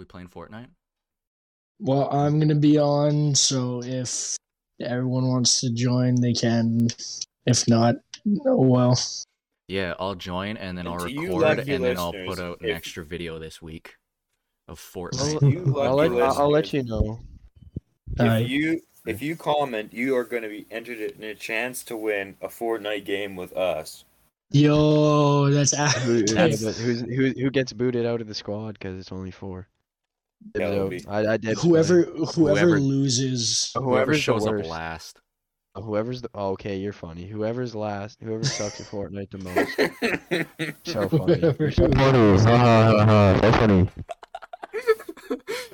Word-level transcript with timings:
We 0.00 0.06
playing 0.06 0.28
Fortnite? 0.28 0.68
Well, 1.78 2.08
I'm 2.10 2.40
gonna 2.40 2.54
be 2.54 2.78
on, 2.78 3.34
so 3.34 3.82
if 3.84 4.34
everyone 4.80 5.28
wants 5.28 5.60
to 5.60 5.70
join, 5.70 6.18
they 6.18 6.32
can. 6.32 6.88
If 7.44 7.68
not, 7.68 7.96
oh 8.46 8.62
well. 8.62 8.98
Yeah, 9.68 9.92
I'll 10.00 10.14
join 10.14 10.56
and 10.56 10.78
then 10.78 10.86
And 10.86 10.94
I'll 10.94 11.04
record 11.04 11.68
and 11.68 11.84
then 11.84 11.98
I'll 11.98 12.14
put 12.14 12.38
out 12.38 12.62
an 12.62 12.70
if- 12.70 12.76
extra 12.76 13.04
video 13.04 13.38
this 13.38 13.60
week 13.60 13.96
of 14.68 14.80
Fortnite. 14.80 15.76
I'll 15.76 15.96
let, 15.96 16.12
I'll, 16.12 16.38
I'll 16.44 16.50
let 16.50 16.72
you 16.72 16.82
know. 16.82 17.18
Alright. 18.18 18.46
If 18.46 18.50
you 18.50 18.80
if 19.04 19.20
you 19.20 19.36
comment, 19.36 19.92
you 19.92 20.16
are 20.16 20.24
going 20.24 20.44
to 20.44 20.48
be 20.48 20.66
entered 20.70 20.98
in 20.98 21.22
a 21.22 21.34
chance 21.34 21.84
to 21.84 21.96
win 21.96 22.36
a 22.40 22.48
Fortnite 22.48 23.04
game 23.04 23.36
with 23.36 23.54
us. 23.54 24.06
Yo, 24.50 25.50
that's 25.50 25.76
Who, 25.76 26.24
active. 26.24 26.30
yeah, 26.32 26.72
who, 26.72 27.30
who 27.38 27.50
gets 27.50 27.74
booted 27.74 28.06
out 28.06 28.22
of 28.22 28.28
the 28.28 28.34
squad 28.34 28.72
because 28.72 28.98
it's 28.98 29.12
only 29.12 29.30
four? 29.30 29.68
That 30.54 31.02
So, 31.02 31.10
I, 31.10 31.34
I 31.34 31.36
did. 31.36 31.58
whoever 31.58 32.02
whoever, 32.02 32.32
Whoever- 32.32 32.80
loses. 32.80 33.70
Whoever 33.74 33.90
whoever's 33.90 34.20
shows 34.20 34.46
up 34.46 34.64
last. 34.64 35.20
Whoever's 35.76 36.22
the 36.22 36.30
oh, 36.34 36.50
okay, 36.50 36.76
you're 36.78 36.92
funny. 36.92 37.26
Whoever's 37.26 37.74
last, 37.76 38.18
whoever 38.20 38.42
sucks 38.44 38.80
at 38.80 38.86
Fortnite 38.88 39.30
the 39.30 39.38
most. 39.38 40.76
So 40.84 41.08
funny. 41.08 41.38
Whoever- 41.40 41.70
so 41.70 41.88
funny. 41.88 42.38
Ha 42.38 42.56
ha 42.56 43.04
ha 43.04 43.04
ha. 43.04 43.40
So 43.42 43.52
funny. 43.52 43.88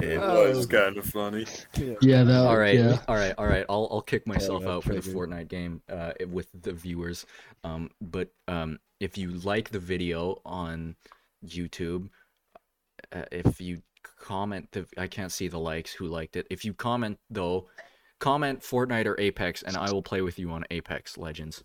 it 0.01 0.19
Oh. 0.21 0.49
was 0.51 0.67
kind 0.67 0.99
of 0.99 1.07
funny. 1.07 1.47
Yeah, 2.03 2.25
that. 2.25 2.47
all 2.47 2.57
right, 2.59 2.75
Yeah. 2.75 2.99
all 3.09 3.15
right, 3.17 3.35
all 3.39 3.47
right. 3.47 3.65
I'll 3.69 3.89
I'll 3.91 4.03
kick 4.03 4.27
myself 4.27 4.63
that 4.63 4.71
out 4.71 4.85
for 4.85 4.95
the. 4.95 5.01
Fortnite 5.01 5.49
game 5.49 5.81
uh, 5.91 6.13
with 6.29 6.49
the 6.61 6.73
viewers. 6.73 7.25
Um, 7.65 7.91
but 8.01 8.29
um, 8.49 8.79
if 9.01 9.17
you 9.17 9.31
like 9.31 9.71
the 9.71 9.79
video 9.81 10.41
on 10.45 10.97
YouTube, 11.47 12.09
uh, 13.13 13.23
if 13.33 13.61
you 13.61 13.81
comment 14.19 14.71
the, 14.73 14.87
I 14.97 15.07
can't 15.07 15.33
see 15.33 15.49
the 15.49 15.59
likes 15.59 15.93
who 15.93 16.07
liked 16.07 16.37
it. 16.37 16.47
If 16.51 16.65
you 16.65 16.75
comment 16.75 17.19
though, 17.31 17.69
comment 18.19 18.61
Fortnite 18.61 19.07
or 19.07 19.19
Apex, 19.21 19.63
and 19.63 19.77
I 19.77 19.91
will 19.91 20.03
play 20.03 20.23
with 20.23 20.39
you 20.39 20.51
on 20.51 20.65
Apex 20.71 21.19
Legends. 21.19 21.65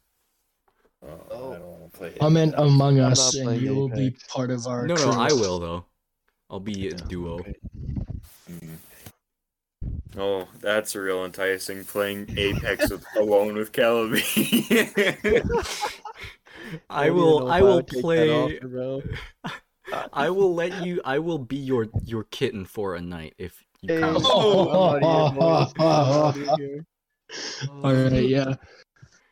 Oh, 1.04 1.54
I 1.54 1.58
don't 1.58 1.68
want 1.68 1.94
to 1.94 1.98
play. 1.98 2.12
Comment 2.20 2.54
Among 2.58 3.00
I'm 3.00 3.12
Us, 3.12 3.36
and 3.36 3.46
playing 3.46 3.64
you 3.64 3.76
will 3.76 3.90
be 3.90 4.16
part 4.30 4.52
of 4.52 4.68
our. 4.68 4.86
No, 4.86 4.96
no. 4.96 5.12
I 5.12 5.32
will 5.34 5.60
though. 5.60 5.86
I'll 6.50 6.60
be 6.60 6.90
a 6.90 6.94
duo. 6.94 7.40
okay. 7.40 7.56
Mm. 8.52 8.78
Oh, 10.18 10.48
that's 10.60 10.96
real 10.96 11.26
enticing. 11.26 11.86
Playing 11.86 12.28
Apex 12.38 12.90
with, 12.92 13.06
alone 13.18 13.56
with 13.56 13.72
Calabi. 13.72 14.22
I 16.90 17.08
don't 17.08 17.16
will. 17.16 17.52
I 17.52 17.62
will 17.62 17.76
would 17.78 17.88
take 17.88 17.98
that 17.98 18.02
play. 18.02 18.30
offer, 18.30 18.68
bro. 18.68 19.02
I 20.14 20.30
will 20.30 20.54
let 20.54 20.86
you. 20.86 21.02
I 21.06 21.20
will 21.20 21.40
be 21.40 21.58
your 21.58 21.88
your 22.06 22.24
kitten 22.26 22.66
for 22.66 22.96
a 22.96 23.02
night 23.02 23.34
if 23.38 23.64
you 23.82 23.96
Hey, 23.96 24.00
come. 24.02 24.18
Oh. 24.20 24.96
I'm 24.96 25.04
outta 25.04 25.34
here, 25.34 25.40
boys. 25.40 25.74
I'm 25.78 25.82
outta 25.82 26.56
here. 26.58 26.86
All 27.84 27.94
right, 27.94 28.28
yeah. 28.28 28.56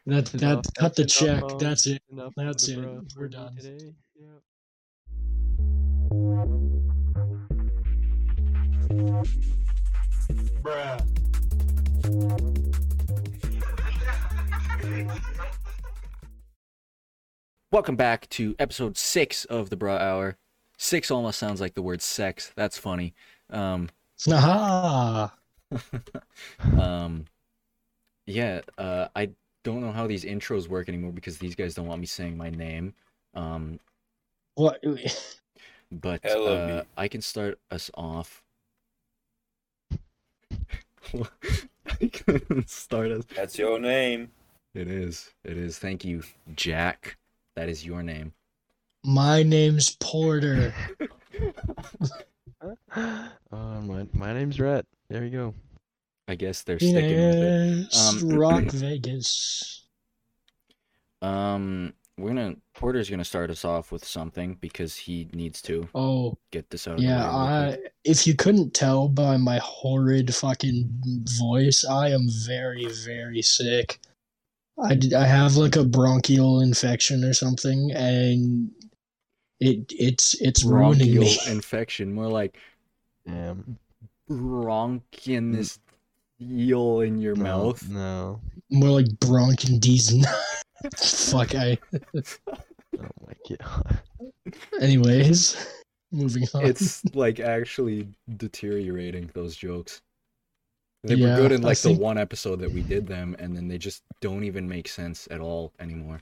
That 0.06 0.34
Enough. 0.34 0.64
that 0.64 0.72
cut 0.78 0.96
the 0.96 1.06
check. 1.06 1.40
enough, 1.40 1.52
um, 1.54 1.58
That's 1.60 1.86
it. 1.88 2.02
Enough 2.12 2.34
That's 2.36 2.68
it. 2.68 2.82
bro 2.82 3.02
We're 3.16 3.28
done. 3.28 3.56
Today. 3.58 3.94
Yep. 4.16 4.42
Welcome 17.72 17.96
back 17.96 18.28
to 18.30 18.56
episode 18.58 18.98
six 18.98 19.46
of 19.46 19.70
the 19.70 19.76
Bra 19.78 19.98
Hour. 19.98 20.38
Six 20.82 21.12
almost 21.12 21.38
sounds 21.38 21.60
like 21.60 21.74
the 21.74 21.82
word 21.82 22.02
sex. 22.02 22.54
That's 22.56 22.78
funny. 22.78 23.14
Um, 23.50 23.90
Aha. 24.32 25.36
um, 26.80 27.26
yeah. 28.26 28.62
Uh, 28.78 29.10
I 29.14 29.32
don't 29.66 29.82
know 29.82 29.92
how 29.92 30.08
these 30.08 30.24
intros 30.24 30.70
work 30.70 30.88
anymore 30.88 31.12
because 31.12 31.38
these 31.38 31.54
guys 31.54 31.74
don't 31.76 31.86
want 31.86 32.00
me 32.00 32.08
saying 32.08 32.38
my 32.38 32.50
name. 32.50 32.94
Um, 33.34 33.82
What? 34.56 34.82
but 35.92 36.26
uh. 36.26 36.84
I 36.96 37.10
can 37.10 37.22
start 37.22 37.60
us 37.70 37.92
off. 37.96 38.42
I 41.14 42.08
can 42.08 42.66
start 42.68 43.12
us. 43.12 43.26
that's 43.36 43.58
your 43.58 43.80
name. 43.80 44.32
It 44.74 44.88
is. 44.88 45.34
It 45.44 45.58
is. 45.58 45.78
Thank 45.78 46.06
you, 46.06 46.24
Jack. 46.56 47.18
That 47.58 47.68
is 47.68 47.86
your 47.86 48.02
name. 48.02 48.32
My 49.04 49.44
name's 49.44 49.96
Porter. 50.00 50.74
Uh, 52.94 53.30
my 53.82 54.06
my 54.14 54.34
name's 54.34 54.60
Rhett. 54.60 54.86
There 55.10 55.24
you 55.24 55.30
go. 55.32 55.54
I 56.28 56.36
guess 56.36 56.62
they're 56.64 56.78
sticking 56.78 57.02
with 57.16 57.36
it. 57.94 57.96
Um, 57.96 58.30
Rock 58.38 58.64
Vegas. 58.74 59.86
Um, 61.22 61.94
we're 62.18 62.30
gonna 62.30 62.56
Porter's 62.76 63.10
gonna 63.10 63.24
start 63.24 63.50
us 63.50 63.64
off 63.64 63.92
with 63.94 64.04
something 64.06 64.58
because 64.60 64.96
he 64.98 65.30
needs 65.34 65.62
to 65.64 65.88
Oh, 65.96 66.38
get 66.52 66.70
this 66.70 66.86
out. 66.88 67.00
yeah. 67.00 67.26
of 67.28 67.32
the 67.32 67.38
way 67.78 67.84
I. 67.86 67.90
If 68.04 68.28
you 68.28 68.36
couldn't 68.36 68.74
tell 68.74 69.08
by 69.08 69.38
my 69.38 69.60
horrid 69.64 70.36
fucking 70.36 70.90
voice, 71.40 71.86
I 71.86 72.10
am 72.10 72.28
very, 72.46 72.88
very 73.06 73.42
sick. 73.42 74.00
I, 74.84 75.00
I 75.16 75.26
have 75.26 75.56
like 75.56 75.76
a 75.78 75.86
bronchial 75.86 76.60
infection 76.62 77.24
or 77.24 77.34
something, 77.34 77.92
and 77.94 78.70
it 79.60 79.92
it's 79.98 80.36
it's 80.42 80.64
ruining 80.64 81.16
bronchial 81.16 81.24
me. 81.24 81.38
infection, 81.54 82.14
more 82.14 82.28
like 82.28 82.58
Damn. 83.28 83.78
bronchian 84.30 85.54
this 85.54 85.80
eel 86.42 87.02
in 87.02 87.18
your 87.20 87.36
No, 87.36 87.44
mouth. 87.44 87.90
No. 87.90 88.42
More 88.72 88.90
like 88.90 89.08
bronchitis. 89.20 90.14
Fuck. 91.32 91.56
I. 91.56 91.78
Oh 92.16 93.08
my 93.28 93.58
god. 93.58 94.00
Anyways, 94.80 95.58
moving 96.12 96.44
on. 96.54 96.66
It's 96.66 97.04
like 97.16 97.40
actually 97.40 98.08
deteriorating 98.38 99.30
those 99.34 99.56
jokes. 99.56 100.02
They 101.04 101.16
Yeah, 101.16 101.36
were 101.36 101.42
good 101.44 101.52
in 101.54 101.64
I 101.66 101.70
like 101.70 101.78
think- 101.78 101.98
the 101.98 102.04
one 102.04 102.18
episode 102.18 102.60
that 102.60 102.72
we 102.72 102.82
did 102.82 103.08
them, 103.08 103.36
and 103.40 103.56
then 103.56 103.68
they 103.68 103.78
just 103.78 104.04
don't 104.22 104.44
even 104.44 104.68
make 104.68 104.88
sense 104.88 105.28
at 105.32 105.40
all 105.42 105.72
anymore. 105.80 106.22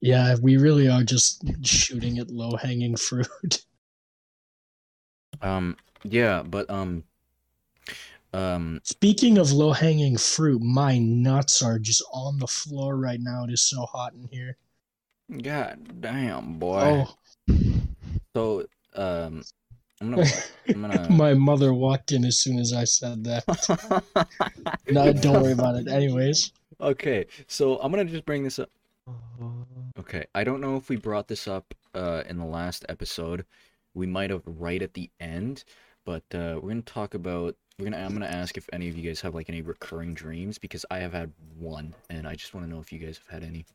Yeah, 0.00 0.36
we 0.40 0.56
really 0.56 0.88
are 0.88 1.02
just 1.02 1.44
shooting 1.66 2.18
at 2.18 2.30
low 2.30 2.56
hanging 2.56 2.96
fruit. 2.96 3.64
Um, 5.42 5.78
yeah, 6.04 6.42
but 6.42 6.68
um, 6.68 7.02
um, 8.32 8.80
Speaking 8.84 9.38
of 9.38 9.52
low 9.52 9.72
hanging 9.72 10.16
fruit, 10.16 10.60
my 10.62 10.98
nuts 10.98 11.62
are 11.62 11.78
just 11.78 12.02
on 12.12 12.38
the 12.38 12.46
floor 12.46 12.96
right 12.96 13.20
now. 13.20 13.44
It 13.44 13.52
is 13.52 13.62
so 13.62 13.86
hot 13.86 14.12
in 14.14 14.28
here. 14.30 14.56
god 15.42 16.00
damn, 16.00 16.58
boy. 16.58 17.06
Oh, 17.06 17.54
So, 18.34 18.66
um, 18.94 19.42
I'm 20.00 20.10
gonna, 20.10 20.26
I'm 20.68 20.80
gonna. 20.82 21.10
my 21.10 21.34
mother 21.34 21.74
walked 21.74 22.12
in 22.12 22.24
as 22.24 22.38
soon 22.38 22.58
as 22.58 22.72
I 22.72 22.84
said 22.84 23.24
that. 23.24 23.44
No, 24.90 25.12
don't 25.12 25.42
worry 25.42 25.52
about 25.52 25.76
it. 25.76 25.88
Anyways, 25.88 26.52
okay, 26.80 27.26
so 27.46 27.78
I'm 27.78 27.92
gonna 27.92 28.04
just 28.04 28.24
bring 28.24 28.42
this 28.42 28.58
up. 28.58 28.70
Okay, 30.00 30.24
I 30.34 30.44
don't 30.44 30.62
know 30.62 30.76
if 30.76 30.88
we 30.88 30.96
brought 30.96 31.28
this 31.28 31.46
up 31.46 31.74
uh, 31.94 32.22
in 32.26 32.38
the 32.38 32.44
last 32.44 32.86
episode. 32.88 33.44
We 33.92 34.06
might 34.06 34.30
have 34.30 34.40
right 34.46 34.80
at 34.80 34.94
the 34.94 35.10
end, 35.20 35.64
but 36.06 36.22
uh, 36.32 36.58
we're 36.62 36.70
gonna 36.70 36.80
talk 36.82 37.12
about. 37.12 37.54
We're 37.78 37.84
gonna. 37.84 37.98
I'm 37.98 38.14
gonna 38.14 38.24
ask 38.26 38.56
if 38.56 38.66
any 38.72 38.88
of 38.88 38.96
you 38.96 39.06
guys 39.06 39.20
have 39.20 39.34
like 39.34 39.50
any 39.50 39.60
recurring 39.60 40.14
dreams 40.14 40.56
because 40.56 40.86
I 40.90 41.00
have 41.00 41.12
had 41.12 41.30
one, 41.58 41.94
and 42.08 42.26
I 42.26 42.34
just 42.34 42.54
want 42.54 42.66
to 42.66 42.72
know 42.72 42.80
if 42.80 42.90
you 42.92 42.98
guys 42.98 43.18
have 43.18 43.42
had 43.42 43.46
any, 43.46 43.66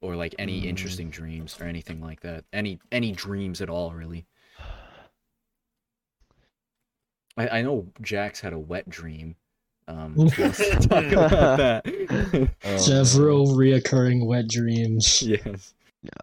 or 0.00 0.16
like 0.16 0.34
any 0.38 0.62
Mm. 0.62 0.68
interesting 0.68 1.10
dreams 1.10 1.60
or 1.60 1.64
anything 1.64 2.00
like 2.00 2.20
that. 2.20 2.44
Any 2.52 2.78
any 2.90 3.12
dreams 3.12 3.60
at 3.60 3.68
all, 3.68 3.92
really. 3.92 4.24
I 7.36 7.58
I 7.58 7.62
know 7.62 7.88
Jack's 8.00 8.40
had 8.40 8.54
a 8.54 8.58
wet 8.58 8.88
dream. 8.88 9.36
Um, 9.86 10.14
do 10.16 10.24
you 10.24 10.50
talk 10.80 11.04
about 11.12 11.58
that. 11.58 12.48
Oh, 12.64 12.76
several 12.76 13.48
reoccurring 13.48 14.24
wet 14.26 14.48
dreams. 14.48 15.22
yes. 15.22 15.74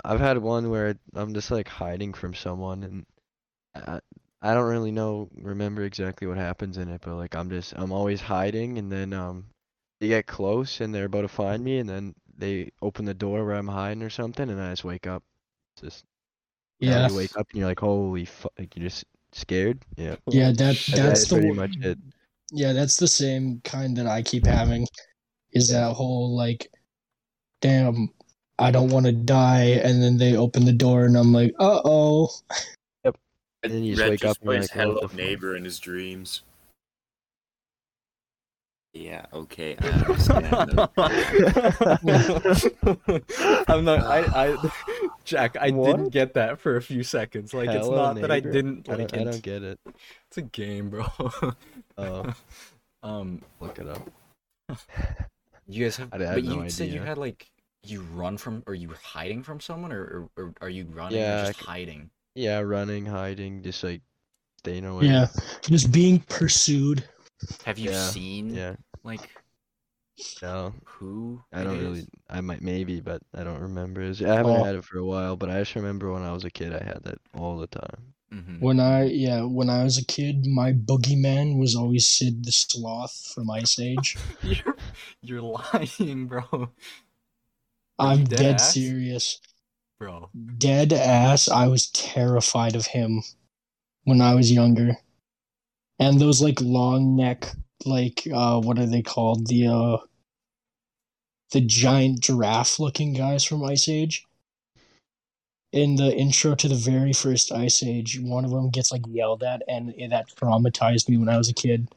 I've 0.04 0.20
had 0.20 0.38
one 0.38 0.70
where 0.70 0.96
I'm 1.16 1.34
just 1.34 1.50
like 1.52 1.68
hiding 1.68 2.14
from 2.14 2.34
someone 2.34 2.84
and 2.84 3.06
I, 3.76 4.00
I 4.42 4.54
don't 4.54 4.70
really 4.70 4.92
know 4.92 5.30
remember 5.36 5.84
exactly 5.84 6.28
what 6.28 6.38
happens 6.38 6.78
in 6.78 6.88
it, 6.90 7.02
but 7.04 7.16
like 7.16 7.36
I'm 7.36 7.50
just 7.50 7.74
I'm 7.76 7.92
always 7.92 8.22
hiding 8.22 8.78
and 8.78 8.92
then 8.92 9.14
um 9.14 9.46
they 10.00 10.08
get 10.08 10.28
close 10.28 10.82
and 10.82 10.94
they're 10.94 11.06
about 11.06 11.22
to 11.22 11.28
find 11.28 11.64
me 11.64 11.78
and 11.80 11.88
then 11.90 12.14
they 12.38 12.72
open 12.82 13.06
the 13.06 13.14
door 13.14 13.46
where 13.46 13.56
I'm 13.56 13.68
hiding 13.68 14.02
or 14.04 14.10
something 14.10 14.50
and 14.50 14.60
I 14.62 14.72
just 14.72 14.84
wake 14.84 15.08
up. 15.08 15.24
It's 15.76 15.82
just 15.84 16.06
Yeah, 16.80 17.08
you 17.10 17.16
wake 17.16 17.36
up 17.38 17.48
and 17.52 17.60
you're 17.60 17.68
like 17.68 17.80
holy 17.80 18.26
fuck 18.26 18.52
like 18.60 18.76
you're 18.76 18.88
just 18.88 19.06
scared. 19.34 19.80
Yeah. 19.98 20.16
yeah. 20.28 20.48
That 20.48 20.58
That- 20.58 20.76
that's 20.76 20.92
that's 20.92 21.28
the 21.28 21.36
pretty 21.38 21.52
much 21.54 21.76
it. 21.82 21.98
Yeah, 22.52 22.74
that's 22.74 22.98
the 22.98 23.08
same 23.08 23.62
kind 23.64 23.96
that 23.98 24.08
I 24.08 24.22
keep 24.22 24.46
having. 24.46 24.88
Is 25.54 25.70
that 25.70 25.94
whole 25.94 26.36
like, 26.36 26.70
damn, 27.62 28.10
I 28.60 28.72
don't 28.72 28.90
want 28.90 29.06
to 29.06 29.12
die, 29.12 29.80
and 29.84 30.02
then 30.02 30.18
they 30.18 30.36
open 30.36 30.66
the 30.66 30.74
door, 30.74 31.06
and 31.06 31.18
I'm 31.18 31.34
like, 31.34 31.54
uh 31.60 31.82
oh. 31.84 32.30
Yep. 33.04 33.18
And 33.64 33.74
then 33.74 33.84
you 33.84 33.94
just 33.94 34.02
Red 34.02 34.10
wake 34.12 34.26
up 34.26 34.30
just 34.30 34.42
and 34.42 34.46
you're 34.46 34.60
plays 34.60 34.76
like, 34.76 34.88
Hello? 34.88 35.10
Neighbor 35.14 35.56
in 35.56 35.64
his 35.64 35.80
dreams. 35.80 36.44
Yeah, 38.94 39.26
okay, 39.34 39.78
I 39.80 39.88
I'm 43.68 43.86
not. 43.86 44.02
I. 44.02 44.26
I. 44.36 44.58
Jack, 45.24 45.56
I 45.60 45.72
didn't 45.72 46.10
get 46.10 46.34
that 46.34 46.60
for 46.60 46.76
a 46.76 46.82
few 46.82 47.04
seconds. 47.04 47.54
Like 47.54 47.70
it's 47.70 47.86
Hello, 47.86 47.96
not 47.96 48.16
that 48.20 48.32
I 48.32 48.42
didn't 48.42 48.90
I 48.90 48.96
like 48.96 49.12
don't, 49.12 49.22
I 49.22 49.32
don't 49.32 49.42
get 49.42 49.64
it. 49.64 49.80
It's 50.28 50.38
a 50.38 50.42
game, 50.42 50.90
bro. 50.90 51.06
Oh, 51.98 52.34
um, 53.04 53.42
look 53.60 53.80
it 53.80 53.88
up. 53.88 54.10
you 55.68 55.86
guys 55.86 55.98
have. 55.98 56.10
I 56.12 56.18
had 56.18 56.36
but 56.36 56.44
you 56.44 56.56
no 56.58 56.68
said 56.68 56.90
you 56.90 57.02
had 57.02 57.18
like 57.18 57.50
you 57.84 58.02
run 58.14 58.38
from, 58.38 58.64
or 58.68 58.76
you 58.76 58.90
were 58.90 58.98
hiding 59.04 59.44
from 59.44 59.60
someone, 59.60 59.92
or 59.92 60.30
or, 60.36 60.38
or 60.38 60.54
are 60.62 60.70
you 60.70 60.86
running 60.92 61.20
Yeah, 61.20 61.44
or 61.44 61.48
just 61.48 61.60
c- 61.60 61.66
hiding? 61.66 62.10
Yeah, 62.36 62.60
running, 62.60 63.06
hiding, 63.06 63.62
just 63.62 63.84
like 63.84 64.02
staying 64.60 64.86
away. 64.86 65.06
Yeah, 65.06 65.28
just 65.62 65.92
being 65.92 66.20
pursued. 66.20 67.04
Have 67.66 67.78
you 67.80 67.92
Yeah, 67.92 68.08
seen 68.10 68.54
Yeah. 68.54 68.76
like 69.04 69.30
No, 70.42 70.74
who? 70.86 71.42
I 71.52 71.62
it 71.62 71.64
don't 71.64 71.78
is? 71.78 71.84
really. 71.84 72.08
I 72.30 72.42
might 72.42 72.62
maybe, 72.62 73.00
but 73.00 73.22
I 73.34 73.44
don't 73.44 73.62
remember. 73.62 74.02
It 74.02 74.10
was- 74.10 74.22
I 74.22 74.36
haven't 74.36 74.58
Oh. 74.60 74.64
had 74.64 74.76
it 74.76 74.86
for 74.86 74.98
a 75.00 75.06
while, 75.06 75.36
but 75.36 75.50
I 75.50 75.60
just 75.60 75.76
remember 75.76 76.12
when 76.12 76.22
I 76.24 76.32
was 76.34 76.44
a 76.46 76.52
kid, 76.52 76.74
I 76.74 76.84
had 76.84 77.04
that 77.04 77.20
all 77.34 77.58
the 77.58 77.68
time. 77.68 78.14
Mhm. 78.32 78.60
When 78.62 78.80
I 78.80 79.06
yeah, 79.06 79.42
when 79.44 79.70
I 79.70 79.84
was 79.84 79.98
a 79.98 80.06
kid, 80.06 80.46
my 80.46 80.72
boogeyman 80.74 81.58
was 81.60 81.76
always 81.76 82.08
Sid 82.08 82.46
the 82.46 82.52
Sloth 82.52 83.32
from 83.34 83.50
Ice 83.50 83.78
Age. 83.80 84.16
You're 84.44 84.76
you're 85.22 85.42
lying, 85.42 86.28
bro. 86.28 86.72
I'm 88.00 88.24
dead 88.24 88.38
dead 88.38 88.62
serious. 88.62 89.40
Bro. 90.00 90.30
Dead 90.58 90.94
ass. 90.94 91.48
I 91.50 91.68
was 91.68 91.88
terrified 91.92 92.76
of 92.76 92.88
him 92.88 93.22
when 94.06 94.22
I 94.22 94.34
was 94.34 94.52
younger. 94.52 94.98
And 96.02 96.20
those 96.20 96.42
like 96.42 96.60
long 96.60 97.16
neck, 97.16 97.46
like 97.86 98.28
uh, 98.34 98.60
what 98.60 98.80
are 98.80 98.88
they 98.88 99.04
called? 99.04 99.46
The 99.46 99.68
uh, 99.68 99.98
the 101.52 101.62
giant 101.62 102.22
giraffe 102.22 102.80
looking 102.80 103.14
guys 103.14 103.44
from 103.44 103.64
Ice 103.64 103.88
Age. 103.88 104.26
In 105.72 105.96
the 105.96 106.14
intro 106.14 106.56
to 106.56 106.68
the 106.68 106.76
very 106.76 107.14
first 107.14 107.52
Ice 107.52 107.84
Age, 107.84 108.20
one 108.20 108.44
of 108.44 108.52
them 108.52 108.72
gets 108.72 108.92
like 108.92 109.04
yelled 109.08 109.44
at, 109.44 109.62
and 109.68 109.94
that 110.10 110.28
traumatized 110.36 111.08
me 111.08 111.18
when 111.18 111.30
I 111.30 111.38
was 111.38 111.50
a 111.50 111.54
kid. 111.54 111.88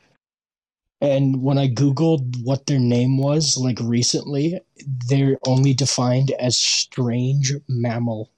And 1.01 1.43
when 1.43 1.57
I 1.57 1.69
googled 1.69 2.45
what 2.45 2.67
their 2.67 2.79
name 2.79 3.17
was, 3.17 3.57
like 3.57 3.79
recently, 3.81 4.61
they're 5.09 5.39
only 5.47 5.73
defined 5.73 6.31
as 6.33 6.59
strange 6.59 7.55
mammal. 7.69 8.31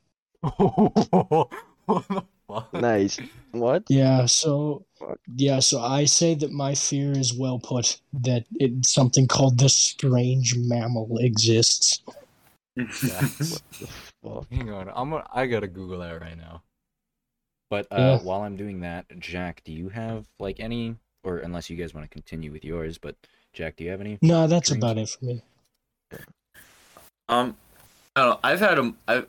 what 2.47 2.71
the 2.73 2.79
fuck? 2.79 2.83
Nice. 2.83 3.19
What? 3.53 3.85
Yeah, 3.89 4.27
so 4.27 4.85
Fuck. 4.99 5.19
yeah, 5.37 5.59
so 5.61 5.81
I 5.81 6.05
say 6.05 6.35
that 6.35 6.53
my 6.53 6.75
fear 6.75 7.13
is 7.13 7.35
well 7.35 7.59
put. 7.59 8.01
That 8.13 8.45
it 8.61 8.85
something 8.87 9.27
called 9.27 9.59
the 9.59 9.69
strange 9.69 10.55
mammal 10.57 11.19
exists. 11.19 12.03
The 12.77 13.87
fuck? 14.23 14.47
Hang 14.51 14.71
on, 14.71 14.91
I'm 14.95 15.11
gonna, 15.11 15.27
I 15.33 15.47
gotta 15.47 15.67
Google 15.69 16.01
that 16.01 16.21
right 16.21 16.37
now. 16.37 16.63
But 17.71 17.87
uh, 17.91 17.97
Yeah. 17.97 18.19
while 18.19 18.43
I'm 18.43 18.57
doing 18.57 18.81
that, 18.81 19.07
Jack, 19.19 19.63
do 19.65 19.73
you 19.73 19.89
have 19.89 20.27
like 20.39 20.61
any, 20.61 20.97
or 21.25 21.39
unless 21.39 21.71
you 21.71 21.77
guys 21.77 21.95
want 21.95 22.05
to 22.05 22.13
continue 22.13 22.53
with 22.53 22.65
yours, 22.65 22.99
but 22.99 23.17
Jack, 23.53 23.77
do 23.77 23.85
you 23.85 23.91
have 23.91 24.01
any? 24.01 24.19
No, 24.23 24.47
that's 24.47 24.69
Dreams. 24.69 24.83
about 24.85 24.99
it 24.99 25.09
for 25.09 25.25
me. 25.25 25.43
Um, 27.29 27.57
I 28.15 28.21
don't 28.21 28.31
know. 28.31 28.41
I've 28.45 28.61
had 28.61 28.79
a, 28.79 28.95
I, 29.09 29.25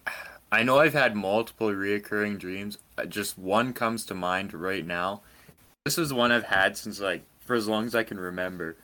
I 0.52 0.64
know 0.64 0.80
I've 0.80 0.94
had 0.94 1.16
multiple 1.16 1.70
reoccurring 1.70 2.40
dreams. 2.40 2.78
Uh, 2.98 3.06
Just 3.06 3.38
one 3.38 3.74
comes 3.74 4.06
to 4.06 4.14
mind 4.14 4.54
right 4.54 4.86
now. 4.86 5.22
This 5.86 5.98
is 5.98 6.14
one 6.14 6.32
I've 6.32 6.46
had 6.46 6.78
since 6.78 7.00
like 7.00 7.24
for 7.42 7.56
as 7.56 7.68
long 7.68 7.86
as 7.86 7.96
I 7.96 8.04
can 8.04 8.20
remember. 8.20 8.78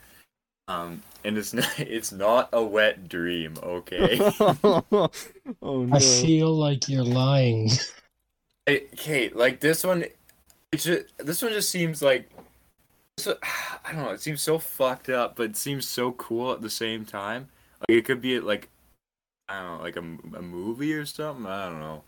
Um, 0.68 1.04
and 1.24 1.38
it's 1.38 1.54
not, 1.54 1.80
it's 1.80 2.12
not 2.12 2.50
a 2.54 2.64
wet 2.64 3.08
dream, 3.10 3.56
okay? 3.62 4.20
oh 4.40 5.10
no! 5.62 5.90
I 5.92 6.00
feel 6.00 6.56
like 6.56 6.88
you're 6.88 7.04
lying. 7.04 7.70
Okay, 8.68 9.30
like 9.30 9.60
this 9.60 9.84
one, 9.84 10.04
it 10.04 10.78
just, 10.78 11.06
this 11.18 11.42
one 11.42 11.52
just 11.52 11.70
seems 11.70 12.02
like, 12.02 12.30
so, 13.18 13.38
I 13.86 13.92
don't 13.92 14.04
know. 14.04 14.12
It 14.12 14.22
seems 14.22 14.42
so 14.42 14.58
fucked 14.58 15.10
up, 15.10 15.36
but 15.36 15.44
it 15.52 15.58
seems 15.58 15.88
so 15.88 16.14
cool 16.14 16.54
at 16.54 16.62
the 16.62 16.70
same 16.70 17.04
time. 17.06 17.50
Like 17.82 17.98
it 17.98 18.06
could 18.06 18.22
be 18.22 18.40
like, 18.40 18.70
I 19.50 19.62
don't 19.62 19.78
know, 19.78 19.84
like 19.84 19.98
a, 19.98 20.38
a 20.38 20.42
movie 20.42 20.94
or 20.94 21.06
something. 21.06 21.46
I 21.46 21.70
don't 21.70 21.80
know. 21.80 22.04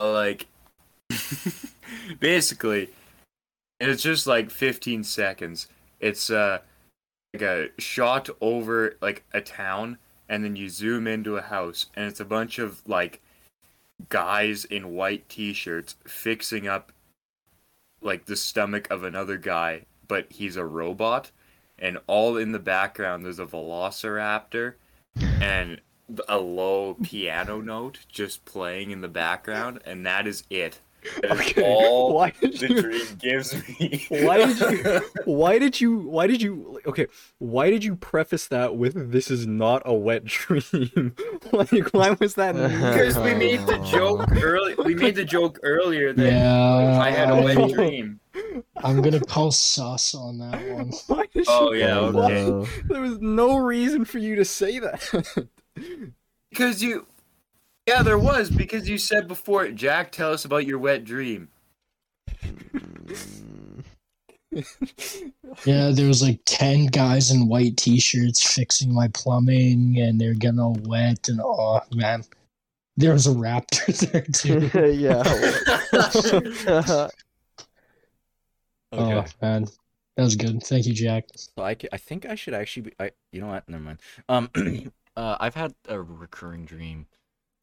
Like, 0.00 0.46
basically, 2.20 2.90
it's 3.80 4.02
just 4.02 4.26
like 4.26 4.50
15 4.50 5.04
seconds. 5.04 5.68
It's 6.00 6.30
uh 6.30 6.58
like 7.32 7.42
a 7.42 7.68
shot 7.78 8.28
over 8.40 8.96
like 9.00 9.24
a 9.32 9.40
town, 9.40 9.98
and 10.28 10.44
then 10.44 10.56
you 10.56 10.68
zoom 10.68 11.06
into 11.06 11.36
a 11.36 11.42
house, 11.42 11.86
and 11.94 12.06
it's 12.06 12.20
a 12.20 12.24
bunch 12.24 12.58
of 12.58 12.82
like 12.86 13.20
guys 14.08 14.64
in 14.64 14.94
white 14.94 15.28
t-shirts 15.28 15.96
fixing 16.06 16.66
up 16.66 16.92
like 18.00 18.24
the 18.26 18.36
stomach 18.36 18.90
of 18.90 19.04
another 19.04 19.36
guy, 19.36 19.86
but 20.08 20.26
he's 20.30 20.56
a 20.56 20.64
robot. 20.64 21.30
And 21.78 21.98
all 22.06 22.36
in 22.36 22.52
the 22.52 22.58
background 22.58 23.24
there's 23.24 23.38
a 23.38 23.46
velociraptor 23.46 24.74
and 25.16 25.80
a 26.28 26.38
low 26.38 26.94
piano 27.02 27.60
note 27.60 28.00
just 28.08 28.44
playing 28.44 28.90
in 28.90 29.00
the 29.00 29.08
background, 29.08 29.80
and 29.84 30.04
that 30.06 30.26
is 30.26 30.44
it. 30.50 30.80
That 31.20 31.32
is 31.32 31.40
Okay, 31.40 31.62
all 31.64 32.14
why 32.14 32.30
did 32.40 32.58
the 32.60 32.68
you- 32.68 32.80
dream 32.82 33.06
gives 33.18 33.54
me. 33.80 34.06
Why 34.08 34.36
did 34.46 34.60
you? 34.60 35.00
Why 35.24 35.58
did 35.58 35.80
you? 35.80 35.98
Why 35.98 36.28
did 36.28 36.40
you? 36.40 36.80
Okay, 36.86 37.08
why 37.38 37.70
did 37.70 37.82
you 37.82 37.96
preface 37.96 38.46
that 38.48 38.76
with 38.76 39.10
"This 39.10 39.28
is 39.28 39.44
not 39.44 39.82
a 39.84 39.92
wet 39.94 40.24
dream"? 40.24 41.16
like, 41.52 41.92
why 41.92 42.10
was 42.20 42.34
that? 42.36 42.54
Because 42.92 43.18
we 43.18 43.34
made 43.34 43.66
the 43.66 43.78
joke 43.78 44.30
early. 44.44 44.76
We 44.76 44.94
made 44.94 45.16
the 45.16 45.24
joke 45.24 45.58
earlier 45.64 46.12
that 46.12 46.32
Yeah, 46.32 47.00
I 47.00 47.10
had 47.10 47.30
a 47.30 47.42
wet 47.42 47.72
dream. 47.72 48.20
I'm 48.76 49.02
gonna 49.02 49.18
call 49.20 49.50
sus 49.50 50.14
on 50.14 50.38
that 50.38 50.68
one. 50.70 50.92
Why 51.08 51.24
did 51.34 51.46
Oh 51.48 51.72
you? 51.72 51.80
yeah, 51.80 51.98
okay. 51.98 52.44
no. 52.48 52.66
There 52.86 53.00
was 53.00 53.18
no 53.18 53.56
reason 53.56 54.04
for 54.04 54.18
you 54.18 54.36
to 54.36 54.44
say 54.44 54.78
that. 54.78 55.48
Because 56.50 56.82
you, 56.82 57.06
yeah, 57.86 58.02
there 58.02 58.18
was 58.18 58.50
because 58.50 58.88
you 58.88 58.98
said 58.98 59.28
before. 59.28 59.68
Jack, 59.68 60.12
tell 60.12 60.32
us 60.32 60.44
about 60.44 60.66
your 60.66 60.78
wet 60.78 61.04
dream. 61.04 61.48
Yeah, 65.64 65.90
there 65.92 66.08
was 66.08 66.22
like 66.22 66.40
ten 66.44 66.86
guys 66.86 67.30
in 67.30 67.48
white 67.48 67.76
t-shirts 67.76 68.54
fixing 68.54 68.92
my 68.92 69.08
plumbing, 69.08 69.98
and 69.98 70.20
they're 70.20 70.34
getting 70.34 70.58
all 70.58 70.76
wet. 70.82 71.28
And 71.28 71.40
oh 71.42 71.80
man, 71.94 72.24
there 72.96 73.12
was 73.12 73.26
a 73.26 73.30
raptor 73.30 73.96
there 74.12 74.22
too. 74.22 74.70
yeah. 74.92 75.22
okay. 78.92 79.14
Oh 79.14 79.24
man, 79.40 79.66
that 80.16 80.22
was 80.22 80.36
good. 80.36 80.62
Thank 80.62 80.86
you, 80.86 80.94
Jack. 80.94 81.26
So 81.34 81.62
I, 81.62 81.76
I 81.92 81.96
think 81.96 82.26
I 82.26 82.34
should 82.34 82.54
actually 82.54 82.82
be. 82.82 82.92
I 82.98 83.10
you 83.30 83.40
know 83.40 83.48
what? 83.48 83.68
Never 83.68 83.82
mind. 83.82 84.00
Um, 84.28 84.50
uh, 85.16 85.36
I've 85.40 85.54
had 85.54 85.74
a 85.88 86.00
recurring 86.00 86.64
dream, 86.64 87.06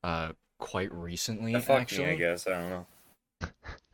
uh, 0.04 0.34
quite 0.58 0.94
recently. 0.94 1.60
Fuck 1.60 1.92
me, 1.94 2.06
I 2.06 2.16
guess 2.16 2.48
I 2.48 2.52
don't 2.52 2.70
know. 2.70 2.86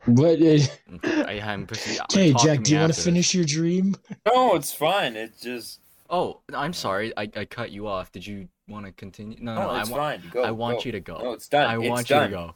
What? 0.06 0.40
I, 1.04 1.40
I'm. 1.44 1.66
Okay, 2.10 2.32
Jack, 2.34 2.62
do 2.62 2.72
you 2.72 2.80
want 2.80 2.94
to 2.94 3.00
finish 3.00 3.34
your 3.34 3.44
dream? 3.44 3.96
No, 4.26 4.54
it's 4.54 4.72
fine. 4.72 5.16
It's 5.16 5.40
just 5.40 5.80
Oh, 6.08 6.40
I'm 6.54 6.72
sorry. 6.72 7.12
I, 7.16 7.30
I 7.36 7.44
cut 7.44 7.70
you 7.70 7.86
off. 7.86 8.12
Did 8.12 8.26
you 8.26 8.48
want 8.68 8.86
to 8.86 8.92
continue? 8.92 9.38
No, 9.40 9.54
no. 9.54 9.62
no, 9.62 9.70
I 9.70 9.80
it's 9.80 9.90
fine. 9.90 10.22
Go. 10.30 10.42
I 10.42 10.50
want 10.50 10.78
go. 10.78 10.82
you 10.84 10.92
to 10.92 11.00
go. 11.00 11.18
No, 11.18 11.32
it's 11.32 11.48
done. 11.48 11.68
I 11.68 11.78
it's 11.78 11.88
want 11.88 12.10
you 12.10 12.16
done. 12.16 12.30
to 12.30 12.36
go. 12.36 12.54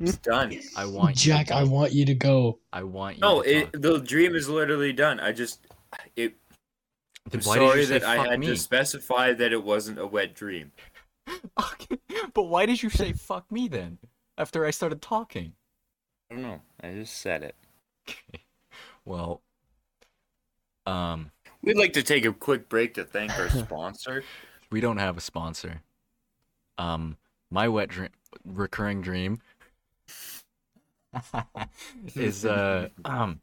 It's 0.00 0.16
done. 0.18 0.60
I 0.76 0.86
want. 0.86 1.16
Jack, 1.16 1.48
you 1.48 1.54
to 1.54 1.60
I 1.60 1.64
want 1.64 1.92
you 1.92 2.04
to 2.04 2.14
go. 2.14 2.58
I 2.72 2.82
want 2.82 3.16
you. 3.16 3.20
No, 3.22 3.42
to 3.42 3.48
it, 3.48 3.70
the 3.80 3.98
dream 3.98 4.34
is 4.34 4.48
literally 4.48 4.92
done. 4.92 5.20
I 5.20 5.32
just, 5.32 5.66
it. 6.16 6.34
Then 7.30 7.38
I'm 7.38 7.40
did 7.40 7.46
you 7.46 7.52
sorry 7.52 7.84
say 7.86 7.98
that 7.98 8.04
I 8.04 8.26
had 8.30 8.40
me? 8.40 8.46
to 8.48 8.56
specify 8.56 9.32
that 9.34 9.52
it 9.52 9.62
wasn't 9.62 9.98
a 9.98 10.06
wet 10.06 10.34
dream. 10.34 10.72
Okay, 11.58 11.98
but 12.34 12.44
why 12.44 12.66
did 12.66 12.82
you 12.82 12.90
say 12.90 13.12
fuck 13.12 13.50
me 13.50 13.68
then? 13.68 13.98
After 14.36 14.66
I 14.66 14.70
started 14.72 15.00
talking. 15.00 15.52
I 16.30 16.34
don't 16.34 16.42
know. 16.42 16.60
I 16.82 16.92
just 16.94 17.18
said 17.18 17.42
it. 17.44 17.54
Okay. 18.08 18.44
Well, 19.04 19.40
um, 20.86 21.30
We'd 21.62 21.76
like 21.76 21.92
to 21.92 22.02
take 22.02 22.24
a 22.24 22.32
quick 22.32 22.68
break 22.68 22.94
to 22.94 23.04
thank 23.04 23.38
our 23.38 23.48
sponsor. 23.66 24.24
we 24.70 24.80
don't 24.80 24.96
have 24.98 25.16
a 25.16 25.20
sponsor. 25.20 25.80
Um, 26.76 27.16
my 27.50 27.68
wet 27.68 27.88
dream, 27.88 28.08
recurring 28.44 29.00
dream, 29.00 29.40
is 32.16 32.44
uh 32.44 32.88
um. 33.04 33.40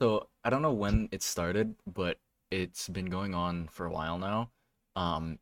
So 0.00 0.28
I 0.44 0.50
don't 0.50 0.62
know 0.62 0.72
when 0.74 1.08
it 1.12 1.22
started, 1.22 1.74
but 1.86 2.18
it's 2.52 2.88
been 2.88 3.06
going 3.06 3.34
on 3.34 3.68
for 3.72 3.86
a 3.86 3.90
while 3.90 4.18
now. 4.18 4.50
Um, 4.94 5.38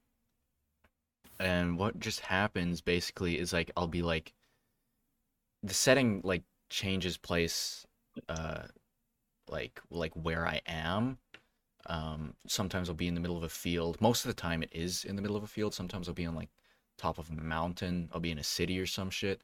and 1.41 1.79
what 1.79 1.99
just 1.99 2.21
happens 2.21 2.81
basically 2.81 3.39
is 3.39 3.53
like 3.53 3.71
I'll 3.77 3.89
be 3.89 4.03
like, 4.03 4.33
the 5.63 5.75
setting 5.75 6.21
like 6.23 6.43
changes 6.71 7.17
place 7.17 7.87
uh 8.29 8.63
like 9.49 9.81
like 9.91 10.13
where 10.15 10.47
I 10.47 10.61
am. 10.67 11.19
Um 11.87 12.35
sometimes 12.47 12.89
I'll 12.89 12.95
be 12.95 13.09
in 13.09 13.15
the 13.15 13.21
middle 13.21 13.37
of 13.37 13.43
a 13.43 13.49
field. 13.49 14.01
Most 14.01 14.25
of 14.25 14.29
the 14.29 14.41
time 14.41 14.63
it 14.63 14.71
is 14.73 15.05
in 15.05 15.17
the 15.17 15.23
middle 15.23 15.37
of 15.37 15.43
a 15.43 15.49
field. 15.49 15.75
Sometimes 15.75 16.09
I'll 16.09 16.15
be 16.15 16.27
on 16.27 16.37
like 16.37 16.51
top 16.99 17.19
of 17.19 17.29
a 17.31 17.35
mountain. 17.35 18.09
I'll 18.13 18.21
be 18.21 18.31
in 18.31 18.39
a 18.39 18.45
city 18.45 18.79
or 18.79 18.87
some 18.87 19.11
shit. 19.11 19.43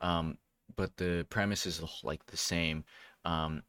Um 0.00 0.38
but 0.76 0.96
the 0.98 1.26
premise 1.30 1.66
is 1.66 1.82
like 2.04 2.24
the 2.26 2.36
same. 2.36 2.84
Um 3.24 3.62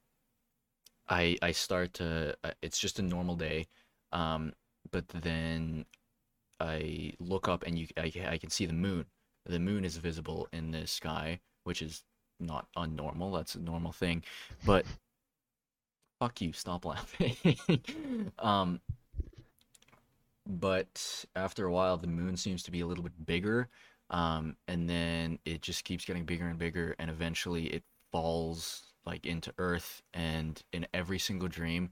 I 1.09 1.37
I 1.41 1.51
start 1.51 1.93
to 1.95 2.35
uh, 2.43 2.51
it's 2.61 2.79
just 2.79 2.99
a 2.99 3.03
normal 3.03 3.35
day. 3.35 3.67
Um 4.11 4.53
but 4.91 5.07
then 5.09 5.85
I 6.59 7.13
look 7.19 7.47
up 7.47 7.63
and 7.65 7.77
you 7.77 7.87
I, 7.97 8.11
I 8.29 8.37
can 8.37 8.49
see 8.49 8.65
the 8.65 8.73
moon. 8.73 9.05
The 9.45 9.59
moon 9.59 9.85
is 9.85 9.97
visible 9.97 10.47
in 10.53 10.71
the 10.71 10.85
sky, 10.87 11.39
which 11.63 11.81
is 11.81 12.03
not 12.39 12.67
unnormal. 12.77 13.35
That's 13.35 13.55
a 13.55 13.59
normal 13.59 13.91
thing. 13.91 14.23
But 14.65 14.85
fuck 16.19 16.41
you, 16.41 16.53
stop 16.53 16.85
laughing. 16.85 17.35
um 18.39 18.79
but 20.47 21.25
after 21.35 21.65
a 21.65 21.71
while 21.71 21.97
the 21.97 22.07
moon 22.07 22.35
seems 22.35 22.63
to 22.63 22.71
be 22.71 22.81
a 22.81 22.87
little 22.87 23.03
bit 23.03 23.25
bigger 23.25 23.69
um 24.09 24.55
and 24.67 24.89
then 24.89 25.37
it 25.45 25.61
just 25.61 25.83
keeps 25.83 26.05
getting 26.05 26.25
bigger 26.25 26.47
and 26.47 26.57
bigger 26.57 26.95
and 26.97 27.11
eventually 27.11 27.67
it 27.67 27.83
falls 28.11 28.88
like 29.05 29.25
into 29.25 29.53
earth 29.57 30.01
and 30.13 30.61
in 30.71 30.87
every 30.93 31.19
single 31.19 31.47
dream 31.47 31.89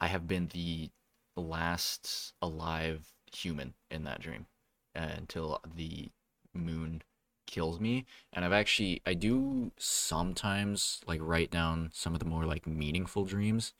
I 0.00 0.08
have 0.08 0.28
been 0.28 0.48
the 0.48 0.90
last 1.36 2.32
alive 2.40 3.12
human 3.32 3.74
in 3.90 4.04
that 4.04 4.20
dream 4.20 4.46
uh, 4.94 5.08
until 5.16 5.60
the 5.74 6.10
moon 6.54 7.02
kills 7.46 7.78
me. 7.78 8.04
And 8.32 8.44
i've 8.44 8.52
actually 8.52 9.02
i 9.06 9.14
do 9.14 9.70
sometimes 9.76 11.00
like 11.06 11.20
write 11.22 11.50
down 11.50 11.90
some 11.92 12.12
of 12.14 12.18
the 12.18 12.24
more 12.26 12.44
like 12.44 12.66
meaningful 12.66 13.24
dreams. 13.24 13.72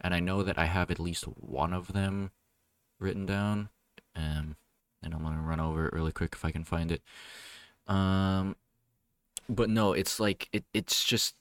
And 0.00 0.14
i 0.14 0.20
know 0.20 0.42
that 0.42 0.58
i 0.58 0.66
have 0.66 0.90
at 0.90 1.00
least 1.00 1.24
one 1.24 1.72
of 1.72 1.92
them 1.92 2.30
written 2.98 3.26
down 3.26 3.70
um 4.14 4.56
and 5.02 5.14
i'm 5.14 5.22
gonna 5.22 5.40
run 5.40 5.60
over 5.60 5.86
it 5.86 5.92
really 5.92 6.12
quick 6.12 6.34
if 6.34 6.44
i 6.44 6.50
can 6.50 6.64
find 6.64 6.92
it. 6.92 7.02
Um 7.86 8.56
but 9.48 9.68
no 9.68 9.92
it's 9.92 10.20
like 10.20 10.48
it 10.52 10.64
it's 10.72 11.04
just 11.04 11.34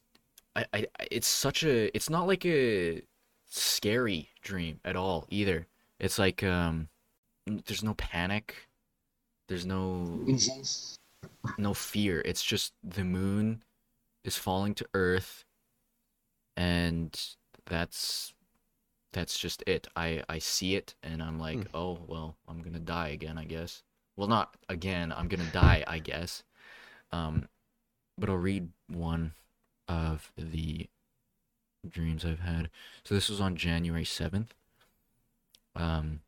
i 0.55 0.65
i 0.73 0.87
it's 1.11 1.27
such 1.27 1.63
a 1.63 1.95
it's 1.95 2.09
not 2.09 2.27
like 2.27 2.45
a 2.45 3.01
scary 3.49 4.29
dream 4.41 4.79
at 4.85 4.95
all 4.95 5.25
either. 5.29 5.67
It's 5.99 6.19
like 6.19 6.43
um 6.43 6.89
there's 7.45 7.83
no 7.83 7.93
panic. 7.95 8.67
There's 9.47 9.65
no 9.65 10.05
no 11.57 11.73
fear. 11.73 12.21
It's 12.25 12.43
just 12.43 12.73
the 12.83 13.03
moon 13.03 13.63
is 14.23 14.37
falling 14.37 14.75
to 14.75 14.85
earth 14.93 15.45
and 16.55 17.17
that's 17.65 18.33
that's 19.13 19.39
just 19.39 19.63
it. 19.65 19.87
I 19.95 20.23
i 20.29 20.37
see 20.39 20.75
it 20.75 20.93
and 21.01 21.23
i'm 21.23 21.39
like 21.39 21.57
Hmm. 21.69 21.75
oh 21.75 21.99
well 22.07 22.35
i'm 22.47 22.61
gonna 22.61 22.79
die 22.79 23.09
again 23.09 23.37
i 23.37 23.45
guess. 23.45 23.81
Well 24.17 24.27
not 24.27 24.55
again 24.67 25.11
i'm 25.15 25.27
gonna 25.27 25.49
die 25.51 25.83
i 25.87 25.99
guess. 25.99 26.43
Um 27.11 27.47
but 28.17 28.29
i'll 28.29 28.35
read 28.35 28.69
one 28.87 29.33
of 29.89 30.31
the 30.37 30.87
dreams 31.89 32.23
i've 32.23 32.39
had 32.39 32.69
so 33.03 33.13
this 33.13 33.27
was 33.27 33.41
on 33.41 33.57
january 33.57 34.05
7th 34.05 34.49
um 35.75 36.21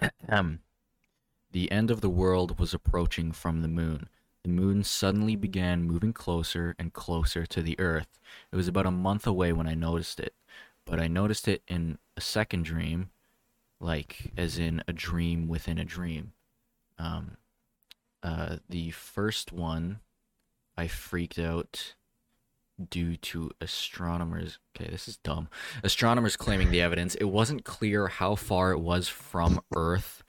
um, 0.28 0.60
the 1.52 1.70
end 1.70 1.90
of 1.90 2.00
the 2.00 2.10
world 2.10 2.58
was 2.58 2.74
approaching 2.74 3.32
from 3.32 3.62
the 3.62 3.68
moon. 3.68 4.08
The 4.42 4.50
moon 4.50 4.84
suddenly 4.84 5.36
began 5.36 5.84
moving 5.84 6.12
closer 6.12 6.74
and 6.78 6.92
closer 6.92 7.46
to 7.46 7.62
the 7.62 7.78
earth. 7.80 8.18
It 8.52 8.56
was 8.56 8.68
about 8.68 8.86
a 8.86 8.90
month 8.90 9.26
away 9.26 9.52
when 9.52 9.66
I 9.66 9.74
noticed 9.74 10.20
it, 10.20 10.34
but 10.84 11.00
I 11.00 11.08
noticed 11.08 11.48
it 11.48 11.62
in 11.66 11.98
a 12.16 12.20
second 12.20 12.64
dream, 12.64 13.10
like 13.80 14.32
as 14.36 14.58
in 14.58 14.82
a 14.86 14.92
dream 14.92 15.48
within 15.48 15.78
a 15.78 15.84
dream. 15.84 16.32
Um, 16.98 17.38
uh, 18.22 18.56
the 18.68 18.90
first 18.90 19.52
one, 19.52 20.00
I 20.76 20.88
freaked 20.88 21.38
out 21.38 21.94
due 22.90 23.16
to 23.16 23.50
astronomers. 23.60 24.58
Okay, 24.76 24.90
this 24.90 25.08
is 25.08 25.16
dumb. 25.16 25.48
Astronomers 25.82 26.36
claiming 26.36 26.70
the 26.70 26.82
evidence. 26.82 27.14
It 27.14 27.24
wasn't 27.24 27.64
clear 27.64 28.08
how 28.08 28.34
far 28.34 28.72
it 28.72 28.80
was 28.80 29.08
from 29.08 29.60
Earth 29.74 30.22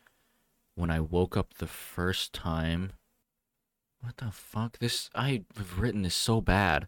when 0.76 0.90
I 0.90 1.00
woke 1.00 1.36
up 1.36 1.56
the 1.56 1.68
first 1.68 2.34
time. 2.34 2.94
What 4.02 4.18
the 4.18 4.32
fuck? 4.32 4.80
This 4.80 5.10
I've 5.16 5.46
written 5.78 6.04
this 6.04 6.16
so 6.16 6.40
bad. 6.40 6.88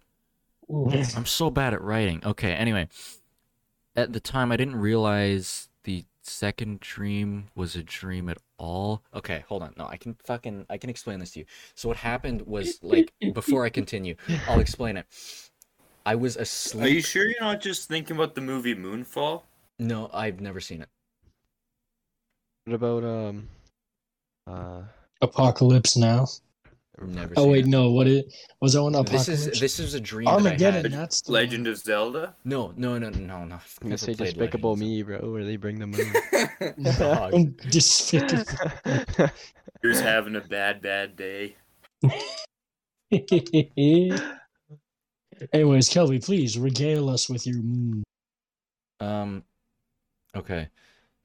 I'm 0.72 1.26
so 1.26 1.50
bad 1.50 1.74
at 1.74 1.82
writing. 1.82 2.22
Okay, 2.26 2.54
anyway. 2.54 2.88
At 3.96 4.14
the 4.14 4.20
time 4.20 4.52
I 4.52 4.58
didn't 4.58 4.76
realize 4.78 5.70
the 5.84 6.06
second 6.22 6.80
dream 6.80 7.48
was 7.56 7.76
a 7.76 7.84
dream 7.84 8.30
at 8.30 8.38
all. 8.58 9.04
Okay, 9.14 9.44
hold 9.48 9.64
on. 9.64 9.74
No, 9.78 9.88
I 9.88 9.98
can 9.98 10.16
fucking 10.26 10.68
I 10.70 10.78
can 10.78 10.90
explain 10.90 11.20
this 11.20 11.32
to 11.32 11.40
you. 11.40 11.46
So 11.74 11.90
what 11.90 11.98
happened 11.98 12.44
was 12.44 12.80
like 12.84 13.14
before 13.34 13.66
I 13.66 13.70
continue, 13.70 14.16
I'll 14.48 14.60
explain 14.60 14.96
it. 14.96 15.08
I 16.10 16.16
was 16.16 16.38
asleep. 16.38 16.86
Are 16.86 16.88
you 16.90 17.02
sure 17.04 17.26
you're 17.26 17.40
not 17.40 17.62
just 17.62 17.88
thinking 17.88 18.16
about 18.16 18.34
the 18.34 18.42
movie 18.42 18.74
Moonfall? 18.74 19.44
No, 19.78 20.10
I've 20.12 20.42
never 20.42 20.60
seen 20.60 20.82
it. 20.82 20.90
What 22.66 22.74
about 22.74 23.04
um 23.04 23.48
uh 24.48 24.82
Apocalypse 25.22 25.96
Now. 25.96 26.26
Never 27.00 27.36
Oh 27.38 27.48
wait, 27.48 27.66
it. 27.66 27.68
no. 27.68 27.92
What 27.92 28.08
it 28.08 28.26
was 28.60 28.74
that 28.74 28.82
one? 28.82 28.94
This 29.06 29.28
is 29.30 29.60
this 29.60 29.80
is 29.80 29.94
a 29.94 30.00
dream 30.00 30.26
that 30.26 30.32
I 30.32 30.36
Armageddon. 30.38 30.92
had. 30.92 31.00
That's 31.00 31.22
the 31.22 31.32
Legend 31.32 31.68
of 31.68 31.78
Zelda? 31.78 32.36
No, 32.44 32.74
no, 32.76 32.98
no, 32.98 33.10
no, 33.12 33.46
no. 33.46 33.56
I've 33.56 33.78
I'm 33.84 33.90
gonna 33.90 33.98
say 34.00 34.16
Despicable 34.16 34.72
Legends. 34.72 34.90
Me, 34.90 35.04
bro, 35.04 35.32
where 35.32 35.46
they 35.46 35.58
bring 35.58 35.78
the 35.78 35.88
moon. 35.94 36.12
Dog. 36.98 37.62
Despicable. 37.70 39.30
You're 39.84 39.94
just 39.94 40.04
having 40.04 40.36
a 40.38 40.42
bad, 40.42 40.82
bad 40.82 41.16
day. 41.16 41.56
Anyways, 45.54 45.90
Kelby, 45.90 46.24
please 46.24 46.58
regale 46.58 47.10
us 47.10 47.30
with 47.30 47.46
your 47.48 47.58
moon. 47.62 48.04
Um, 49.00 49.44
okay. 50.36 50.70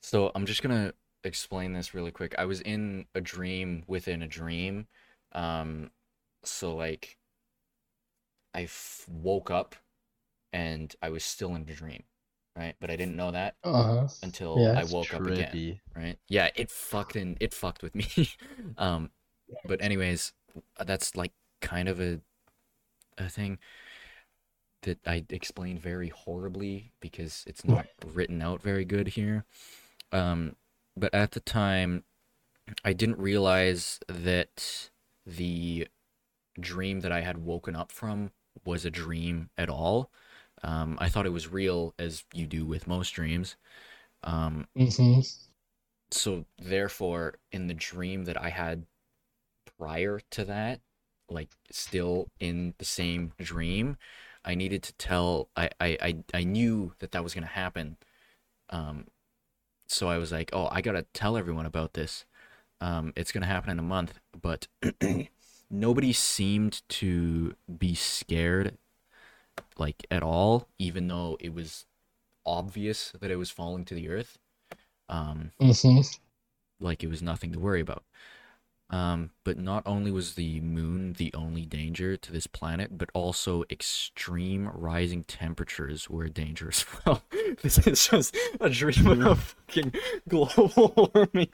So 0.02 0.30
I'm 0.34 0.46
just 0.46 0.62
gonna 0.62 0.92
explain 1.24 1.72
this 1.72 1.94
really 1.94 2.10
quick. 2.10 2.34
I 2.38 2.44
was 2.44 2.60
in 2.60 3.06
a 3.14 3.20
dream 3.20 3.84
within 3.86 4.22
a 4.22 4.28
dream. 4.28 4.86
Um, 5.32 5.90
so 6.44 6.74
like, 6.76 7.16
I 8.54 8.62
f- 8.64 9.06
woke 9.08 9.50
up, 9.50 9.74
and 10.52 10.94
I 11.02 11.10
was 11.10 11.24
still 11.24 11.54
in 11.56 11.62
a 11.62 11.74
dream, 11.74 12.04
right? 12.56 12.76
But 12.80 12.90
I 12.90 12.96
didn't 12.96 13.16
know 13.16 13.32
that 13.32 13.56
Uh 13.64 13.82
huh. 13.82 14.08
until 14.22 14.58
Yeah. 14.60 14.80
I 14.80 14.84
woke 14.84 15.12
up 15.14 15.26
again. 15.26 15.80
Right? 15.96 16.18
Yeah, 16.28 16.50
it 16.54 16.70
fucked 16.70 17.16
in 17.16 17.36
it 17.40 17.52
fucked 17.54 17.82
with 17.82 17.94
me. 17.94 18.06
um, 18.78 19.10
but 19.64 19.82
anyways, 19.82 20.32
that's 20.84 21.16
like 21.16 21.32
kind 21.60 21.88
of 21.88 22.00
a 22.00 22.20
a 23.18 23.28
thing 23.28 23.58
that 24.84 25.00
I 25.06 25.24
explained 25.30 25.80
very 25.80 26.10
horribly 26.10 26.92
because 27.00 27.44
it's 27.46 27.64
not 27.64 27.88
written 28.04 28.42
out 28.42 28.62
very 28.62 28.86
good 28.86 29.08
here. 29.08 29.44
Um, 30.12 30.56
but 30.96 31.14
at 31.14 31.32
the 31.32 31.40
time, 31.40 32.04
I 32.84 32.92
didn't 32.94 33.18
realize 33.18 34.00
that 34.08 34.90
the 35.26 35.88
dream 36.60 37.00
that 37.00 37.12
I 37.12 37.22
had 37.22 37.38
woken 37.38 37.76
up 37.76 37.92
from 37.92 38.32
was 38.64 38.84
a 38.84 38.90
dream 38.90 39.50
at 39.58 39.70
all. 39.70 40.10
Um, 40.62 40.98
I 41.00 41.08
thought 41.08 41.26
it 41.26 41.30
was 41.30 41.48
real, 41.52 41.94
as 41.98 42.24
you 42.34 42.46
do 42.46 42.66
with 42.66 42.88
most 42.88 43.10
dreams. 43.12 43.56
Um, 44.24 44.68
Mm-hmm. 44.76 45.20
so 46.10 46.44
therefore 46.58 47.34
in 47.52 47.66
the 47.66 47.74
dream 47.74 48.24
that 48.24 48.40
i 48.40 48.48
had 48.48 48.86
prior 49.78 50.20
to 50.30 50.44
that 50.44 50.80
like 51.28 51.50
still 51.70 52.28
in 52.40 52.74
the 52.78 52.84
same 52.84 53.32
dream 53.40 53.96
i 54.44 54.54
needed 54.54 54.82
to 54.82 54.92
tell 54.94 55.48
i 55.56 55.70
i 55.80 55.98
i, 56.02 56.16
I 56.34 56.44
knew 56.44 56.92
that 57.00 57.12
that 57.12 57.24
was 57.24 57.34
going 57.34 57.46
to 57.46 57.50
happen 57.52 57.96
um 58.70 59.06
so 59.88 60.08
i 60.08 60.18
was 60.18 60.32
like 60.32 60.50
oh 60.52 60.68
i 60.70 60.80
gotta 60.80 61.06
tell 61.14 61.36
everyone 61.36 61.66
about 61.66 61.94
this 61.94 62.24
um 62.80 63.12
it's 63.16 63.32
going 63.32 63.42
to 63.42 63.48
happen 63.48 63.70
in 63.70 63.78
a 63.78 63.82
month 63.82 64.20
but 64.40 64.68
nobody 65.70 66.12
seemed 66.12 66.82
to 66.88 67.54
be 67.78 67.94
scared 67.94 68.78
like 69.78 70.06
at 70.10 70.22
all 70.22 70.68
even 70.78 71.08
though 71.08 71.36
it 71.40 71.54
was 71.54 71.86
obvious 72.46 73.12
that 73.20 73.30
it 73.30 73.36
was 73.36 73.50
falling 73.50 73.84
to 73.84 73.94
the 73.94 74.08
earth 74.08 74.38
um 75.08 75.52
Mm-hmm. 75.60 76.00
like 76.80 77.02
it 77.02 77.08
was 77.08 77.22
nothing 77.22 77.52
to 77.52 77.58
worry 77.58 77.80
about. 77.80 78.04
Um, 78.90 79.30
but 79.44 79.58
not 79.58 79.82
only 79.86 80.10
was 80.10 80.34
the 80.34 80.60
moon 80.60 81.14
the 81.14 81.32
only 81.34 81.64
danger 81.64 82.16
to 82.16 82.32
this 82.32 82.46
planet, 82.46 82.96
but 82.98 83.10
also 83.14 83.64
extreme 83.70 84.68
rising 84.68 85.24
temperatures 85.24 86.08
were 86.08 86.24
a 86.24 86.30
danger 86.30 86.68
as 86.72 86.84
well. 87.04 87.22
this 87.62 87.78
is 87.86 88.06
just 88.06 88.36
a 88.60 88.68
dream 88.70 89.22
of 89.26 89.56
fucking 89.68 89.94
global 90.28 90.92
warming. 91.14 91.48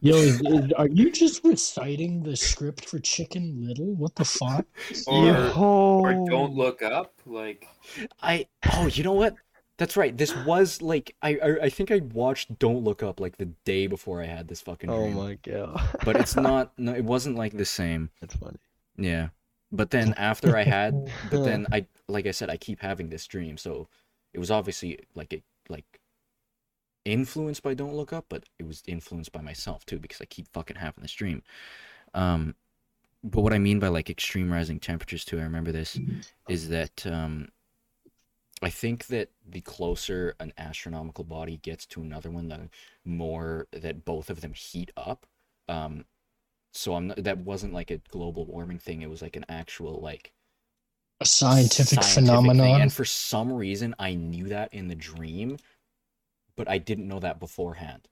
Yo, 0.00 0.16
is, 0.16 0.40
is- 0.40 0.72
are 0.72 0.88
you 0.88 1.10
just 1.10 1.42
reciting 1.44 2.22
the 2.22 2.36
script 2.36 2.88
for 2.88 2.98
Chicken 2.98 3.66
Little? 3.66 3.94
What 3.94 4.14
the 4.14 4.24
fuck? 4.24 4.66
Or, 5.06 5.50
or 5.56 6.12
don't 6.28 6.54
look 6.54 6.82
up. 6.82 7.14
Like 7.26 7.66
I 8.22 8.46
oh, 8.74 8.86
you 8.86 9.02
know 9.02 9.12
what? 9.14 9.34
That's 9.76 9.96
right. 9.96 10.16
This 10.16 10.34
was 10.44 10.80
like 10.80 11.16
I 11.22 11.36
I, 11.36 11.64
I 11.64 11.68
think 11.68 11.90
I 11.90 12.00
watched 12.12 12.58
Don't 12.58 12.84
Look 12.84 13.02
Up 13.02 13.20
like 13.20 13.36
the 13.36 13.46
day 13.64 13.86
before 13.86 14.22
I 14.22 14.26
had 14.26 14.48
this 14.48 14.60
fucking 14.60 14.90
Oh 14.90 15.08
my 15.08 15.34
god. 15.42 15.80
But 16.04 16.16
it's 16.16 16.36
not. 16.50 16.72
No, 16.78 16.94
it 16.94 17.04
wasn't 17.04 17.36
like 17.36 17.56
the 17.56 17.64
same. 17.64 18.10
That's 18.20 18.36
funny. 18.36 18.58
Yeah. 18.96 19.28
But 19.72 19.90
then 19.90 20.14
after 20.16 20.56
I 20.56 20.62
had, 20.62 21.10
but 21.30 21.44
then 21.44 21.66
I 21.72 21.86
like 22.08 22.26
I 22.26 22.30
said 22.30 22.50
I 22.50 22.56
keep 22.56 22.80
having 22.80 23.08
this 23.08 23.26
dream, 23.26 23.56
so 23.56 23.88
it 24.32 24.38
was 24.38 24.50
obviously 24.50 25.00
like 25.14 25.32
it 25.32 25.42
like 25.68 26.00
influenced 27.04 27.62
by 27.62 27.74
Don't 27.74 27.94
Look 27.94 28.12
Up, 28.12 28.26
but 28.28 28.44
it 28.58 28.66
was 28.66 28.82
influenced 28.86 29.32
by 29.32 29.40
myself 29.40 29.84
too 29.86 29.98
because 29.98 30.20
I 30.20 30.26
keep 30.26 30.46
fucking 30.52 30.76
having 30.76 31.02
this 31.02 31.12
dream. 31.12 31.42
Um, 32.14 32.54
but 33.24 33.40
what 33.40 33.52
I 33.52 33.58
mean 33.58 33.78
by 33.80 33.88
like 33.88 34.10
extreme 34.10 34.52
rising 34.52 34.78
temperatures 34.78 35.24
too, 35.24 35.38
I 35.38 35.42
remember 35.42 35.72
this, 35.72 35.98
is 36.48 36.68
that 36.68 37.06
um, 37.06 37.48
I 38.64 38.70
think 38.70 39.06
that 39.08 39.30
the 39.46 39.60
closer 39.60 40.34
an 40.40 40.52
astronomical 40.58 41.24
body 41.24 41.58
gets 41.58 41.86
to 41.86 42.02
another 42.02 42.30
one, 42.30 42.48
the 42.48 42.70
more 43.04 43.68
that 43.72 44.04
both 44.04 44.30
of 44.30 44.40
them 44.40 44.54
heat 44.54 44.90
up. 44.96 45.26
Um, 45.68 46.06
so 46.72 46.94
I'm 46.96 47.08
not, 47.08 47.24
that 47.24 47.38
wasn't 47.38 47.74
like 47.74 47.90
a 47.90 47.98
global 47.98 48.46
warming 48.46 48.78
thing. 48.80 49.02
It 49.02 49.10
was 49.10 49.22
like 49.22 49.36
an 49.36 49.46
actual 49.48 50.00
like 50.00 50.32
A 51.20 51.26
scientific, 51.26 52.04
thing. 52.04 52.04
phenomenon. 52.04 52.80
And 52.82 52.92
for 52.92 53.04
some 53.04 53.52
reason, 53.52 53.94
I 53.98 54.14
knew 54.14 54.48
that 54.48 54.72
in 54.72 54.86
the 54.88 54.94
dream, 54.94 55.58
but 56.56 56.68
I 56.68 56.78
didn't 56.78 57.08
know 57.08 57.20
that 57.20 57.40
beforehand. 57.40 58.08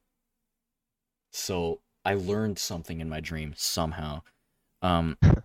So 1.32 1.80
I 2.04 2.14
learned 2.14 2.58
something 2.58 3.00
in 3.00 3.08
my 3.08 3.20
dream 3.20 3.54
somehow. 3.56 4.22
Um, 4.82 5.18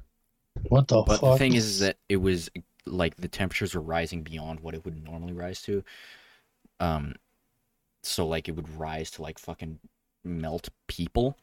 What 0.70 0.88
the 0.88 1.04
but 1.06 1.22
fuck? 1.22 1.22
the 1.22 1.32
thing 1.32 1.56
is, 1.56 1.66
is 1.66 1.80
that 1.80 1.98
it 2.10 2.18
was 2.18 2.50
like 2.88 3.17
the 3.17 3.27
temperatures 3.27 3.75
were 3.75 3.82
rising 3.82 4.24
beyond 4.24 4.60
what 4.60 4.74
it 4.74 4.86
would 4.86 5.03
normally 5.03 5.34
rise 5.34 5.62
to. 5.63 5.84
Um, 6.79 7.15
so 8.03 8.27
like 8.27 8.48
it 8.48 8.56
would 8.56 8.77
rise 8.77 9.12
to 9.12 9.22
like 9.22 9.39
fucking 9.39 9.79
melt 10.24 10.70
people. 10.88 11.38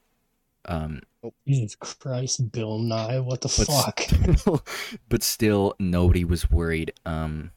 Um, 0.66 1.00
oh, 1.22 1.34
Jesus 1.46 1.74
Christ, 1.74 2.50
Bill 2.52 2.78
Nye, 2.78 3.20
what 3.20 3.42
the 3.42 3.54
but 3.56 3.66
fuck? 3.66 4.00
Still, 4.38 4.64
but 5.08 5.22
still, 5.22 5.74
nobody 5.78 6.24
was 6.24 6.50
worried. 6.50 6.92
Um, 7.04 7.50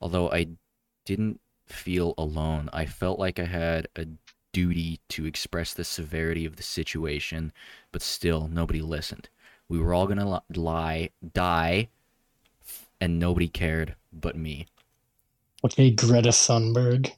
although 0.00 0.30
I 0.30 0.48
didn't 1.06 1.40
feel 1.66 2.14
alone, 2.18 2.68
I 2.72 2.84
felt 2.84 3.18
like 3.18 3.38
I 3.38 3.44
had 3.44 3.88
a 3.96 4.06
duty 4.52 5.00
to 5.08 5.24
express 5.24 5.72
the 5.72 5.84
severity 5.84 6.44
of 6.44 6.56
the 6.56 6.62
situation, 6.62 7.52
but 7.92 8.02
still, 8.02 8.48
nobody 8.48 8.82
listened. 8.82 9.28
We 9.68 9.78
were 9.78 9.94
all 9.94 10.06
gonna 10.06 10.30
li- 10.30 10.60
lie, 10.60 11.10
die, 11.32 11.88
and 13.00 13.18
nobody 13.18 13.48
cared 13.48 13.96
but 14.12 14.36
me. 14.36 14.66
Okay, 15.64 15.90
Greta 15.90 16.30
Thunberg. 16.30 17.10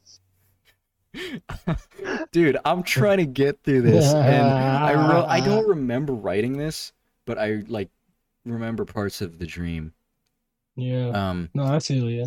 Dude, 2.32 2.56
I'm 2.64 2.82
trying 2.82 3.18
to 3.18 3.26
get 3.26 3.62
through 3.62 3.82
this, 3.82 4.12
and 4.12 4.46
I 4.46 4.94
wrote. 4.94 5.26
I 5.26 5.40
don't 5.40 5.68
remember 5.68 6.12
writing 6.14 6.56
this, 6.56 6.92
but 7.26 7.38
I 7.38 7.62
like 7.68 7.90
remember 8.44 8.84
parts 8.84 9.20
of 9.20 9.38
the 9.38 9.46
dream. 9.46 9.92
Yeah. 10.74 11.08
Um, 11.10 11.50
No, 11.54 11.64
I 11.64 11.78
feel 11.80 12.08
you. 12.08 12.24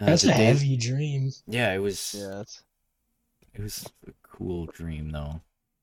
uh, 0.00 0.06
That's 0.06 0.22
the 0.22 0.30
a 0.32 0.34
day- 0.36 0.44
heavy 0.46 0.76
dream. 0.78 1.30
Yeah, 1.46 1.72
it 1.74 1.78
was. 1.78 2.14
Yeah, 2.18 2.28
that's. 2.36 2.62
It 3.54 3.60
was 3.60 3.86
a 4.08 4.12
cool 4.22 4.64
dream 4.66 5.10
though, 5.10 5.42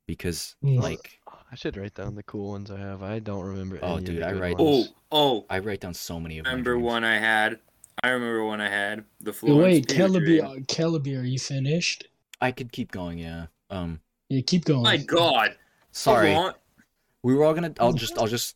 because 0.10 0.56
Mm. 0.64 0.82
like 0.82 1.20
I 1.52 1.56
should 1.56 1.78
write 1.78 1.94
down 1.94 2.16
the 2.16 2.24
cool 2.24 2.50
ones 2.50 2.72
I 2.72 2.78
have. 2.80 3.04
I 3.04 3.20
don't 3.20 3.44
remember. 3.46 3.78
Oh, 3.82 3.94
any 3.94 3.98
of 3.98 4.06
dude, 4.06 4.22
the 4.24 4.28
I 4.28 4.34
write- 4.34 4.56
oh 4.60 4.78
ones. 4.80 4.94
oh. 5.12 5.46
I 5.50 5.60
write 5.60 5.82
down 5.82 5.94
so 5.94 6.20
many 6.20 6.40
of 6.40 6.46
my 6.46 6.50
Remember 6.52 6.74
dreams. 6.74 6.86
one 6.86 7.04
I 7.04 7.20
had. 7.20 7.60
I 8.02 8.10
remember 8.10 8.44
one 8.46 8.60
I 8.62 8.70
had. 8.70 9.04
The 9.22 9.32
Yo, 9.32 9.34
Florence 9.34 9.64
wait, 9.64 9.88
Pugh 9.90 10.08
Celebi, 10.08 10.44
uh, 10.44 10.56
Celebi, 10.68 11.20
are 11.20 11.24
you 11.24 11.38
finished? 11.38 12.08
I 12.42 12.52
could 12.52 12.72
keep 12.72 12.92
going. 12.92 13.20
Yeah. 13.20 13.48
Um. 13.70 14.00
Yeah, 14.30 14.42
keep 14.42 14.66
going. 14.66 14.84
My 14.84 14.98
God. 14.98 15.56
Sorry. 15.92 16.36
We 17.24 17.36
were 17.36 17.44
all 17.46 17.54
gonna. 17.54 17.74
I'll 17.80 17.94
just. 17.94 18.18
I'll 18.18 18.28
just 18.28 18.56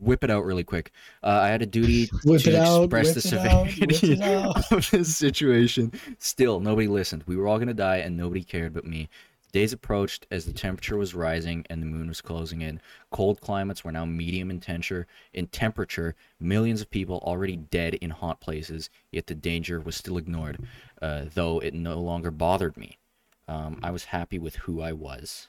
whip 0.00 0.22
it 0.24 0.30
out 0.30 0.44
really 0.44 0.64
quick. 0.64 0.92
Uh, 1.22 1.40
I 1.42 1.48
had 1.48 1.60
a 1.62 1.66
duty 1.66 2.08
Whip 2.24 2.42
to 2.42 2.50
it 2.50 2.54
out, 2.56 2.84
express 2.84 3.14
whip 3.14 3.24
the 3.24 3.28
it 3.40 3.46
out, 3.46 3.66
whip 3.66 3.92
severity 3.92 4.22
out. 4.32 4.72
of 4.72 4.90
this 4.90 5.16
situation. 5.16 5.92
Still, 6.18 6.60
nobody 6.60 6.86
listened. 6.88 7.24
We 7.26 7.36
were 7.36 7.46
all 7.48 7.58
gonna 7.58 7.74
die, 7.74 7.98
and 7.98 8.16
nobody 8.16 8.42
cared 8.44 8.74
but 8.74 8.84
me. 8.84 9.08
Days 9.54 9.72
approached 9.72 10.26
as 10.32 10.46
the 10.46 10.52
temperature 10.52 10.96
was 10.96 11.14
rising 11.14 11.64
and 11.70 11.80
the 11.80 11.86
moon 11.86 12.08
was 12.08 12.20
closing 12.20 12.60
in. 12.60 12.80
Cold 13.12 13.40
climates 13.40 13.84
were 13.84 13.92
now 13.92 14.04
medium 14.04 14.50
in 14.50 14.58
temperature. 14.58 15.06
In 15.32 15.46
temperature, 15.46 16.16
millions 16.40 16.80
of 16.80 16.90
people 16.90 17.18
already 17.18 17.54
dead 17.54 17.94
in 17.94 18.10
hot 18.10 18.40
places. 18.40 18.90
Yet 19.12 19.28
the 19.28 19.36
danger 19.36 19.78
was 19.78 19.94
still 19.94 20.18
ignored, 20.18 20.58
uh, 21.00 21.26
though 21.34 21.60
it 21.60 21.72
no 21.72 22.00
longer 22.00 22.32
bothered 22.32 22.76
me. 22.76 22.98
Um, 23.46 23.78
I 23.80 23.92
was 23.92 24.06
happy 24.06 24.40
with 24.40 24.56
who 24.56 24.82
I 24.82 24.90
was. 24.90 25.46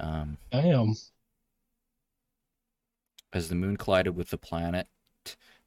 Um, 0.00 0.38
Damn. 0.50 0.96
as 3.32 3.50
the 3.50 3.54
moon 3.54 3.76
collided 3.76 4.16
with 4.16 4.30
the 4.30 4.36
planet, 4.36 4.88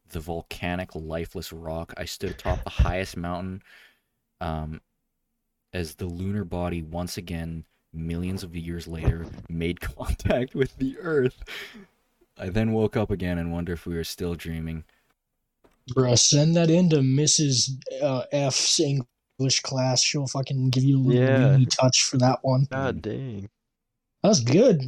the 0.09 0.19
volcanic, 0.19 0.93
lifeless 0.93 1.53
rock, 1.53 1.93
I 1.95 2.03
stood 2.03 2.31
atop 2.31 2.65
the 2.65 2.69
highest 2.69 3.15
mountain. 3.15 3.63
Um, 4.41 4.81
as 5.73 5.95
the 5.95 6.05
lunar 6.05 6.43
body 6.43 6.81
once 6.81 7.17
again, 7.17 7.65
millions 7.93 8.43
of 8.43 8.55
years 8.55 8.87
later, 8.87 9.25
made 9.49 9.81
contact 9.95 10.55
with 10.55 10.77
the 10.77 10.97
Earth. 10.99 11.43
I 12.37 12.49
then 12.49 12.71
woke 12.73 12.97
up 12.97 13.11
again 13.11 13.37
and 13.37 13.51
wonder 13.51 13.73
if 13.73 13.85
we 13.85 13.95
were 13.95 14.03
still 14.03 14.35
dreaming. 14.35 14.83
Bruh, 15.91 16.17
send 16.17 16.55
that 16.55 16.69
in 16.69 16.89
to 16.89 16.97
Mrs. 16.97 17.71
Uh, 18.01 18.23
F's 18.31 18.79
English 18.79 19.59
class. 19.61 20.01
She'll 20.01 20.27
fucking 20.27 20.69
give 20.69 20.83
you 20.83 20.97
a 20.97 21.01
little 21.01 21.59
Yeah. 21.59 21.65
touch 21.69 22.03
for 22.03 22.17
that 22.17 22.39
one. 22.41 22.67
God 22.71 23.01
dang. 23.01 23.49
That 24.21 24.29
was 24.29 24.39
good. 24.39 24.81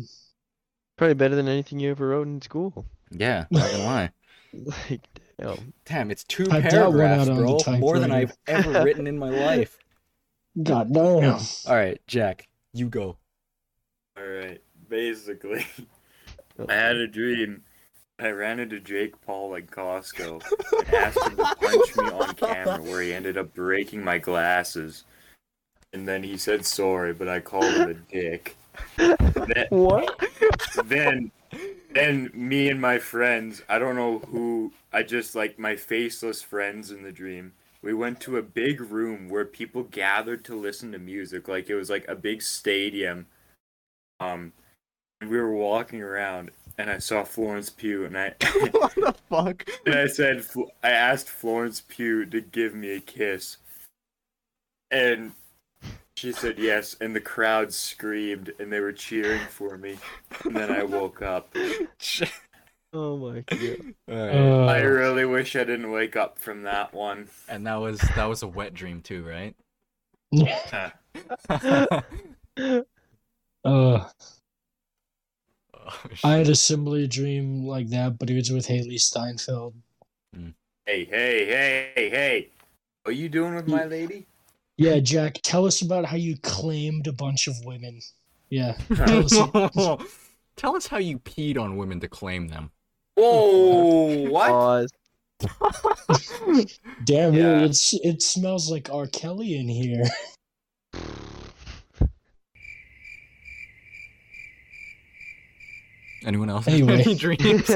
Probably 0.98 1.14
better 1.16 1.36
than 1.36 1.50
anything 1.50 1.80
you 1.80 1.92
ever 1.92 2.08
wrote 2.08 2.28
in 2.28 2.42
school. 2.42 2.86
Yeah, 3.12 3.46
not 3.52 3.70
gonna 3.72 3.84
lie. 3.84 4.10
Like, 4.54 5.02
damn. 5.38 5.74
Damn, 5.86 6.12
it's 6.12 6.24
two 6.24 6.46
Typed 6.46 6.72
that 6.72 6.90
one 6.90 6.98
paragraphs, 6.98 7.30
out 7.30 7.38
on 7.38 7.46
the 7.46 7.64
bro. 7.66 7.78
More 7.78 8.00
than 8.00 8.12
I've 8.12 8.32
ever 8.48 8.82
written 8.84 9.06
in 9.06 9.18
my 9.20 9.30
life. 9.30 9.78
God 10.62 10.94
damn. 10.94 11.40
All 11.68 11.76
right, 11.76 12.00
Jack, 12.08 12.48
you 12.74 12.88
go. 12.90 13.18
All 14.18 14.26
right. 14.26 14.62
Basically, 14.88 15.66
I 16.70 16.74
had 16.74 16.96
a 16.96 17.08
dream. 17.08 17.64
I 18.18 18.30
ran 18.30 18.60
into 18.60 18.80
Jake 18.80 19.20
Paul 19.26 19.56
at 19.56 19.68
Costco 19.68 20.42
and 20.78 20.94
asked 20.94 21.22
him 21.28 21.36
to 21.36 21.56
punch 21.56 21.98
me 21.98 22.06
on 22.06 22.34
camera, 22.36 22.82
where 22.82 23.02
he 23.02 23.14
ended 23.14 23.38
up 23.38 23.54
breaking 23.54 24.04
my 24.04 24.18
glasses. 24.20 25.04
And 25.92 26.08
then 26.08 26.24
he 26.24 26.38
said 26.38 26.66
sorry, 26.66 27.14
but 27.14 27.28
I 27.28 27.40
called 27.42 27.66
him 27.74 27.90
a 27.90 27.94
dick. 27.94 28.56
Then, 28.98 29.68
What? 29.70 30.22
then, 30.86 31.32
then 31.94 32.30
me 32.34 32.70
and 32.70 32.80
my 32.80 33.00
friends, 33.00 33.62
I 33.68 33.80
don't 33.80 33.96
know 33.96 34.20
who, 34.20 34.72
I 34.94 35.04
just 35.04 35.36
like 35.36 35.60
my 35.60 35.76
faceless 35.76 36.42
friends 36.42 36.92
in 36.92 37.04
the 37.04 37.12
dream. 37.12 37.54
We 37.86 37.94
went 37.94 38.20
to 38.22 38.38
a 38.38 38.42
big 38.42 38.82
room 38.82 39.30
where 39.30 39.46
people 39.46 39.84
gathered 39.84 40.44
to 40.46 40.56
listen 40.56 40.92
to 40.92 40.98
music, 40.98 41.48
like 41.48 41.70
it 41.70 41.76
was 41.76 41.92
like 41.92 42.08
a 42.08 42.16
big 42.16 42.42
stadium. 42.42 43.28
Um, 44.20 44.54
and 45.22 45.30
we 45.30 45.38
were 45.38 45.54
walking 45.54 46.02
around, 46.02 46.50
and 46.80 46.90
I 46.90 46.98
saw 46.98 47.24
Florence 47.24 47.70
Pugh, 47.70 48.06
and 48.06 48.18
I 48.18 48.34
what 48.72 48.96
the 48.96 49.14
fuck? 49.30 49.70
and 49.86 49.94
I 49.94 50.08
said, 50.08 50.44
I 50.84 50.90
asked 50.90 51.30
Florence 51.30 51.84
Pugh 51.88 52.26
to 52.26 52.42
give 52.42 52.74
me 52.74 52.96
a 52.96 53.00
kiss, 53.00 53.58
and 54.90 55.34
she 56.18 56.32
said 56.32 56.58
yes, 56.58 56.96
and 57.00 57.16
the 57.16 57.22
crowd 57.22 57.72
screamed, 57.72 58.52
and 58.58 58.74
they 58.74 58.80
were 58.80 58.94
cheering 58.94 59.46
for 59.52 59.78
me, 59.78 60.00
and 60.44 60.56
then 60.56 60.72
I 60.72 60.82
woke 60.84 61.22
up. 61.22 61.56
Oh 62.96 63.18
my 63.18 63.42
god. 63.42 63.60
Alright. 64.10 64.36
Uh, 64.36 64.66
I 64.68 64.80
really 64.80 65.26
wish 65.26 65.58
I 65.58 65.66
didn't 65.66 65.92
wake 65.92 66.16
up 66.16 66.40
from 66.40 66.64
that 66.64 66.94
one. 66.94 67.28
And 67.50 67.68
that 67.68 67.76
was 67.76 68.00
that 68.00 68.26
was 68.26 68.42
a 68.42 68.48
wet 68.48 68.74
dream 68.74 69.02
too, 69.02 69.26
right? 69.26 69.54
uh, 71.50 72.80
Oh, 73.66 74.10
I 76.24 76.34
had 76.36 76.48
a 76.48 76.56
similar 76.56 77.06
dream 77.06 77.66
like 77.66 77.90
that, 77.90 78.18
but 78.18 78.30
it 78.30 78.36
was 78.36 78.52
with 78.52 78.68
Hailee 78.68 79.02
Steinfeld. 79.02 79.74
Hey, 80.86 81.06
hey, 81.06 81.46
hey, 81.46 81.92
hey! 81.96 82.50
What 83.04 83.12
are 83.12 83.18
you 83.18 83.28
doing 83.28 83.56
with 83.56 83.68
my 83.68 83.86
lady? 83.86 84.26
Yeah, 84.78 85.00
Jack, 85.00 85.40
tell 85.44 85.66
us 85.66 85.82
about 85.82 86.06
how 86.06 86.18
you 86.18 86.38
claimed 86.38 87.08
a 87.08 87.12
bunch 87.12 87.48
of 87.48 87.56
women. 87.66 88.02
Yeah. 88.50 88.78
Tell 88.96 89.26
us, 89.26 90.04
Tell 90.56 90.76
us 90.76 90.88
how 90.88 90.98
you 90.98 91.20
peed 91.20 91.58
on 91.58 91.78
women 91.78 92.00
to 92.02 92.08
claim 92.08 92.48
them. 92.48 92.72
Whoa! 93.16 94.30
What? 94.36 94.50
Pause. 94.50 94.92
Damn 97.04 97.34
yeah. 97.34 97.60
it! 97.60 97.64
It's 97.64 97.94
it 97.94 98.22
smells 98.22 98.70
like 98.72 98.90
R. 98.92 99.08
Kelly 99.08 99.58
in 99.58 99.68
here. 99.68 100.04
Anyone 106.26 106.50
else? 106.50 106.68
Anyway. 106.68 107.02
Any 107.02 107.16
dreams? 107.16 107.68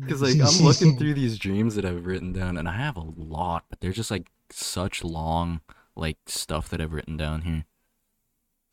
Because 0.00 0.20
like 0.20 0.38
I'm 0.38 0.64
looking 0.64 0.98
through 0.98 1.14
these 1.14 1.38
dreams 1.38 1.74
that 1.76 1.84
I've 1.86 2.04
written 2.06 2.32
down, 2.32 2.56
and 2.58 2.68
I 2.68 2.72
have 2.76 2.96
a 2.96 3.04
lot, 3.16 3.64
but 3.70 3.80
they're 3.80 3.92
just 3.92 4.10
like 4.10 4.30
such 4.50 5.02
long, 5.02 5.62
like 5.96 6.18
stuff 6.26 6.68
that 6.68 6.80
I've 6.80 6.92
written 6.92 7.16
down 7.16 7.42
here. 7.42 7.64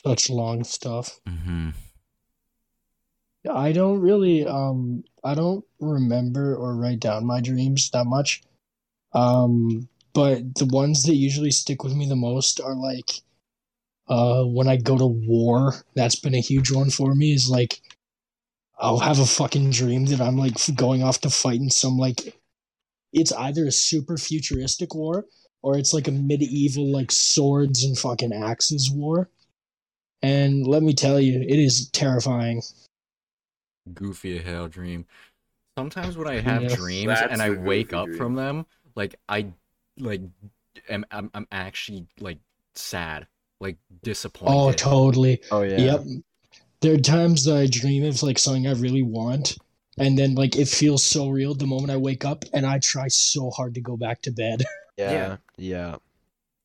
Such 0.06 0.30
long 0.30 0.64
stuff. 0.64 1.22
Mm-hmm. 1.28 1.70
I 3.50 3.72
don't 3.72 4.02
really 4.02 4.46
um 4.46 5.04
I 5.24 5.36
don't 5.36 5.64
remember 5.80 6.56
or 6.56 6.76
write 6.76 7.00
down 7.00 7.26
my 7.26 7.42
dreams 7.42 7.90
that 7.92 8.06
much. 8.06 8.42
Um 9.14 9.88
but 10.14 10.56
the 10.56 10.66
ones 10.66 11.04
that 11.04 11.16
usually 11.16 11.52
stick 11.52 11.84
with 11.84 11.96
me 11.96 12.08
the 12.08 12.16
most 12.16 12.60
are 12.60 12.76
like 12.76 13.12
uh 14.08 14.44
when 14.44 14.68
I 14.68 14.78
go 14.78 14.98
to 14.98 15.08
war. 15.08 15.76
That's 15.96 16.20
been 16.20 16.36
a 16.36 16.42
huge 16.42 16.72
one 16.72 16.90
for 16.90 17.16
me 17.16 17.34
is 17.34 17.50
like 17.50 17.82
I'll 18.80 19.00
have 19.00 19.20
a 19.20 19.26
fucking 19.26 19.72
dream 19.72 20.06
that 20.08 20.22
I'm 20.22 20.38
like 20.38 20.54
going 20.76 21.04
off 21.04 21.22
to 21.22 21.30
fight 21.30 21.60
in 21.60 21.70
some 21.70 21.98
like 21.98 22.38
it's 23.14 23.32
either 23.32 23.66
a 23.66 23.72
super 23.72 24.18
futuristic 24.18 24.94
war 24.94 25.26
or 25.62 25.78
it's 25.78 25.94
like 25.94 26.08
a 26.08 26.12
medieval 26.12 26.92
like 26.92 27.12
swords 27.12 27.84
and 27.84 27.98
fucking 27.98 28.34
axes 28.34 28.92
war. 28.92 29.30
And 30.22 30.66
let 30.66 30.84
me 30.84 30.94
tell 30.94 31.20
you, 31.20 31.42
it 31.42 31.60
is 31.60 31.90
terrifying. 31.90 32.62
Goofy 33.94 34.38
hell 34.40 34.68
dream. 34.68 35.06
Sometimes 35.78 36.18
when 36.18 36.28
I 36.28 36.40
have 36.40 36.64
Yeah. 36.64 36.76
dreams 36.76 37.20
and 37.30 37.42
I 37.42 37.52
wake 37.52 37.94
up 37.94 38.06
dream. 38.08 38.18
from 38.18 38.36
them, 38.36 38.66
like 38.96 39.16
I 39.30 39.54
like 39.98 40.22
am 40.90 41.06
I'm, 41.12 41.30
I'm 41.34 41.48
actually 41.52 42.08
like 42.20 42.40
sad, 42.76 43.28
like 43.60 43.78
disappointed. 44.04 44.56
Oh, 44.56 44.72
totally. 44.72 45.42
Oh 45.52 45.62
yeah. 45.62 45.78
Yep. 45.78 46.02
There 46.82 46.94
are 46.94 46.98
times 47.00 47.44
that 47.46 47.58
I 47.58 47.68
dream 47.68 48.04
of 48.06 48.22
like 48.24 48.38
something 48.40 48.68
I 48.68 48.74
really 48.74 49.04
want, 49.04 49.58
and 49.98 50.18
then 50.18 50.36
like 50.36 50.56
it 50.56 50.68
feels 50.68 51.04
so 51.04 51.30
real 51.30 51.54
the 51.56 51.66
moment 51.68 51.92
I 51.92 51.98
wake 51.98 52.26
up, 52.26 52.44
and 52.54 52.66
I 52.66 52.80
try 52.80 53.08
so 53.08 53.50
hard 53.52 53.74
to 53.76 53.82
go 53.82 53.98
back 53.98 54.22
to 54.24 54.32
bed. 54.32 54.64
Yeah. 54.98 55.38
Yeah. 55.58 55.98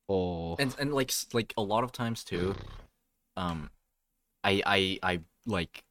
Oh. 0.09 0.55
and 0.57 0.75
and 0.79 0.91
like 0.91 1.11
like 1.33 1.53
a 1.55 1.61
lot 1.61 1.83
of 1.83 1.91
times 1.91 2.23
too 2.23 2.55
um 3.37 3.69
i 4.43 4.61
i 4.65 4.99
i 5.03 5.19
like 5.45 5.83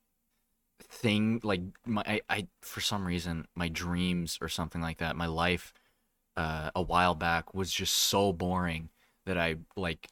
thing 0.83 1.40
like 1.42 1.61
my 1.87 2.03
I, 2.07 2.21
I 2.29 2.47
for 2.61 2.81
some 2.81 3.07
reason 3.07 3.47
my 3.55 3.68
dreams 3.68 4.38
or 4.40 4.49
something 4.49 4.81
like 4.81 4.99
that 4.99 5.16
my 5.16 5.27
life 5.27 5.73
uh 6.37 6.71
a 6.75 6.83
while 6.83 7.14
back 7.14 7.55
was 7.55 7.73
just 7.73 7.95
so 7.95 8.33
boring 8.33 8.90
that 9.27 9.37
i 9.38 9.57
like 9.77 10.09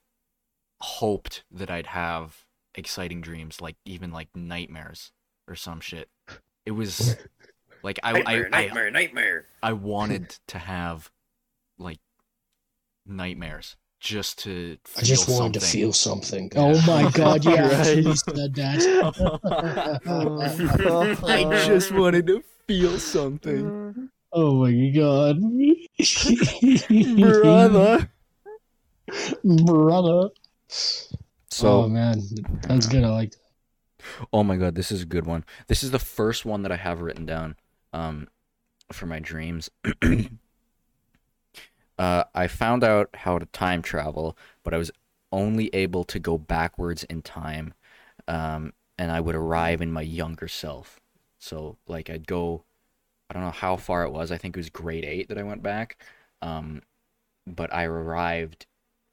hoped 0.81 1.45
that 1.51 1.71
i'd 1.71 1.87
have 1.87 2.45
exciting 2.75 3.21
dreams 3.21 3.61
like 3.61 3.77
even 3.85 4.13
like 4.13 4.29
nightmares 4.35 5.13
or 5.49 5.55
some 5.55 5.81
shit 5.81 6.09
it 6.67 6.73
was 6.73 7.17
like 7.83 7.99
i 8.03 8.13
Nightmare, 8.13 8.49
I, 8.53 8.59
I 8.59 8.63
nightmare, 8.63 8.91
nightmare. 8.91 9.47
I 9.63 9.73
wanted 9.73 10.39
to 10.49 10.59
have 10.59 11.11
like 11.79 12.01
nightmares 13.07 13.77
just 14.01 14.39
to 14.41 14.77
I 14.97 15.03
just 15.03 15.27
feel 15.27 15.39
wanted 15.39 15.61
to 15.61 15.67
feel 15.67 15.93
something. 15.93 16.51
Yeah. 16.55 16.61
Oh 16.61 16.81
my 16.87 17.11
god, 17.15 17.45
yeah, 17.45 17.69
Right. 17.69 17.73
actually 17.87 18.17
said 18.17 18.55
that. 18.55 20.01
I 21.27 21.45
just 21.67 21.93
wanted 21.93 22.27
to 22.27 22.43
feel 22.67 22.99
something. 22.99 24.11
Oh 24.33 24.55
my 24.65 24.91
god. 24.91 25.41
Brother. 27.33 28.09
Brother. 29.43 30.29
So 30.69 31.67
oh 31.67 31.89
man, 31.89 32.23
that's 32.63 32.87
good. 32.87 33.03
I 33.03 33.09
like 33.09 33.35
Oh 34.33 34.45
my 34.45 34.57
god, 34.57 34.77
this 34.77 34.93
is 34.93 35.03
a 35.03 35.07
good 35.07 35.27
one. 35.27 35.45
This 35.67 35.83
is 35.83 35.91
the 35.91 35.99
first 35.99 36.45
one 36.45 36.63
that 36.63 36.71
I 36.71 36.77
have 36.77 37.01
written 37.01 37.27
down 37.27 37.57
um 37.93 38.29
for 38.93 39.07
my 39.07 39.19
dreams. 39.19 39.69
uh 42.01 42.25
I 42.35 42.49
found 42.49 42.83
out 42.83 43.11
how 43.15 43.39
to 43.39 43.47
time 43.47 43.83
travel, 43.83 44.37
but 44.65 44.75
I 44.75 44.79
was 44.79 44.91
only 45.33 45.71
able 45.75 46.05
to 46.05 46.19
go 46.19 46.39
backwards 46.39 47.05
in 47.05 47.23
time. 47.23 47.75
Um 48.27 48.73
and 48.99 49.11
I 49.13 49.21
would 49.21 49.35
arrive 49.37 49.81
in 49.83 49.93
my 49.93 50.03
younger 50.03 50.49
self. 50.49 51.01
So 51.39 51.77
like 51.87 52.11
I'd 52.11 52.27
go 52.27 52.65
I 53.31 53.35
don't 53.35 53.45
know 53.45 53.51
how 53.53 53.77
far 53.77 54.05
it 54.05 54.13
was. 54.13 54.33
I 54.33 54.39
think 54.39 54.57
it 54.57 54.61
was 54.61 54.71
grade 54.71 55.05
8 55.05 55.29
that 55.29 55.39
I 55.39 55.43
went 55.45 55.63
back. 55.63 56.03
Um 56.43 56.83
but 57.47 57.73
I 57.75 57.85
arrived 57.85 58.67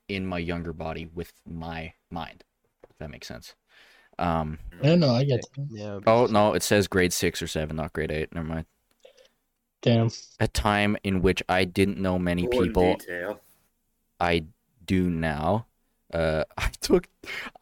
in 0.08 0.26
my 0.26 0.38
younger 0.40 0.74
body 0.74 1.08
with 1.14 1.34
my 1.46 1.94
mind. 2.10 2.44
If 2.90 2.98
that 3.00 3.10
makes 3.12 3.28
sense. 3.28 3.56
Um 4.20 4.60
I 4.82 4.88
don't. 4.88 5.04
I 5.04 5.24
get 5.26 5.42
that. 5.56 5.68
Yeah. 5.70 6.00
Oh 6.08 6.28
no, 6.28 6.54
it 6.54 6.64
says 6.64 6.88
grade 6.88 7.14
six 7.14 7.42
or 7.42 7.48
seven, 7.48 7.76
not 7.76 7.94
grade 7.94 8.12
eight. 8.12 8.34
Never 8.34 8.48
mind. 8.48 8.66
Damn. 9.88 10.10
A 10.40 10.48
time 10.48 10.98
in 11.04 11.22
which 11.22 11.42
I 11.50 11.66
didn't 11.66 11.98
know 11.98 12.20
many 12.20 12.44
More 12.44 12.64
people 12.64 12.96
detail. 12.96 13.42
I 14.20 14.46
do 14.86 15.10
now. 15.10 15.68
Uh, 16.14 16.44
I 16.58 16.72
took, 16.82 17.08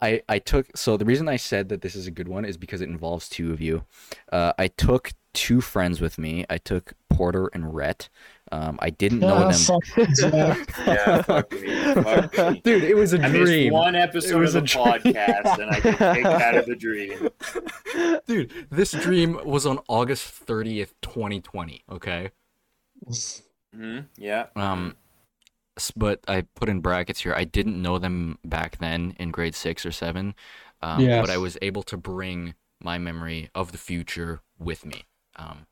I 0.00 0.22
I 0.28 0.38
took. 0.38 0.76
So 0.76 0.96
the 0.96 1.04
reason 1.04 1.28
I 1.28 1.36
said 1.36 1.68
that 1.68 1.82
this 1.82 1.94
is 1.94 2.06
a 2.06 2.10
good 2.10 2.28
one 2.28 2.44
is 2.44 2.56
because 2.56 2.80
it 2.80 2.88
involves 2.88 3.28
two 3.28 3.52
of 3.52 3.60
you. 3.60 3.84
Uh, 4.32 4.52
I 4.58 4.68
took 4.68 5.12
two 5.32 5.60
friends 5.60 6.00
with 6.00 6.18
me. 6.18 6.44
I 6.48 6.58
took 6.58 6.94
Porter 7.08 7.48
and 7.52 7.74
Rhett. 7.74 8.08
Um, 8.52 8.78
I 8.80 8.90
didn't 8.90 9.18
know 9.20 9.34
Ah, 9.34 9.50
them. 9.50 9.58
fuck 9.60 9.84
Yeah, 10.86 11.22
fuck 11.22 11.50
me. 11.52 11.94
Fuck 11.94 12.38
me. 12.52 12.60
Dude, 12.64 12.84
it 12.84 12.94
was 12.96 13.12
a 13.12 13.16
I 13.20 13.28
missed 13.28 13.44
dream. 13.44 13.72
one 13.72 13.96
episode 13.96 14.38
was 14.40 14.54
of 14.54 14.62
a 14.62 14.66
the 14.66 14.72
dream. 14.72 14.86
podcast, 15.14 15.58
and 15.58 15.70
I 15.70 15.80
get 15.80 15.98
kicked 16.14 16.26
out 16.26 16.54
of 16.56 16.66
the 16.66 16.76
dream. 16.76 17.28
Dude, 18.26 18.66
this 18.70 18.92
dream 18.92 19.40
was 19.44 19.66
on 19.66 19.80
August 19.88 20.26
thirtieth, 20.28 20.94
twenty 21.00 21.40
twenty. 21.40 21.82
Okay. 21.90 22.30
hmm 23.74 23.98
Yeah. 24.16 24.46
Um, 24.54 24.94
but 25.96 26.20
I 26.28 26.42
put 26.54 26.68
in 26.68 26.80
brackets 26.80 27.20
here. 27.20 27.34
I 27.34 27.44
didn't 27.44 27.80
know 27.80 27.98
them 27.98 28.38
back 28.44 28.78
then 28.78 29.14
in 29.18 29.30
grade 29.30 29.54
six 29.54 29.84
or 29.84 29.92
seven. 29.92 30.34
Um, 30.82 31.00
Yeah. 31.00 31.20
But 31.20 31.30
I 31.30 31.36
was 31.38 31.58
able 31.62 31.82
to 31.84 31.96
bring 31.96 32.54
my 32.80 32.98
memory 32.98 33.50
of 33.54 33.72
the 33.72 33.78
future 33.78 34.40
with 34.58 34.86
me. 34.86 35.04
Um, 35.36 35.66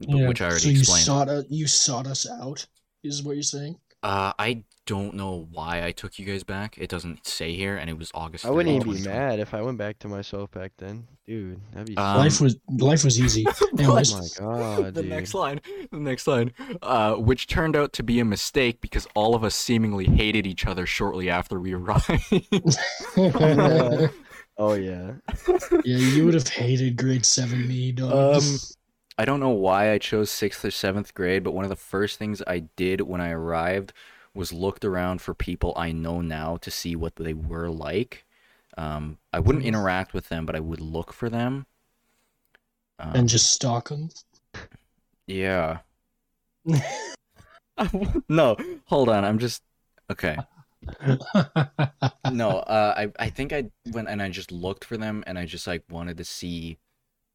Yeah, 0.00 0.28
which 0.28 0.40
I 0.40 0.46
already 0.46 0.60
so 0.60 0.68
you 0.68 0.78
explained. 0.78 1.04
sought 1.04 1.28
us, 1.28 1.44
you 1.48 1.66
sought 1.66 2.06
us 2.06 2.28
out, 2.28 2.66
is 3.02 3.22
what 3.22 3.32
you're 3.32 3.42
saying? 3.42 3.76
Uh, 4.02 4.32
I 4.38 4.64
don't 4.86 5.14
know 5.14 5.46
why 5.52 5.84
I 5.84 5.92
took 5.92 6.18
you 6.18 6.24
guys 6.24 6.42
back. 6.42 6.78
It 6.78 6.88
doesn't 6.88 7.26
say 7.26 7.54
here, 7.54 7.76
and 7.76 7.90
it 7.90 7.98
was 7.98 8.10
August. 8.14 8.46
I 8.46 8.50
wouldn't 8.50 8.74
even 8.74 8.94
be 8.94 9.02
mad 9.02 9.38
if 9.38 9.52
I 9.52 9.60
went 9.60 9.76
back 9.76 9.98
to 10.00 10.08
myself 10.08 10.50
back 10.52 10.72
then, 10.78 11.06
dude. 11.26 11.60
That'd 11.72 11.88
be. 11.88 11.96
Um, 11.98 12.16
life 12.16 12.40
was 12.40 12.56
life 12.78 13.04
was 13.04 13.20
easy. 13.20 13.44
oh 13.62 13.66
my 13.72 14.02
god, 14.38 14.94
the 14.94 15.02
dude. 15.02 15.10
next 15.10 15.34
line, 15.34 15.60
the 15.92 15.98
next 15.98 16.26
line, 16.26 16.52
uh, 16.80 17.14
which 17.14 17.46
turned 17.46 17.76
out 17.76 17.92
to 17.92 18.02
be 18.02 18.20
a 18.20 18.24
mistake 18.24 18.80
because 18.80 19.06
all 19.14 19.34
of 19.34 19.44
us 19.44 19.54
seemingly 19.54 20.06
hated 20.06 20.46
each 20.46 20.66
other 20.66 20.86
shortly 20.86 21.28
after 21.28 21.60
we 21.60 21.74
arrived. 21.74 22.10
Yeah. 23.16 24.08
Oh 24.60 24.74
yeah. 24.74 25.12
yeah, 25.86 25.96
you 25.96 26.26
would 26.26 26.34
have 26.34 26.46
hated 26.46 26.94
grade 26.96 27.24
seven 27.24 27.66
me, 27.66 27.92
dog. 27.92 28.12
Um, 28.12 28.42
I 29.20 29.26
don't 29.26 29.38
know 29.40 29.50
why 29.50 29.92
I 29.92 29.98
chose 29.98 30.30
sixth 30.30 30.64
or 30.64 30.70
seventh 30.70 31.12
grade, 31.14 31.44
but 31.44 31.52
one 31.52 31.64
of 31.64 31.68
the 31.68 31.76
first 31.76 32.18
things 32.18 32.42
I 32.46 32.60
did 32.76 33.02
when 33.02 33.20
I 33.20 33.30
arrived 33.30 33.92
was 34.34 34.50
looked 34.52 34.82
around 34.84 35.20
for 35.20 35.34
people 35.34 35.74
I 35.76 35.92
know 35.92 36.22
now 36.22 36.56
to 36.56 36.70
see 36.70 36.96
what 36.96 37.16
they 37.16 37.34
were 37.34 37.68
like. 37.68 38.24
Um, 38.78 39.18
I 39.32 39.40
wouldn't 39.40 39.64
Mhm. 39.64 39.68
interact 39.68 40.14
with 40.14 40.28
them, 40.30 40.46
but 40.46 40.56
I 40.56 40.60
would 40.60 40.80
look 40.80 41.12
for 41.12 41.28
them. 41.28 41.66
Um, 42.98 43.14
and 43.14 43.28
just 43.28 43.50
stalk 43.52 43.88
them. 43.88 44.10
yeah. 45.26 45.80
no, 48.28 48.56
hold 48.86 49.08
on. 49.08 49.24
I'm 49.24 49.38
just 49.38 49.62
okay. 50.10 50.42
No, 52.24 52.58
uh, 52.58 52.94
I 52.96 53.12
I 53.18 53.30
think 53.30 53.52
I 53.52 53.70
went 53.86 54.08
and 54.08 54.20
I 54.22 54.28
just 54.28 54.52
looked 54.52 54.84
for 54.84 54.96
them, 54.96 55.24
and 55.26 55.38
I 55.38 55.46
just 55.46 55.66
like 55.66 55.84
wanted 55.90 56.16
to 56.18 56.24
see, 56.24 56.78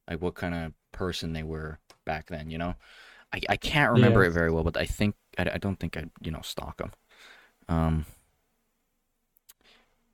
like 0.09 0.21
what 0.21 0.35
kind 0.35 0.55
of 0.55 0.73
person 0.95 1.33
they 1.33 1.43
were 1.43 1.79
back 2.05 2.27
then. 2.29 2.49
You 2.51 2.59
know, 2.59 2.75
I 3.33 3.41
I 3.49 3.57
can't 3.57 3.91
remember 3.93 4.23
Yeah. 4.23 4.25
it 4.25 4.31
very 4.31 4.51
well, 4.51 4.63
but 4.65 4.77
I 4.77 4.85
think 4.87 5.15
I, 5.37 5.51
I 5.55 5.59
don't 5.59 5.79
think 5.79 5.97
I 5.97 6.05
you 6.21 6.31
know 6.31 6.41
stalk 6.43 6.77
them. 6.79 6.93
Um, 7.69 8.05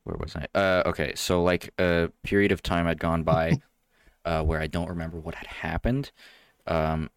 where 0.03 0.17
was 0.19 0.35
I? 0.35 0.47
Uh, 0.57 0.83
okay, 0.87 1.13
so 1.15 1.43
like 1.43 1.73
a 1.79 2.09
period 2.23 2.51
of 2.51 2.61
time 2.63 2.85
had 2.85 2.99
gone 2.99 3.23
by, 3.23 3.59
uh, 4.25 4.43
where 4.43 4.61
I 4.61 4.67
don't 4.67 4.89
remember 4.89 5.19
what 5.19 5.35
had 5.35 5.47
happened. 5.47 6.11
Um, 6.67 7.09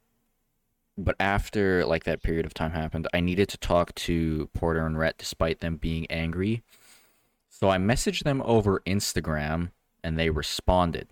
but 0.97 1.17
after 1.19 1.85
like 1.85 2.05
that 2.05 2.23
period 2.23 2.47
of 2.47 2.55
time 2.55 2.71
happened, 2.73 3.09
I 3.13 3.21
needed 3.21 3.49
to 3.51 3.59
talk 3.59 3.95
to 3.97 4.49
Porter 4.55 4.87
and 4.87 4.99
Rhett 4.99 5.19
despite 5.19 5.61
them 5.61 5.77
being 5.77 6.07
angry. 6.11 6.63
So 7.51 7.71
I 7.71 7.79
messaged 7.79 8.25
them 8.25 8.43
over 8.45 8.81
Instagram 8.87 9.73
and 10.05 10.19
they 10.19 10.31
responded. 10.31 11.09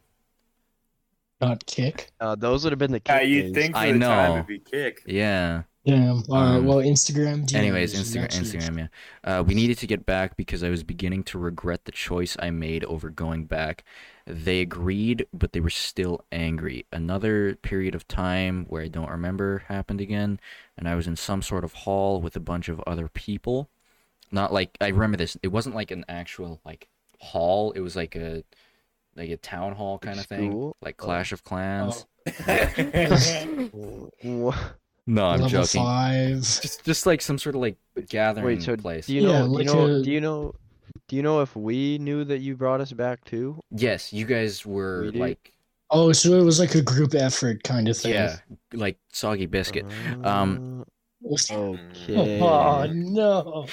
Not 1.43 1.67
kick. 1.67 2.13
Uh, 2.21 2.37
those 2.37 2.65
would 2.65 2.73
have 2.73 2.79
been 2.79 2.93
the 2.93 3.03
Yeah, 3.05 3.21
you'd 3.21 3.53
think 3.53 3.79
for 3.81 3.83
I 3.83 3.93
the 3.93 3.99
know. 3.99 4.09
time 4.09 4.33
it'd 4.33 4.47
be 4.47 4.61
kick. 4.61 5.03
Yeah. 5.07 5.65
Damn. 5.85 6.25
All 6.31 6.45
right. 6.45 6.57
Um, 6.59 6.67
Well, 6.67 6.79
Instagram. 6.79 7.47
DMs, 7.47 7.55
Anyways, 7.55 7.95
Instagram. 7.95 8.29
Instagram, 8.29 8.79
yeah. 8.79 8.89
Uh, 9.25 9.43
we 9.43 9.55
needed 9.55 9.79
to 9.79 9.87
get 9.89 10.07
back 10.07 10.37
because 10.37 10.63
I 10.63 10.71
was 10.71 10.85
beginning 10.85 11.25
to 11.25 11.39
regret 11.39 11.85
the 11.85 11.93
choice 11.93 12.37
I 12.41 12.51
made 12.51 12.85
over 12.85 13.11
going 13.11 13.47
back, 13.47 13.85
They 14.27 14.61
agreed, 14.61 15.27
but 15.33 15.53
they 15.53 15.61
were 15.61 15.71
still 15.71 16.25
angry. 16.31 16.87
Another 16.93 17.57
period 17.57 17.95
of 17.97 18.07
time 18.07 18.67
where 18.69 18.83
I 18.83 18.89
don't 18.89 19.11
remember 19.11 19.65
happened 19.69 20.01
again, 20.01 20.39
and 20.79 20.89
I 20.89 20.95
was 20.95 21.09
in 21.09 21.17
some 21.17 21.43
sort 21.43 21.65
of 21.65 21.73
hall 21.73 22.21
with 22.23 22.37
a 22.37 22.41
bunch 22.41 22.69
of 22.69 22.81
other 22.87 23.09
people. 23.09 23.69
Not 24.31 24.53
like 24.53 24.77
I 24.81 24.89
remember 24.89 25.17
this. 25.19 25.37
It 25.43 25.49
wasn't 25.49 25.75
like 25.75 25.91
an 25.91 26.05
actual 26.09 26.61
like 26.65 26.89
hall. 27.21 27.73
It 27.73 27.81
was 27.81 27.97
like 27.97 28.15
a 28.17 28.45
like 29.17 29.31
a 29.31 29.37
town 29.37 29.73
hall 29.75 29.99
kind 29.99 30.19
of 30.19 30.27
thing, 30.27 30.51
School? 30.51 30.77
like 30.83 30.97
Oh. 31.01 31.05
Clash 31.05 31.33
of 31.33 31.45
Clans. 31.45 32.07
Wha- 34.23 34.55
No, 35.07 35.27
I'm 35.27 35.41
Level 35.41 35.49
joking. 35.49 35.83
five. 35.83 36.37
Just 36.39 36.85
just 36.85 37.07
like 37.07 37.21
some 37.21 37.39
sort 37.39 37.55
of 37.57 37.61
like 37.61 37.77
gathering 38.09 38.47
Wait, 38.59 38.63
so 38.63 38.77
place. 38.77 39.07
do 39.07 39.15
you 39.15 39.23
Yeah, 39.29 39.41
know? 39.41 39.47
like 39.47 39.67
do 39.67 39.73
you 39.73 39.77
know? 39.79 39.87
a- 39.97 40.03
Do 40.03 40.11
you 40.11 40.21
know? 40.21 40.55
Do 41.09 41.17
you 41.17 41.23
know 41.23 41.41
if 41.41 41.57
we 41.57 41.99
knew 41.99 42.25
that 42.25 42.39
you 42.39 42.57
brought 42.57 42.81
us 42.81 42.93
back 42.93 43.25
too? 43.25 43.59
Yes, 43.71 44.13
you 44.13 44.25
guys 44.25 44.65
were 44.65 45.03
We 45.03 45.11
did? 45.13 45.21
like 45.21 45.53
Oh, 45.91 46.13
so 46.13 46.33
it 46.39 46.43
was 46.43 46.59
like 46.59 46.75
a 46.75 46.81
group 46.83 47.15
effort 47.15 47.63
kind 47.65 47.87
of 47.89 47.97
thing. 47.99 48.15
yeah, 48.15 48.37
like 48.73 48.99
soggy 49.13 49.47
biscuit. 49.47 49.85
Um, 50.25 50.85
Uh, 51.25 51.35
okay. 51.35 52.41
Oh 52.41 52.87
no. 52.93 53.67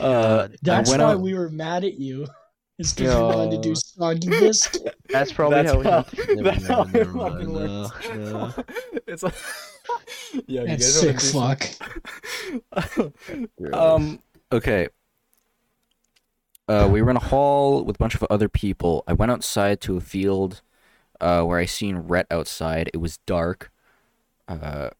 Uh, 0.00 0.48
That's 0.62 0.90
went 0.90 1.02
why 1.02 1.12
out. 1.12 1.20
we 1.20 1.34
were 1.34 1.50
mad 1.50 1.84
at 1.84 1.94
you. 1.98 2.26
It's 2.78 2.92
because 2.94 3.12
you 3.14 3.20
wanted 3.20 3.50
to 3.56 3.60
do 3.60 3.68
Yo. 3.70 3.74
soggy 3.74 4.28
biscuit. 4.28 4.94
That's 5.08 5.32
probably 5.32 5.62
That's 5.62 5.72
how. 5.72 5.82
how, 5.82 6.02
he- 6.04 6.34
never 6.36 6.42
that's 6.50 6.66
how 6.66 6.82
it 6.82 7.06
fucking 7.06 7.52
works. 7.52 8.08
no, 8.08 8.14
no. 8.56 8.64
it's 9.06 9.22
like, 9.24 9.34
yeah, 10.46 10.60
you 10.62 10.66
That 10.68 10.78
guys 10.78 11.04
wanna 11.04 11.18
sick 11.18 11.78
fuck. 12.80 13.12
um, 13.72 14.20
okay. 14.52 14.88
Uh, 16.68 16.88
we 16.92 17.00
were 17.02 17.10
in 17.10 17.16
a 17.16 17.20
hall 17.20 17.82
with 17.82 17.96
a 17.96 17.98
bunch 17.98 18.14
of 18.14 18.22
other 18.30 18.48
people. 18.48 19.02
I 19.08 19.14
went 19.14 19.32
outside 19.32 19.80
to 19.82 19.96
a 19.96 20.00
field, 20.00 20.60
uh, 21.20 21.42
where 21.42 21.58
I 21.58 21.64
seen 21.64 21.96
Rhett 21.96 22.26
outside. 22.30 22.90
It 22.92 22.98
was 22.98 23.16
dark. 23.26 23.72
Uh, 24.46 24.90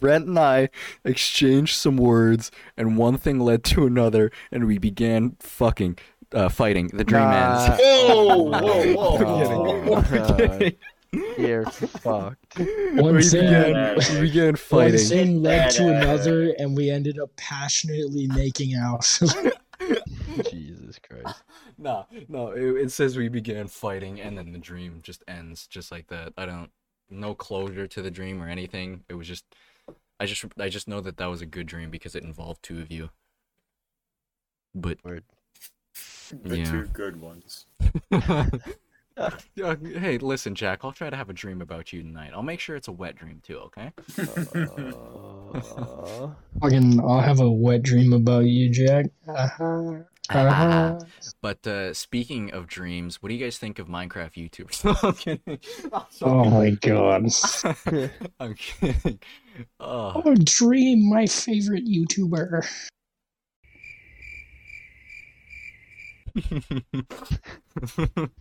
Rhett 0.00 0.22
and 0.22 0.38
I 0.38 0.70
exchanged 1.04 1.76
some 1.76 1.96
words, 1.96 2.50
and 2.76 2.96
one 2.96 3.18
thing 3.18 3.38
led 3.38 3.64
to 3.64 3.86
another, 3.86 4.30
and 4.50 4.66
we 4.66 4.78
began 4.78 5.36
fucking, 5.40 5.98
uh, 6.32 6.48
fighting. 6.48 6.88
The 6.88 7.04
dream 7.04 7.22
Nah. 7.22 7.64
ends. 7.66 7.80
Whoa, 7.82 8.36
whoa, 8.36 8.94
whoa. 8.94 9.18
No. 9.18 9.90
We're 10.10 10.36
kidding. 10.48 10.76
You're 11.38 11.64
fucked. 11.66 12.58
One 12.58 13.16
we 13.16 13.22
thing, 13.24 13.46
began, 13.46 13.96
we 14.14 14.20
began 14.20 14.46
one 14.46 14.56
fighting. 14.56 14.98
thing 15.08 15.42
led 15.42 15.70
to 15.72 15.88
another, 15.88 16.54
and 16.58 16.76
we 16.76 16.88
ended 16.88 17.18
up 17.18 17.34
passionately 17.36 18.28
making 18.28 18.74
out. 18.74 19.02
Jesus 20.50 20.98
Christ. 21.08 21.42
No, 21.78 22.06
no, 22.28 22.50
it, 22.52 22.62
it 22.84 22.92
says 22.92 23.16
we 23.16 23.28
began 23.28 23.66
fighting 23.66 24.20
and 24.20 24.36
then 24.38 24.52
the 24.52 24.58
dream 24.58 25.00
just 25.02 25.24
ends 25.26 25.66
just 25.66 25.90
like 25.90 26.06
that. 26.08 26.32
I 26.36 26.46
don't 26.46 26.70
no 27.08 27.34
closure 27.34 27.86
to 27.88 28.02
the 28.02 28.10
dream 28.10 28.40
or 28.42 28.48
anything. 28.48 29.02
It 29.08 29.14
was 29.14 29.26
just 29.26 29.44
I 30.20 30.26
just 30.26 30.44
I 30.58 30.68
just 30.68 30.86
know 30.86 31.00
that 31.00 31.16
that 31.16 31.26
was 31.26 31.40
a 31.40 31.46
good 31.46 31.66
dream 31.66 31.90
because 31.90 32.14
it 32.14 32.22
involved 32.22 32.62
two 32.62 32.78
of 32.80 32.92
you. 32.92 33.10
But 34.74 34.98
The 36.30 36.58
Yeah. 36.58 36.70
two 36.70 36.84
good 36.92 37.20
ones. 37.20 37.66
Yeah, 38.10 38.48
hey, 39.98 40.18
listen, 40.18 40.54
Jack, 40.54 40.80
I'll 40.84 40.92
try 40.92 41.10
to 41.10 41.16
have 41.16 41.28
a 41.30 41.34
dream 41.34 41.60
about 41.60 41.92
you 41.92 42.02
tonight. 42.02 42.30
I'll 42.34 42.42
make 42.42 42.60
sure 42.60 42.76
it's 42.76 42.88
a 42.88 42.92
wet 42.92 43.16
dream 43.16 43.40
too, 43.44 43.58
okay? 43.58 43.92
Uh, 44.18 44.24
Fucking, 46.60 47.00
I'll 47.00 47.20
have 47.20 47.40
a 47.40 47.50
wet 47.50 47.82
dream 47.82 48.12
about 48.12 48.44
you, 48.46 48.70
Jack. 48.70 49.06
Uh-huh. 49.26 49.98
Uh-huh. 50.30 51.00
But 51.42 51.66
uh 51.66 51.92
speaking 51.92 52.52
of 52.52 52.68
dreams, 52.68 53.20
what 53.20 53.30
do 53.30 53.34
you 53.34 53.44
guys 53.44 53.58
think 53.58 53.80
of 53.80 53.88
Minecraft 53.88 54.34
YouTubers? 54.48 54.84
No, 54.84 54.94
I'm 55.02 55.12
kidding. 55.14 55.58
I'm 55.92 56.02
Oh 56.22 56.44
my 56.50 56.70
god. 56.70 57.26
I'm 58.38 58.54
kidding. 58.54 59.18
Oh. 59.80 60.22
Oh, 60.24 60.34
Dream, 60.44 61.10
my 61.10 61.26
favorite 61.26 61.84
YouTuber. 61.84 62.64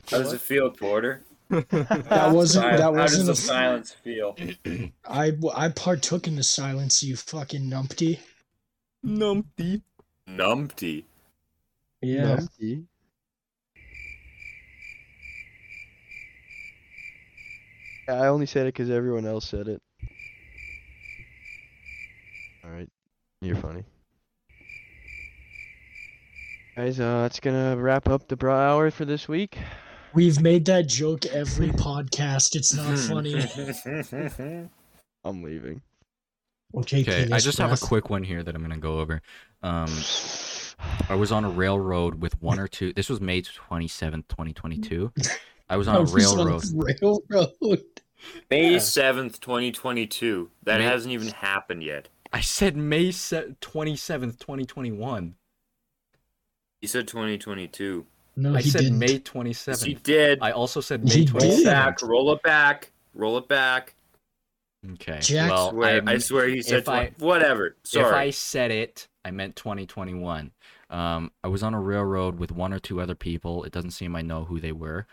How 0.09 0.17
does 0.19 0.33
it 0.33 0.41
feel, 0.41 0.69
Porter? 0.71 1.21
That 1.49 2.29
wasn't. 2.31 2.63
Sil- 2.65 2.77
That 2.77 2.81
How 2.81 2.91
does 2.93 3.17
wasn't. 3.17 3.25
the 3.27 3.31
A, 3.31 3.35
silence 3.35 3.91
feel? 4.03 4.35
I 5.07 5.31
I 5.55 5.69
partook 5.69 6.27
in 6.27 6.35
the 6.35 6.43
silence. 6.43 7.01
You 7.03 7.15
fucking 7.15 7.63
numpty. 7.69 8.19
Numpty. 9.05 9.81
Numpty. 10.27 11.05
Yeah. 12.01 12.37
Numpty. 12.37 12.85
I 18.07 18.27
only 18.27 18.45
said 18.47 18.63
it 18.65 18.73
because 18.73 18.89
everyone 18.89 19.25
else 19.25 19.47
said 19.47 19.67
it. 19.67 19.81
Alright. 22.65 22.89
You're 23.41 23.55
funny. 23.55 23.83
Guys, 26.75 26.99
uh, 26.99 27.23
that's 27.23 27.39
gonna 27.39 27.75
wrap 27.77 28.07
up 28.07 28.27
the 28.27 28.35
bra 28.35 28.55
hour 28.71 28.91
for 28.91 29.05
this 29.05 29.27
week. 29.27 29.57
We've 30.13 30.39
made 30.41 30.65
that 30.65 30.87
joke 30.87 31.25
every 31.27 31.67
podcast. 31.69 32.55
It's 32.55 32.73
not 32.73 32.97
funny. 32.97 33.35
I'm 35.23 35.43
leaving. 35.43 35.81
Okay, 36.75 37.01
Okay, 37.01 37.21
I 37.21 37.25
penis 37.25 37.43
just 37.43 37.57
have 37.57 37.71
a 37.73 37.77
quick 37.77 38.09
one 38.09 38.23
here 38.23 38.43
that 38.43 38.55
I'm 38.55 38.61
gonna 38.61 38.77
go 38.77 38.99
over. 38.99 39.21
Um, 39.63 39.89
I 41.09 41.15
was 41.15 41.31
on 41.31 41.43
a 41.43 41.49
railroad 41.49 42.21
with 42.21 42.39
one 42.41 42.59
or 42.59 42.67
two. 42.67 42.93
This 42.93 43.09
was 43.09 43.19
May 43.19 43.41
27th, 43.41 44.27
2022. 44.29 45.11
I 45.69 45.75
was 45.77 45.87
on 45.87 45.95
I 45.97 45.99
a 45.99 46.01
was 46.03 46.13
railroad. 46.13 46.63
on 46.63 46.79
a 46.79 47.17
railroad. 47.29 47.83
May 48.49 48.71
Yeah. 48.73 48.77
7th, 48.77 49.39
2022. 49.39 50.49
That 50.63 50.77
May- 50.79 50.85
hasn't 50.85 51.11
even 51.13 51.29
happened 51.29 51.83
yet. 51.83 52.07
I 52.31 52.41
said 52.41 52.77
May 52.77 53.11
se- 53.11 53.55
27th, 53.61 54.39
2021. 54.39 55.35
You 56.81 56.87
said 56.87 57.07
2022. 57.07 58.05
No, 58.37 58.55
I 58.55 58.61
he 58.61 58.69
said 58.69 58.81
didn't. 58.81 58.99
May 58.99 59.07
Yes, 59.13 59.19
27th. 59.23 59.87
you 59.87 59.95
did. 59.95 60.39
I 60.41 60.51
also 60.51 60.79
said 60.81 61.03
May 61.03 61.25
did. 61.25 61.31
Roll 61.31 61.41
27th. 61.41 61.65
back, 61.65 62.01
roll 62.01 62.31
it 62.33 62.41
back, 62.43 62.91
roll 63.13 63.37
it 63.37 63.47
back. 63.47 63.95
Okay. 64.93 65.19
Jack- 65.19 65.51
well, 65.51 65.71
Swear, 65.71 66.01
I, 66.07 66.11
I'm- 66.11 66.19
swear 66.21 66.47
he 66.47 66.61
said 66.61 66.79
if 66.79 66.89
I- 66.89 67.07
20 67.07 67.25
whatever. 67.25 67.75
If 67.91 68.05
I 68.05 68.29
said 68.29 68.71
it, 68.71 69.07
I 69.25 69.31
meant 69.31 69.57
2021. 69.57 70.51
Um, 70.89 71.31
I 71.43 71.49
was 71.49 71.61
on 71.63 71.73
a 71.73 71.79
railroad 71.81 72.39
with 72.39 72.51
one 72.51 72.71
or 72.73 72.79
two 72.79 73.01
other 73.01 73.13
people. 73.15 73.63
It 73.65 73.73
doesn't 73.73 73.91
seem 73.91 74.15
I 74.15 74.21
know 74.21 74.45
who 74.45 74.59
they 74.59 74.71
were. 74.71 75.05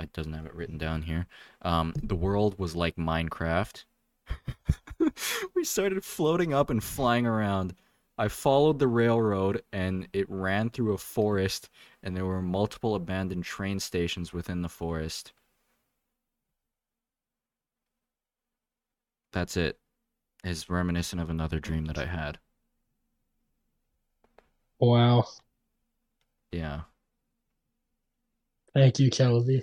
It 0.00 0.12
doesn't 0.12 0.32
have 0.32 0.46
it 0.46 0.54
written 0.54 0.76
down 0.76 1.02
here. 1.02 1.26
Um, 1.62 1.94
the 2.02 2.16
world 2.16 2.58
was 2.58 2.74
like 2.74 2.96
Minecraft. 2.96 3.84
we 5.54 5.64
started 5.64 6.04
floating 6.04 6.52
up 6.52 6.68
and 6.70 6.82
flying 6.82 7.26
around. 7.26 7.74
I 8.18 8.28
followed 8.28 8.78
the 8.78 8.88
railroad 8.88 9.62
and 9.72 10.08
it 10.12 10.28
ran 10.30 10.70
through 10.70 10.92
a 10.92 10.98
forest, 10.98 11.68
and 12.02 12.16
there 12.16 12.26
were 12.26 12.42
multiple 12.42 12.94
abandoned 12.94 13.44
train 13.44 13.80
stations 13.80 14.32
within 14.32 14.62
the 14.62 14.68
forest. 14.68 15.32
That's 19.32 19.56
it. 19.56 19.78
Is 20.44 20.70
reminiscent 20.70 21.20
of 21.20 21.30
another 21.30 21.60
dream 21.60 21.86
that 21.86 21.98
I 21.98 22.06
had. 22.06 22.38
Wow. 24.78 25.24
Yeah. 26.52 26.82
Thank 28.74 28.98
you, 28.98 29.10
Kelby. 29.10 29.62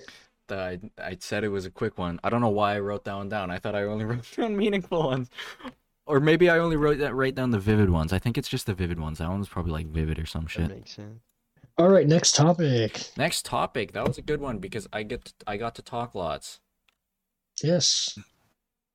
I 0.49 0.79
I 0.97 1.17
said 1.19 1.43
it 1.43 1.49
was 1.49 1.65
a 1.65 1.71
quick 1.71 1.97
one. 1.97 2.19
I 2.23 2.29
don't 2.29 2.41
know 2.41 2.49
why 2.49 2.75
I 2.75 2.79
wrote 2.79 3.03
that 3.05 3.15
one 3.15 3.29
down. 3.29 3.51
I 3.51 3.59
thought 3.59 3.75
I 3.75 3.83
only 3.83 4.05
wrote 4.05 4.25
down 4.35 4.57
meaningful 4.57 5.03
ones, 5.03 5.29
or 6.09 6.19
maybe 6.19 6.49
I 6.49 6.57
only 6.57 6.75
wrote 6.75 6.97
that 6.97 7.13
write 7.15 7.35
down 7.35 7.51
the 7.51 7.59
vivid 7.59 7.89
ones. 7.89 8.11
I 8.11 8.19
think 8.19 8.37
it's 8.37 8.49
just 8.49 8.65
the 8.65 8.73
vivid 8.73 8.99
ones. 8.99 9.19
That 9.19 9.29
one's 9.29 9.47
probably 9.47 9.71
like 9.71 9.87
vivid 9.87 10.19
or 10.19 10.25
some 10.25 10.43
That 10.43 10.49
shit. 10.49 10.69
makes 10.69 10.91
sense. 10.95 11.21
All 11.77 11.87
right, 11.89 12.05
next 12.07 12.35
topic. 12.35 13.09
Next 13.15 13.45
topic. 13.45 13.93
That 13.93 14.05
was 14.05 14.17
a 14.17 14.21
good 14.21 14.41
one 14.41 14.57
because 14.57 14.87
I 14.91 15.03
get 15.03 15.23
to, 15.25 15.33
I 15.47 15.55
got 15.55 15.75
to 15.75 15.81
talk 15.81 16.13
lots. 16.15 16.59
Yes. 17.63 18.17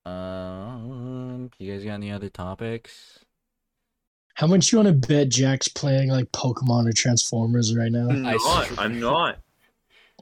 Um, 0.04 1.50
you 1.58 1.72
guys 1.72 1.84
got 1.84 1.94
any 1.94 2.10
other 2.12 2.28
topics? 2.28 3.20
How 4.34 4.46
much 4.46 4.70
you 4.72 4.78
want 4.78 4.88
to 4.88 5.08
bet 5.08 5.28
Jack's 5.30 5.68
playing 5.68 6.10
like 6.10 6.30
Pokemon 6.32 6.88
or 6.88 6.92
Transformers 6.92 7.74
right 7.76 7.90
now? 7.92 8.08
I'm 8.10 8.26
I 8.26 8.32
not. 8.32 8.70
s- 8.70 8.78
I'm 8.78 9.00
not. 9.00 9.38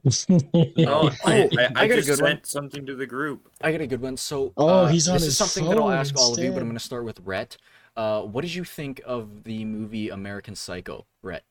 Oh, 0.04 1.10
I, 1.24 1.42
I, 1.42 1.48
I, 1.58 1.70
I 1.76 1.88
got 1.88 1.98
a 1.98 2.02
just 2.02 2.08
good 2.08 2.20
one. 2.22 2.40
something 2.44 2.84
to 2.86 2.94
the 2.94 3.06
group. 3.06 3.48
I 3.60 3.70
got 3.72 3.80
a 3.80 3.86
good 3.86 4.00
one. 4.00 4.16
So, 4.16 4.52
Oh, 4.56 4.68
uh, 4.68 4.86
he's 4.88 5.08
on 5.08 5.14
this 5.14 5.24
his 5.24 5.32
is 5.32 5.38
something 5.38 5.64
that 5.68 5.76
I'll 5.76 5.84
phone 5.88 5.92
ask 5.94 6.16
all 6.18 6.32
of 6.32 6.38
you, 6.38 6.50
but 6.50 6.58
I'm 6.58 6.64
going 6.68 6.74
to 6.76 6.80
start 6.84 7.04
with 7.04 7.20
Rhett. 7.20 7.56
Uh, 7.96 8.22
what 8.22 8.42
did 8.42 8.54
you 8.54 8.64
think 8.64 9.00
of 9.06 9.44
the 9.44 9.64
movie 9.64 10.08
American 10.08 10.54
Psycho, 10.56 11.06
Rhett? 11.22 11.44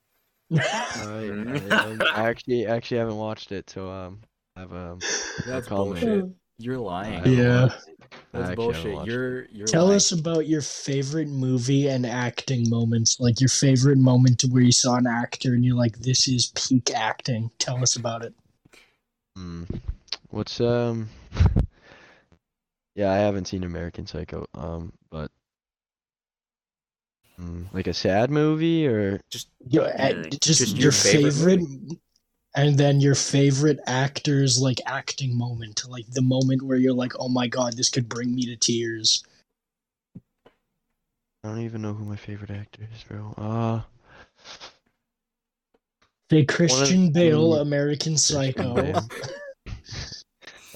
I, 0.54 0.60
I, 0.60 1.10
um, 1.70 2.02
I 2.14 2.28
actually 2.30 2.66
actually 2.66 2.98
haven't 2.98 3.18
watched 3.18 3.52
it, 3.52 3.70
so 3.70 3.90
um, 3.90 4.20
I've 4.58 4.74
um. 4.74 5.00
That's 5.46 5.68
comment. 5.68 6.02
bullshit. 6.02 6.26
You're 6.58 6.78
lying. 6.78 7.14
haven't 7.14 7.32
Yeah. 7.34 7.62
watched 7.64 7.88
it. 7.88 7.98
I 8.34 8.38
That's 8.40 8.56
bullshit. 8.56 9.06
You're 9.06 9.46
you're 9.46 9.66
Tell 9.68 9.86
lying. 9.86 9.96
us 9.96 10.12
about 10.12 10.46
your 10.48 10.62
favorite 10.62 11.30
movie 11.30 11.88
and 11.88 12.06
acting 12.06 12.70
moments. 12.70 13.18
Like 13.20 13.40
your 13.40 13.48
favorite 13.50 13.98
moment 13.98 14.44
where 14.50 14.62
you 14.62 14.72
saw 14.74 14.96
an 14.96 15.08
actor 15.08 15.54
and 15.54 15.64
you're 15.64 15.78
like, 15.78 15.98
this 16.00 16.28
is 16.28 16.52
peak 16.56 16.92
acting. 16.94 17.50
Tell 17.58 17.82
us 17.82 17.96
about 17.96 18.24
it. 18.26 18.34
Hmm. 19.36 19.63
What's 20.30 20.60
um? 20.62 21.10
yeah, 22.96 23.12
I 23.12 23.17
haven't 23.17 23.46
seen 23.46 23.63
American 23.63 24.06
Psycho. 24.06 24.46
Um, 24.54 24.94
but. 25.10 25.32
Mm, 27.39 27.74
like 27.74 27.88
a 27.88 27.94
sad 27.94 28.30
movie 28.30 28.86
or 28.86 29.20
Yo, 29.67 29.84
Yeah, 29.86 29.89
uh, 29.89 30.30
just, 30.30 30.44
just 30.44 30.76
your, 30.76 30.84
your 30.84 30.91
favorite 30.91 31.62
favorite, 31.62 31.98
and 32.56 32.78
then 32.78 33.00
your 33.00 33.15
favorite 33.15 33.80
actor's 33.88 34.62
like 34.62 34.80
acting 34.86 35.36
moment, 35.36 35.84
like 35.88 36.06
the 36.12 36.22
moment 36.22 36.62
where 36.62 36.78
you're 36.78 36.94
like, 36.94 37.13
"Oh 37.17 37.30
my 37.30 37.48
god, 37.48 37.78
this 37.78 37.89
could 37.89 38.10
bring 38.10 38.36
me 38.36 38.46
to 38.46 38.56
tears." 38.56 39.24
I 41.44 41.48
don't 41.48 41.62
even 41.62 41.82
know 41.82 41.94
who 41.94 42.06
my 42.06 42.17
favorite 42.17 42.52
actor 42.52 42.88
is, 42.94 43.04
bro. 43.04 43.34
Uh 43.38 43.82
Say 46.32 46.46
Christian 46.46 47.12
Bale, 47.12 47.58
mm, 47.58 47.62
American 47.62 48.15
Psycho. 48.15 48.74
Bale. 48.74 49.04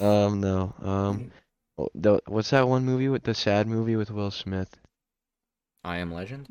um 0.00 0.38
no. 0.38 0.74
Um 0.82 1.30
oh, 1.78 1.88
the, 1.94 2.20
what's 2.26 2.50
that 2.50 2.68
one 2.68 2.84
movie 2.84 3.08
with 3.08 3.22
the 3.22 3.32
sad 3.32 3.66
movie 3.66 3.96
with 3.96 4.10
Will 4.10 4.30
Smith? 4.30 4.76
I 5.82 5.96
am 5.96 6.12
Legend. 6.12 6.48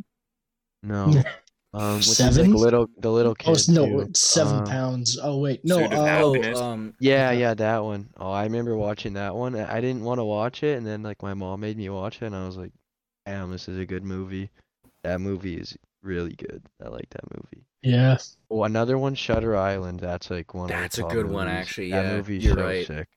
No. 0.82 1.24
Um 1.76 1.96
what's 1.96 2.18
his, 2.18 2.22
like, 2.22 2.36
Seven? 2.38 2.54
little 2.54 2.88
the 2.98 3.12
little 3.12 3.36
kid. 3.36 3.50
Oh 3.70 3.74
no, 3.74 4.06
too. 4.06 4.12
seven 4.16 4.60
Um, 4.60 4.66
pounds. 4.66 5.20
Oh 5.22 5.38
wait, 5.40 5.60
no. 5.66 5.80
Pursuit 5.88 5.92
of 5.94 6.08
Happiness. 6.08 6.58
Oh, 6.58 6.64
um, 6.64 6.94
Yeah, 7.00 7.32
yeah, 7.32 7.54
that 7.54 7.84
one. 7.84 8.10
Oh, 8.18 8.32
I 8.32 8.46
remember 8.46 8.76
watching 8.78 9.14
that 9.14 9.36
one. 9.36 9.56
I 9.56 9.76
I 9.76 9.82
didn't 9.82 10.04
want 10.04 10.20
to 10.20 10.24
watch 10.24 10.64
it, 10.64 10.78
and 10.78 10.88
then 10.88 11.04
like 11.04 11.22
my 11.22 11.34
mom 11.36 11.60
made 11.60 11.78
me 11.78 11.90
watch 11.90 12.22
it, 12.24 12.28
and 12.28 12.36
I 12.36 12.48
was 12.48 12.56
like, 12.58 12.72
"Damn, 13.28 13.52
this 13.52 13.68
is 13.68 13.78
a 13.78 13.86
good 13.86 14.04
movie." 14.04 14.50
That 15.04 15.20
movie 15.20 15.58
is 15.58 15.78
really 16.06 16.36
good. 16.36 16.64
I 16.84 16.90
like 16.90 17.10
that 17.12 17.24
movie. 17.36 17.66
yeah. 17.82 18.18
Oh, 18.50 18.64
another 18.64 18.98
one, 18.98 19.16
Shutter 19.16 19.56
Island. 19.58 20.00
That's 20.00 20.30
like 20.30 20.54
one. 20.54 20.66
Of. 20.66 20.70
That's 20.70 20.98
a 21.00 21.02
of 21.04 21.10
the 21.10 21.16
top 21.16 21.24
good 21.24 21.32
one, 21.32 21.48
movies. 21.48 21.60
actually, 21.62 21.92
That 21.92 22.06
yeah, 22.06 22.18
movie's 22.18 22.44
you're 22.44 22.56
so 22.56 22.64
right. 22.64 22.88
sick. 22.88 23.08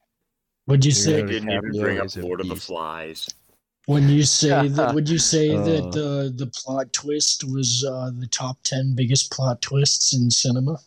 Would 0.66 0.84
you 0.84 0.92
say 0.92 1.22
right. 1.22 1.26
Didn't 1.26 1.50
even 1.50 1.80
bring 1.80 1.98
up 1.98 2.06
is 2.06 2.16
Lord 2.16 2.40
of 2.40 2.48
the. 2.48 2.56
Flies. 2.56 3.28
when 3.86 4.08
you 4.08 4.22
say 4.24 4.68
that? 4.68 4.94
Would 4.94 5.08
you 5.08 5.18
say 5.18 5.54
Uh. 5.54 5.62
that 5.64 5.92
the 5.92 6.32
the 6.36 6.50
plot 6.56 6.92
twist 6.92 7.44
was 7.44 7.84
uh, 7.84 8.10
the 8.18 8.26
top 8.26 8.58
ten 8.64 8.94
biggest 8.94 9.30
plot 9.32 9.62
twists 9.62 10.14
in 10.14 10.30
cinema? 10.30 10.78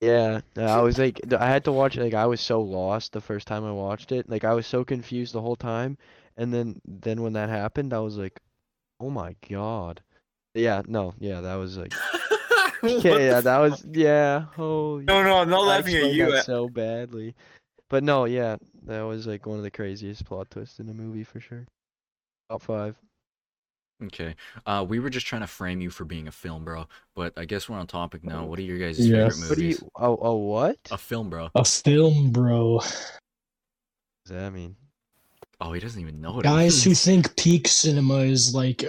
Yeah, 0.00 0.40
I 0.56 0.80
was 0.82 0.98
like, 0.98 1.20
I 1.32 1.48
had 1.48 1.64
to 1.64 1.72
watch 1.72 1.96
it. 1.96 2.02
Like, 2.02 2.12
I 2.14 2.26
was 2.26 2.40
so 2.40 2.60
lost 2.60 3.12
the 3.12 3.20
first 3.20 3.46
time 3.46 3.64
I 3.64 3.72
watched 3.72 4.12
it. 4.12 4.28
Like, 4.28 4.44
I 4.44 4.52
was 4.52 4.66
so 4.66 4.84
confused 4.84 5.32
the 5.32 5.40
whole 5.40 5.56
time, 5.56 5.96
and 6.36 6.52
then 6.52 6.80
then 6.84 7.22
when 7.22 7.32
that 7.32 7.48
happened, 7.48 7.92
I 7.94 8.00
was 8.00 8.16
like, 8.18 8.38
"Oh 9.00 9.10
my 9.10 9.36
god!" 9.48 10.02
Yeah, 10.56 10.82
no, 10.86 11.14
yeah, 11.18 11.40
that 11.42 11.54
was 11.56 11.76
like, 11.76 11.92
okay, 12.84 13.26
yeah, 13.26 13.34
the 13.36 13.42
that 13.42 13.58
was 13.58 13.84
yeah. 13.92 14.40
Holy, 14.56 15.04
No, 15.04 15.22
no, 15.22 15.38
I'm 15.38 15.50
not 15.50 15.64
laughing 15.66 15.96
at 15.96 16.12
you. 16.12 16.32
that 16.32 16.44
so 16.46 16.68
badly, 16.68 17.34
but 17.90 18.02
no, 18.02 18.24
yeah, 18.24 18.56
that 18.86 19.02
was 19.02 19.26
like 19.26 19.46
one 19.46 19.58
of 19.58 19.62
the 19.64 19.70
craziest 19.70 20.24
plot 20.24 20.50
twists 20.50 20.80
in 20.80 20.88
a 20.88 20.94
movie 20.94 21.24
for 21.24 21.40
sure. 21.40 21.66
Top 22.50 22.62
five. 22.62 22.96
okay. 24.04 24.34
Uh, 24.66 24.84
we 24.88 24.98
were 24.98 25.10
just 25.10 25.26
trying 25.26 25.42
to 25.42 25.46
frame 25.46 25.80
you 25.80 25.90
for 25.90 26.04
being 26.04 26.28
a 26.28 26.32
film 26.32 26.64
bro, 26.64 26.86
but 27.14 27.32
I 27.36 27.44
guess 27.44 27.68
we're 27.68 27.78
on 27.78 27.86
topic 27.86 28.24
now. 28.24 28.44
What 28.44 28.58
are 28.58 28.62
your 28.62 28.78
guys' 28.78 28.98
Yeah. 28.98 29.28
favorite 29.28 29.48
What 29.48 29.58
you? 29.58 29.64
movies? 29.64 29.84
Oh, 29.96 30.18
oh, 30.20 30.36
what? 30.36 30.78
A 30.90 30.96
film 30.98 31.28
bro. 31.28 31.50
A 31.54 31.64
film, 31.64 32.30
bro. 32.30 32.74
What 32.76 33.18
does 34.26 34.36
that 34.36 34.52
mean? 34.52 34.76
Oh, 35.60 35.72
he 35.72 35.80
doesn't 35.80 36.00
even 36.00 36.20
know 36.20 36.38
it 36.38 36.42
Guys 36.42 36.82
who 36.84 36.94
think 36.94 37.34
peak 37.36 37.66
cinema 37.68 38.18
is 38.18 38.54
like 38.54 38.84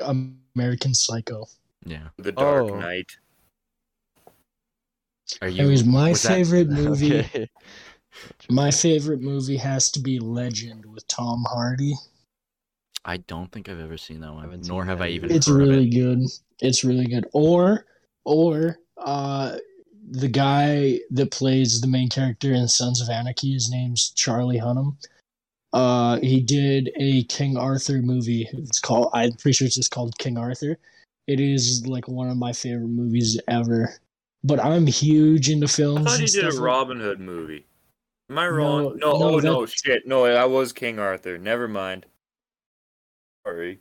American 0.55 0.93
Psycho. 0.93 1.45
Yeah. 1.85 2.09
The 2.17 2.33
Dark 2.33 2.71
Oh. 2.71 2.79
Knight. 2.79 3.05
Are 5.41 5.47
you? 5.49 5.61
Anyways, 5.61 5.85
my 5.85 6.09
was 6.09 6.23
that- 6.23 6.29
favorite 6.29 6.69
movie. 6.69 7.19
Okay. 7.19 7.49
My 8.49 8.71
favorite 8.71 9.21
movie 9.21 9.57
has 9.57 9.91
to 9.91 9.99
be 9.99 10.17
Legend 10.17 10.87
with 10.87 11.07
Tom 11.07 11.45
Hardy. 11.47 11.93
I 13.05 13.17
don't 13.17 13.51
think 13.51 13.69
I've 13.69 13.79
ever 13.79 13.95
seen 13.97 14.21
that 14.21 14.33
one, 14.33 14.41
Haven't 14.43 14.67
nor 14.67 14.81
seen 14.81 14.87
have 14.89 15.01
I 15.01 15.09
even 15.09 15.29
It's 15.31 15.45
heard 15.47 15.57
really 15.57 15.87
of 15.87 15.93
it. 15.93 15.99
good. 15.99 16.19
It's 16.59 16.83
really 16.83 17.05
good. 17.05 17.27
Or 17.33 17.85
or 18.25 18.79
uh 18.97 19.57
the 20.09 20.27
guy 20.29 20.99
that 21.11 21.29
plays 21.29 21.79
the 21.79 21.85
main 21.87 22.09
character 22.09 22.51
in 22.53 22.67
Sons 22.67 22.99
of 23.01 23.09
Anarchy, 23.09 23.53
his 23.53 23.69
name's 23.69 24.09
Charlie 24.11 24.59
Hunnam. 24.59 24.95
Uh 25.73 26.19
he 26.21 26.39
did 26.39 26.89
a 26.97 27.23
King 27.23 27.57
Arthur 27.57 28.01
movie. 28.01 28.47
It's 28.53 28.79
called 28.79 29.09
I'm 29.13 29.33
pretty 29.33 29.53
sure 29.53 29.65
it's 29.67 29.75
just 29.75 29.91
called 29.91 30.17
King 30.17 30.37
Arthur. 30.37 30.77
It 31.27 31.39
is 31.39 31.85
like 31.87 32.07
one 32.07 32.29
of 32.29 32.37
my 32.37 32.53
favorite 32.53 32.87
movies 32.87 33.39
ever. 33.47 33.93
But 34.43 34.59
I'm 34.63 34.87
huge 34.87 35.49
into 35.49 35.65
I 35.65 35.69
films. 35.69 36.05
thought 36.09 36.19
he 36.19 36.25
did 36.27 36.45
a 36.45 36.51
like- 36.51 36.59
Robin 36.61 36.99
Hood 36.99 37.19
movie. 37.19 37.65
Am 38.29 38.37
I 38.37 38.47
wrong? 38.47 38.97
No, 38.97 39.11
No, 39.13 39.19
no, 39.19 39.29
oh 39.35 39.39
no, 39.39 39.65
shit. 39.65 40.05
No, 40.05 40.25
I 40.25 40.45
was 40.45 40.71
King 40.73 40.99
Arthur. 40.99 41.37
Never 41.37 41.67
mind. 41.67 42.05
Sorry. 43.45 43.79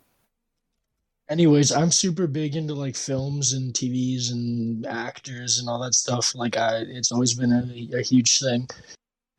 anyways 1.29 1.73
i'm 1.73 1.91
super 1.91 2.29
big 2.29 2.55
into 2.55 2.73
like 2.73 2.95
films 2.95 3.53
and 3.53 3.75
tvs 3.75 4.31
and 4.31 4.87
actors 4.87 5.59
and 5.59 5.69
all 5.69 5.81
that 5.83 5.93
stuff 5.95 6.37
like 6.37 6.57
i 6.57 6.77
it's 6.87 7.11
always 7.11 7.35
been 7.35 7.51
a, 7.51 7.97
a 7.99 8.03
huge 8.03 8.39
thing 8.39 8.69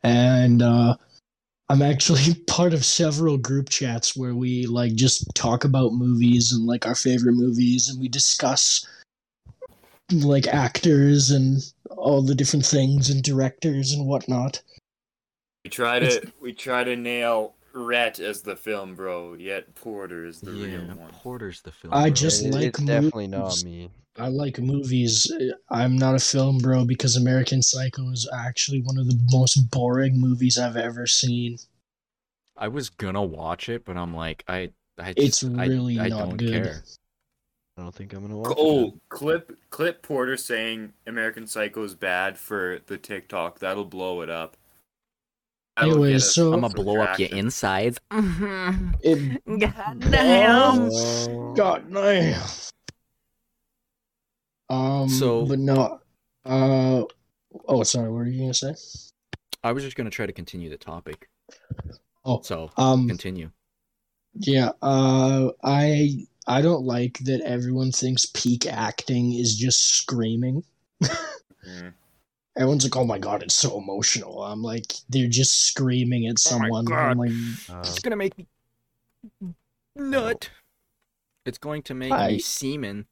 and 0.04 0.62
uh 0.62 0.94
i'm 1.70 1.82
actually 1.82 2.34
part 2.48 2.74
of 2.74 2.84
several 2.86 3.38
group 3.38 3.70
chats 3.70 4.16
where 4.16 4.36
we 4.36 4.66
like 4.66 4.94
just 4.96 5.26
talk 5.36 5.64
about 5.64 5.94
movies 5.94 6.52
and 6.54 6.66
like 6.66 6.86
our 6.88 6.96
favorite 6.96 7.34
movies 7.34 7.90
and 7.90 8.00
we 8.00 8.08
discuss 8.08 8.88
like 10.12 10.48
actors 10.48 11.32
and 11.32 11.62
all 11.90 12.22
the 12.22 12.36
different 12.36 12.66
things 12.66 13.10
and 13.10 13.24
directors 13.24 13.92
and 13.92 14.06
whatnot 14.08 14.62
We 15.66 15.70
try 15.70 15.98
It's- 15.98 16.16
to 16.22 16.32
we 16.42 16.54
try 16.54 16.84
to 16.84 16.96
nail 16.96 17.54
Rhet 17.74 18.20
as 18.20 18.42
the 18.42 18.56
film 18.56 18.96
bro, 18.96 19.36
yet 19.36 19.76
Porter 19.76 20.26
is 20.26 20.42
the 20.42 20.52
real 20.52 20.80
one. 20.82 21.12
Porter's 21.22 21.62
the 21.62 21.72
film. 21.72 21.94
I 21.94 22.10
bro. 22.10 22.14
just 22.16 22.44
It- 22.44 22.54
like 22.54 22.64
it's 22.64 22.80
definitely 22.80 23.28
not 23.28 23.64
me. 23.64 23.92
I 24.18 24.28
like 24.30 24.58
movies. 24.60 25.32
I'm 25.70 25.96
not 25.98 26.16
a 26.16 26.20
film 26.20 26.58
bro 26.58 26.86
because 26.86 27.16
American 27.16 27.62
Psycho 27.62 28.10
is 28.12 28.28
actually 28.34 28.82
one 28.82 28.98
of 28.98 29.08
the 29.08 29.20
most 29.32 29.56
boring 29.72 30.20
movies 30.20 30.58
I've 30.58 30.76
ever 30.78 31.06
seen. 31.06 31.58
I 32.58 32.68
was 32.68 32.90
gonna 32.90 33.24
watch 33.24 33.70
it, 33.70 33.86
but 33.86 33.96
I'm 33.98 34.16
like, 34.16 34.44
I, 34.48 34.72
I 34.98 35.14
It's 35.16 35.42
just- 35.42 35.56
I- 35.56 35.68
really 35.68 36.00
I, 36.00 36.08
not 36.08 36.30
don't 36.30 36.38
good. 36.38 36.64
care. 36.64 36.84
I 37.78 37.84
don't 37.84 37.94
think 37.94 38.14
I'm 38.14 38.22
gonna 38.24 38.36
watch 38.38 38.56
Oh, 38.58 38.88
it. 38.88 38.94
clip 39.10 39.56
clip 39.70 40.02
Porter 40.02 40.36
saying 40.36 40.94
American 41.06 41.46
Psycho 41.46 41.84
is 41.84 41.94
bad 41.94 42.40
for 42.40 42.80
the 42.88 42.98
TikTok. 42.98 43.60
That'll 43.60 43.86
blow 43.86 44.22
it 44.22 44.32
up. 44.32 44.58
That'll 45.76 45.92
Anyways, 45.92 46.34
so- 46.34 46.54
I'm 46.54 46.62
gonna 46.62 46.74
blow 46.74 47.02
up 47.02 47.20
your 47.20 47.30
insides. 47.30 48.00
Mm-hmm. 48.12 48.94
It 49.04 49.60
God 49.60 50.00
damn. 50.10 51.54
God 51.54 51.94
damn. 51.94 52.42
Um. 54.70 55.10
So- 55.10 55.46
but 55.46 55.60
no. 55.60 56.00
Uh. 56.46 57.04
Oh, 57.68 57.84
sorry. 57.84 58.10
What 58.10 58.18
were 58.18 58.26
you 58.28 58.40
gonna 58.42 58.54
say? 58.54 58.76
I 59.64 59.72
was 59.72 59.84
just 59.84 59.96
gonna 59.98 60.10
try 60.10 60.26
to 60.26 60.34
continue 60.34 60.70
the 60.70 60.78
topic. 60.78 61.30
Oh. 62.26 62.42
So 62.42 62.70
Um. 62.78 63.08
continue. 63.08 63.52
Yeah. 64.36 64.72
Uh. 64.82 65.50
I. 65.64 66.26
I 66.50 66.62
don't 66.62 66.86
like 66.86 67.18
that 67.20 67.42
everyone 67.42 67.92
thinks 67.92 68.26
peak 68.28 68.66
acting 68.68 69.34
is 69.34 69.58
just 69.58 69.80
screaming. 69.96 70.64
Mm. 71.04 71.94
Everyone's 72.56 72.86
like, 72.86 72.96
"Oh 72.96 73.04
my 73.04 73.20
god, 73.20 73.44
it's 73.44 73.54
so 73.54 73.78
emotional." 73.78 74.42
I'm 74.44 74.64
like, 74.64 74.94
they're 75.10 75.28
just 75.28 75.68
screaming 75.68 76.26
at 76.28 76.40
someone. 76.40 76.88
Oh 76.88 77.18
my 77.18 77.28
someone. 77.28 77.28
I'm 77.28 77.68
God. 77.68 77.78
like, 77.78 77.86
Uh, 77.86 77.90
It's 77.90 78.00
gonna 78.00 78.16
make 78.16 78.38
me 78.38 78.48
nut. 79.98 80.50
It's 81.46 81.58
going 81.58 81.84
to 81.84 81.94
make 81.94 82.12
I- 82.14 82.28
me 82.32 82.40
semen. 82.40 83.08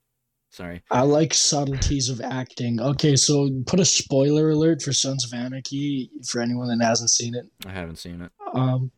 Sorry. 0.56 0.82
I 0.90 1.02
like 1.02 1.34
subtleties 1.34 2.08
of 2.08 2.22
acting. 2.22 2.80
Okay, 2.80 3.18
so 3.18 3.50
put 3.68 3.82
a 3.82 3.86
spoiler 3.86 4.52
alert 4.52 4.82
for 4.82 4.94
Sons 4.94 5.26
of 5.26 5.38
Anarchy 5.38 6.10
for 6.26 6.40
anyone 6.40 6.70
that 6.70 6.82
hasn't 6.86 7.10
seen 7.10 7.36
it. 7.36 7.46
I 7.66 7.72
haven't 7.72 7.98
seen 7.98 8.22
it. 8.22 8.32
Um, 8.54 8.90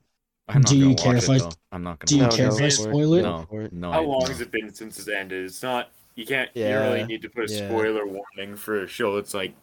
I'm 0.47 0.61
not 0.61 0.67
Do 0.69 0.77
you 0.77 0.93
care 0.93 1.13
watch 1.15 1.23
if 1.23 1.29
it 1.29 1.31
I- 1.31 1.37
though. 1.39 1.49
I'm 1.71 1.81
not 1.81 1.99
do 2.01 2.15
you 2.15 2.21
gonna. 2.21 2.31
no, 2.31 2.37
care 2.37 2.49
go 2.49 2.55
if 2.57 2.61
I 2.61 2.69
spoil 2.69 3.13
it? 3.15 3.21
No. 3.23 3.47
No. 3.71 3.91
How 3.91 4.01
I, 4.03 4.05
long 4.05 4.19
no. 4.19 4.27
has 4.27 4.39
it 4.39 4.51
been 4.51 4.71
since 4.71 4.99
it's 4.99 5.07
ended? 5.07 5.45
It's 5.45 5.63
not. 5.63 5.89
You 6.13 6.27
can't. 6.27 6.51
Yeah, 6.53 6.69
You 6.85 6.91
really 6.93 7.05
need 7.07 7.23
to 7.23 7.29
put 7.29 7.49
a 7.49 7.53
yeah. 7.53 7.67
spoiler 7.67 8.05
warning 8.05 8.55
for 8.55 8.83
a 8.83 8.87
show 8.87 9.15
that's 9.15 9.33
like 9.33 9.55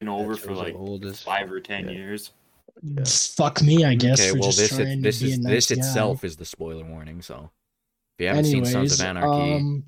been 0.00 0.08
over 0.08 0.34
for 0.34 0.54
like 0.54 0.74
old 0.74 1.04
as- 1.04 1.22
five 1.22 1.52
or 1.52 1.60
ten 1.60 1.88
yeah. 1.88 1.92
years. 1.92 2.32
Yeah. 2.82 3.04
Fuck 3.06 3.60
me, 3.60 3.84
I 3.84 3.96
guess. 3.96 4.18
Okay, 4.18 4.30
for 4.30 4.38
well 4.38 4.48
just 4.48 4.58
this 4.58 4.68
trying 4.70 4.88
it, 4.88 4.96
to 4.96 5.02
this 5.02 5.20
is 5.20 5.38
a 5.38 5.42
this 5.42 5.66
guy. 5.68 5.76
itself 5.76 6.24
is 6.24 6.36
the 6.38 6.46
spoiler 6.46 6.84
warning. 6.86 7.20
So 7.20 7.50
if 8.18 8.22
you 8.22 8.28
haven't 8.28 8.46
Anyways, 8.46 8.68
seen 8.68 8.88
Sons 8.88 9.00
of 9.00 9.06
Anarchy, 9.06 9.52
um, 9.56 9.84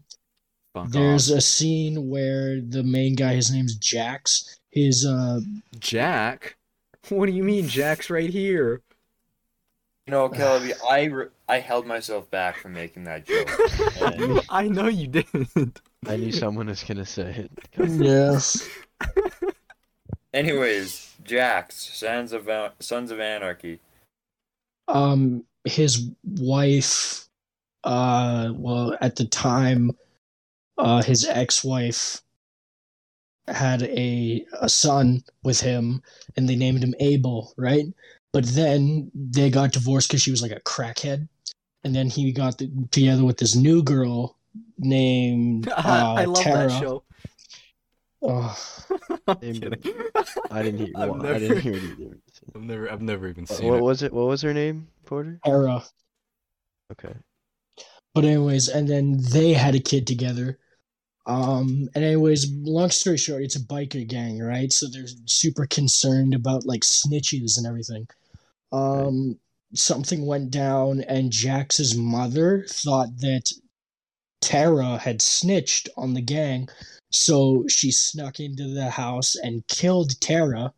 fuck 0.74 0.88
there's 0.90 1.30
off. 1.30 1.38
a 1.38 1.40
scene 1.40 2.08
where 2.08 2.60
the 2.60 2.82
main 2.82 3.14
guy, 3.14 3.34
his 3.34 3.50
name's 3.52 3.74
Jax. 3.76 4.58
His 4.70 5.04
uh, 5.06 5.40
Jack. 5.78 6.56
What 7.08 7.26
do 7.26 7.32
you 7.32 7.42
mean, 7.44 7.68
Jack's 7.68 8.08
right 8.10 8.30
here? 8.30 8.80
You 10.06 10.10
know, 10.12 10.32
I 10.90 11.04
re- 11.04 11.26
I 11.48 11.58
held 11.60 11.86
myself 11.86 12.30
back 12.30 12.58
from 12.58 12.72
making 12.72 13.04
that 13.04 13.24
joke. 13.26 13.50
I 14.50 14.66
know 14.68 14.88
you 14.88 15.06
didn't. 15.06 15.80
I 16.08 16.16
knew 16.16 16.32
someone 16.32 16.66
was 16.66 16.82
gonna 16.82 17.06
say 17.06 17.48
it. 17.48 17.50
yeah, 18.00 18.40
anyways, 20.34 21.14
Jax, 21.24 21.76
Sons 21.96 22.32
of 22.32 22.48
An- 22.48 22.72
Sons 22.80 23.10
of 23.10 23.20
Anarchy. 23.20 23.78
um 24.88 25.44
his 25.64 26.08
wife 26.24 27.28
uh 27.84 28.52
well 28.54 28.96
at 29.00 29.14
the 29.14 29.24
time 29.26 29.92
uh 30.78 31.02
his 31.02 31.26
ex-wife 31.26 32.22
had 33.48 33.82
a 33.82 34.44
a 34.60 34.68
son 34.68 35.22
with 35.42 35.60
him 35.60 36.02
and 36.36 36.48
they 36.48 36.56
named 36.56 36.82
him 36.82 36.94
Abel 37.00 37.52
right 37.56 37.86
but 38.32 38.44
then 38.46 39.10
they 39.14 39.50
got 39.50 39.72
divorced 39.72 40.10
cuz 40.10 40.22
she 40.22 40.30
was 40.30 40.42
like 40.42 40.52
a 40.52 40.60
crackhead 40.60 41.28
and 41.84 41.94
then 41.94 42.08
he 42.08 42.32
got 42.32 42.58
the, 42.58 42.70
together 42.90 43.24
with 43.24 43.38
this 43.38 43.56
new 43.56 43.82
girl 43.82 44.36
named 44.78 45.68
uh, 45.76 46.14
I 46.16 46.24
love 46.24 46.42
Tara. 46.42 46.68
that 46.68 46.80
show. 46.80 47.04
Oh, 48.24 48.56
I'm 49.26 49.36
kidding. 49.36 49.82
I 50.50 50.62
didn't 50.62 50.86
hear. 50.86 50.92
I've 50.96 51.10
Well, 51.10 51.26
I 51.26 51.38
didn't 51.38 51.60
hear 51.60 51.74
it. 51.74 52.18
I've 52.54 52.62
never, 52.62 52.90
I've 52.90 53.02
never 53.02 53.28
even 53.28 53.46
seen 53.46 53.68
what 53.68 53.78
it. 53.78 53.82
was 53.82 54.02
it? 54.02 54.12
What 54.12 54.28
was 54.28 54.42
her 54.42 54.54
name, 54.54 54.86
Porter? 55.04 55.40
Tara 55.44 55.82
Okay. 56.92 57.14
But 58.14 58.24
anyways, 58.24 58.68
and 58.68 58.88
then 58.88 59.16
they 59.18 59.54
had 59.54 59.74
a 59.74 59.80
kid 59.80 60.06
together. 60.06 60.58
Um, 61.26 61.88
and 61.94 62.04
anyways, 62.04 62.50
long 62.62 62.90
story 62.90 63.16
short, 63.16 63.42
it's 63.42 63.56
a 63.56 63.60
biker 63.60 64.06
gang, 64.06 64.40
right? 64.40 64.72
So 64.72 64.86
they're 64.88 65.06
super 65.26 65.66
concerned 65.66 66.34
about 66.34 66.66
like 66.66 66.82
snitches 66.82 67.56
and 67.56 67.66
everything. 67.66 68.08
Um, 68.72 69.38
something 69.74 70.26
went 70.26 70.50
down, 70.50 71.02
and 71.02 71.30
Jax's 71.30 71.96
mother 71.96 72.66
thought 72.68 73.18
that 73.18 73.52
Tara 74.40 74.98
had 74.98 75.22
snitched 75.22 75.88
on 75.96 76.14
the 76.14 76.20
gang, 76.20 76.68
so 77.10 77.64
she 77.68 77.92
snuck 77.92 78.40
into 78.40 78.68
the 78.68 78.90
house 78.90 79.36
and 79.36 79.66
killed 79.68 80.20
Tara. 80.20 80.72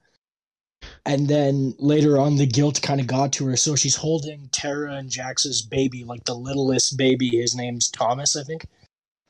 And 1.07 1.28
then 1.28 1.74
later 1.78 2.18
on, 2.18 2.36
the 2.36 2.47
guilt 2.47 2.82
kind 2.82 3.01
of 3.01 3.07
got 3.07 3.32
to 3.34 3.47
her, 3.47 3.57
so 3.57 3.74
she's 3.74 3.97
holding 3.97 4.51
Tara 4.53 4.97
and 4.97 5.09
Jax's 5.09 5.62
baby, 5.62 6.05
like 6.05 6.24
the 6.24 6.34
littlest 6.34 6.99
baby. 6.99 7.30
His 7.30 7.55
name's 7.55 7.88
Thomas, 7.88 8.36
I 8.36 8.42
think. 8.42 8.66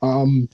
Um, 0.03 0.49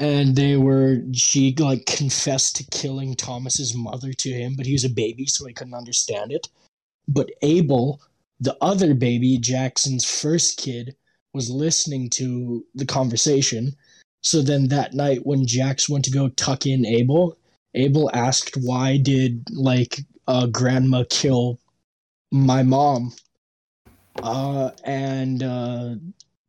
and 0.00 0.36
they 0.36 0.56
were 0.56 1.02
she 1.12 1.54
like 1.58 1.86
confessed 1.86 2.56
to 2.56 2.64
killing 2.64 3.14
Thomas's 3.14 3.74
mother 3.74 4.12
to 4.12 4.30
him, 4.30 4.54
but 4.56 4.66
he 4.66 4.72
was 4.72 4.84
a 4.84 4.90
baby, 4.90 5.26
so 5.26 5.46
he 5.46 5.54
couldn't 5.54 5.74
understand 5.74 6.32
it. 6.32 6.48
But 7.08 7.30
Abel, 7.42 8.00
the 8.40 8.56
other 8.60 8.94
baby, 8.94 9.38
Jackson's 9.38 10.04
first 10.04 10.58
kid, 10.58 10.96
was 11.32 11.50
listening 11.50 12.10
to 12.10 12.64
the 12.74 12.86
conversation. 12.86 13.76
So 14.22 14.40
then 14.42 14.68
that 14.68 14.94
night, 14.94 15.26
when 15.26 15.46
Jax 15.46 15.88
went 15.88 16.04
to 16.06 16.10
go 16.10 16.28
tuck 16.28 16.66
in 16.66 16.86
Abel, 16.86 17.36
Abel 17.74 18.10
asked, 18.14 18.56
"Why 18.56 18.96
did 18.96 19.48
like 19.50 20.00
uh, 20.26 20.46
Grandma 20.46 21.04
kill 21.10 21.58
my 22.32 22.62
mom?" 22.62 23.12
Uh, 24.22 24.70
and 24.84 25.42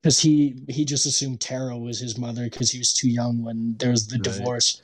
because 0.05 0.19
he 0.19 0.55
he 0.69 0.85
just 0.85 1.07
assumed 1.07 1.41
Tara 1.41 1.75
was 1.75 1.99
his 1.99 2.15
mother 2.15 2.43
because 2.43 2.69
he 2.69 2.77
was 2.77 2.93
too 2.93 3.09
young 3.09 3.43
when 3.43 3.75
there 3.79 3.89
was 3.89 4.05
the 4.05 4.17
Right. 4.17 4.23
divorce. 4.23 4.83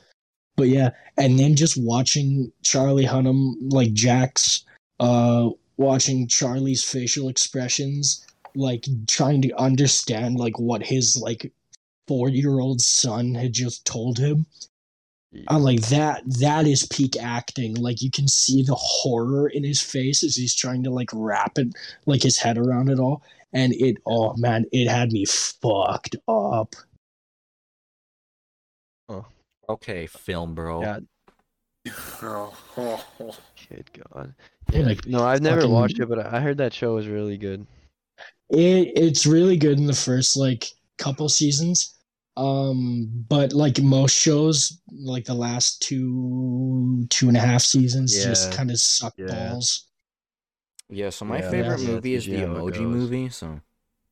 But 0.57 0.69
yeah, 0.69 0.89
and 1.15 1.37
then 1.37 1.55
just 1.55 1.77
watching 1.77 2.51
Charlie 2.63 3.05
Hunnam 3.05 3.53
like 3.71 3.93
Jack's, 3.93 4.65
uh, 4.99 5.51
watching 5.77 6.27
Charlie's 6.27 6.83
facial 6.83 7.29
expressions, 7.29 8.25
like 8.55 8.87
trying 9.07 9.43
to 9.43 9.53
understand 9.59 10.39
like 10.39 10.57
what 10.57 10.81
his 10.81 11.15
like 11.15 11.51
four 12.07 12.27
year 12.29 12.59
old 12.59 12.81
son 12.81 13.35
had 13.35 13.53
just 13.53 13.85
told 13.85 14.17
him. 14.17 14.47
I'm 15.49 15.61
like 15.61 15.81
that 15.89 16.23
that 16.39 16.65
is 16.65 16.87
peak 16.87 17.15
acting. 17.15 17.75
Like 17.75 18.01
you 18.01 18.09
can 18.09 18.27
see 18.27 18.63
the 18.63 18.75
horror 18.75 19.47
in 19.49 19.63
his 19.63 19.81
face 19.81 20.23
as 20.23 20.35
he's 20.35 20.55
trying 20.55 20.83
to 20.83 20.89
like 20.89 21.09
wrap 21.13 21.59
it 21.59 21.67
like 22.07 22.23
his 22.23 22.39
head 22.39 22.57
around 22.57 22.89
it 22.89 22.99
all. 22.99 23.21
And 23.53 23.73
it 23.73 23.97
oh 24.05 24.35
man, 24.37 24.65
it 24.71 24.87
had 24.87 25.11
me 25.11 25.25
fucked 25.25 26.15
up. 26.27 26.75
Okay, 29.69 30.05
film 30.07 30.53
bro. 30.55 30.81
Yeah. 30.81 30.99
Oh, 32.23 32.53
Kid 33.55 33.89
God. 34.13 34.35
Yeah, 34.71 34.81
like 34.81 35.05
No, 35.07 35.23
I've 35.23 35.41
never 35.41 35.61
fucking- 35.61 35.73
watched 35.73 35.99
it, 35.99 36.07
but 36.07 36.19
I 36.19 36.37
I 36.37 36.39
heard 36.39 36.57
that 36.57 36.73
show 36.73 36.93
was 36.95 37.07
really 37.07 37.37
good. 37.37 37.65
it 38.49 38.91
it's 38.95 39.25
really 39.25 39.57
good 39.57 39.79
in 39.79 39.87
the 39.87 39.93
first 39.93 40.37
like 40.37 40.69
couple 40.97 41.27
seasons. 41.29 41.95
Um, 42.37 43.25
but 43.27 43.53
like 43.53 43.81
most 43.81 44.15
shows, 44.17 44.79
like 44.91 45.25
the 45.25 45.33
last 45.33 45.81
two 45.81 47.05
two 47.09 47.27
and 47.29 47.37
a 47.37 47.41
half 47.41 47.61
seasons 47.63 48.13
just 48.23 48.51
kind 48.51 48.69
of 48.71 48.79
suck 48.79 49.13
Yeah. 49.17 49.27
balls. 49.49 49.87
Yeah, 50.91 51.09
so 51.09 51.25
my 51.25 51.39
Yeah, 51.39 51.49
favorite 51.49 51.69
that's- 51.77 51.87
movie 51.87 52.13
is 52.15 52.25
the 52.25 52.31
usually 52.31 52.47
how 52.47 52.67
it 52.67 52.73
Emoji 52.73 52.77
goes. 52.77 52.81
Movie. 52.81 53.29
So 53.29 53.61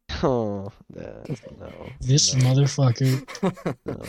Oh, 0.24 0.72
no. 0.96 1.24
This 2.02 2.34
no, 2.36 2.42
motherfucker. 2.46 3.76
no. 3.86 4.04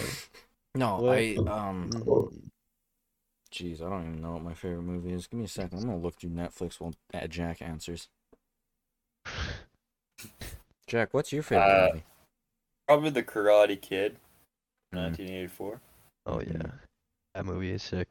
no, 0.75 0.97
What? 1.03 1.19
I 1.19 1.35
um, 1.37 1.91
jeez, 3.53 3.83
I 3.83 3.91
don't 3.91 4.03
even 4.09 4.23
know 4.23 4.33
what 4.33 4.43
my 4.43 4.55
favorite 4.55 4.83
movie 4.83 5.13
is. 5.13 5.27
Give 5.27 5.39
me 5.39 5.45
a 5.45 5.49
second. 5.49 5.79
I'm 5.81 5.85
gonna 5.87 5.99
look 5.99 6.19
through 6.19 6.31
Netflix 6.31 6.81
while 6.81 6.95
Jack 7.29 7.61
answers. 7.61 8.09
Jack, 10.87 11.13
what's 11.13 11.33
your 11.33 11.43
favorite 11.43 11.65
Uh, 11.67 11.89
movie? 11.93 12.05
Probably 12.87 13.11
The 13.11 13.23
Karate 13.23 13.81
Kid, 13.81 14.17
Mm. 14.95 14.99
1984. 15.11 15.81
Oh 16.27 16.41
yeah, 16.41 16.63
that 17.35 17.47
movie 17.47 17.71
is 17.71 17.83
sick. 17.83 18.09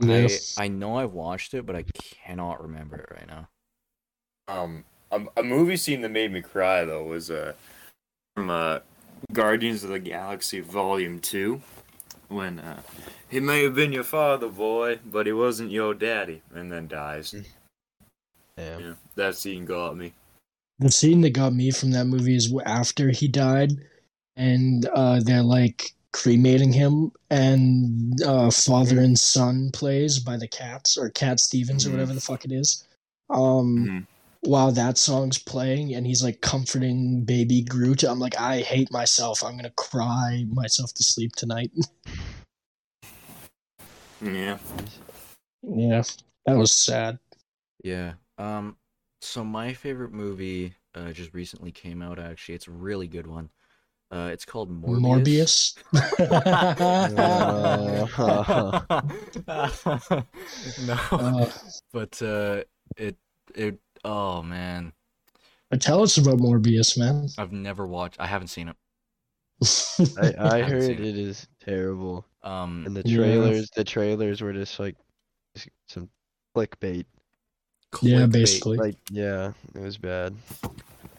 I 0.00 0.28
I 0.56 0.68
know 0.68 0.96
I've 0.96 1.12
watched 1.12 1.52
it, 1.54 1.66
but 1.66 1.76
I 1.76 1.82
cannot 1.82 2.62
remember 2.62 2.96
it 2.96 3.10
right 3.10 3.26
now. 3.26 3.48
Um, 4.48 4.84
a, 5.12 5.20
a 5.36 5.42
movie 5.42 5.76
scene 5.76 6.00
that 6.00 6.08
made 6.10 6.32
me 6.32 6.40
cry 6.40 6.84
though 6.84 7.04
was 7.04 7.30
uh 7.30 7.52
from 8.34 8.50
uh 8.50 8.80
Guardians 9.32 9.84
of 9.84 9.90
the 9.90 9.98
Galaxy 9.98 10.60
Volume 10.60 11.20
Two, 11.20 11.60
when 12.28 12.58
uh 12.58 12.80
he 13.28 13.40
may 13.40 13.62
have 13.62 13.74
been 13.74 13.92
your 13.92 14.04
father, 14.04 14.48
boy, 14.48 14.98
but 15.04 15.26
he 15.26 15.32
wasn't 15.32 15.70
your 15.70 15.92
daddy, 15.94 16.42
and 16.54 16.72
then 16.72 16.88
dies. 16.88 17.34
Damn. 18.56 18.80
Yeah, 18.80 18.94
that 19.16 19.36
scene 19.36 19.66
got 19.66 19.96
me. 19.96 20.14
The 20.78 20.90
scene 20.90 21.20
that 21.22 21.30
got 21.30 21.52
me 21.52 21.70
from 21.70 21.90
that 21.90 22.06
movie 22.06 22.36
is 22.36 22.54
after 22.64 23.10
he 23.10 23.28
died, 23.28 23.72
and 24.36 24.86
uh, 24.94 25.20
they're 25.20 25.42
like 25.42 25.92
cremating 26.12 26.72
him, 26.72 27.12
and 27.30 28.22
uh, 28.22 28.50
father 28.50 29.00
and 29.00 29.18
son 29.18 29.70
plays 29.72 30.18
by 30.18 30.36
the 30.36 30.48
Cats 30.48 30.96
or 30.96 31.10
Cat 31.10 31.38
Stevens 31.38 31.84
or 31.84 31.90
Mhm. 31.90 31.92
whatever 31.92 32.14
the 32.14 32.20
fuck 32.20 32.44
it 32.44 32.52
is. 32.52 32.84
Um, 33.28 33.86
Mhm. 33.86 34.06
While 34.40 34.72
that 34.72 34.98
song's 34.98 35.38
playing, 35.38 35.94
and 35.94 36.06
he's 36.06 36.22
like 36.22 36.40
comforting 36.40 37.24
baby 37.24 37.62
Groot, 37.62 38.04
I'm 38.04 38.18
like, 38.18 38.38
I 38.38 38.60
hate 38.60 38.90
myself. 38.92 39.42
I'm 39.44 39.56
gonna 39.56 39.70
cry 39.76 40.44
myself 40.48 40.92
to 40.94 41.02
sleep 41.02 41.32
tonight. 41.36 41.70
Yeah. 44.20 44.58
yeah, 45.62 46.02
that 46.44 46.56
was 46.56 46.72
sad. 46.72 47.20
Yeah. 47.84 48.14
Um. 48.36 48.76
So 49.20 49.44
my 49.44 49.74
favorite 49.74 50.12
movie 50.12 50.74
uh, 50.94 51.12
just 51.12 51.32
recently 51.34 51.70
came 51.70 52.02
out. 52.02 52.18
Actually, 52.18 52.56
it's 52.56 52.66
a 52.66 52.72
really 52.72 53.06
good 53.06 53.28
one. 53.28 53.50
Uh, 54.10 54.30
it's 54.32 54.44
called 54.44 54.70
Morbius. 54.70 55.76
Morbius. 55.92 56.44
no, 60.86 60.98
Uh, 61.12 61.50
but 61.92 62.22
uh, 62.22 62.62
it 62.96 63.16
it 63.54 63.78
oh 64.08 64.42
man, 64.42 64.92
but 65.70 65.80
tell 65.80 66.02
us 66.02 66.16
about 66.16 66.38
Morbius, 66.38 66.96
man. 66.98 67.28
I've 67.36 67.52
never 67.52 67.86
watched. 67.86 68.18
I 68.18 68.26
haven't 68.26 68.48
seen 68.48 68.68
it. 68.68 68.76
I, 70.18 70.34
I 70.58 70.62
heard 70.62 70.82
it. 70.82 71.00
it 71.00 71.16
is 71.18 71.46
terrible, 71.60 72.24
Um, 72.42 72.84
and 72.86 72.96
the 72.96 73.02
Yeah. 73.04 73.16
trailers 73.18 73.70
the 73.76 73.84
trailers 73.84 74.40
were 74.40 74.52
just 74.52 74.78
like 74.80 74.96
some 75.88 76.08
clickbait. 76.56 77.04
Yeah, 78.02 78.26
basically. 78.26 78.76
Like 78.78 78.96
yeah, 79.10 79.52
it 79.74 79.80
was 79.80 79.98
bad. 79.98 80.34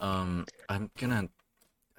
Um, 0.02 0.46
I'm 0.70 0.90
gonna. 0.98 1.28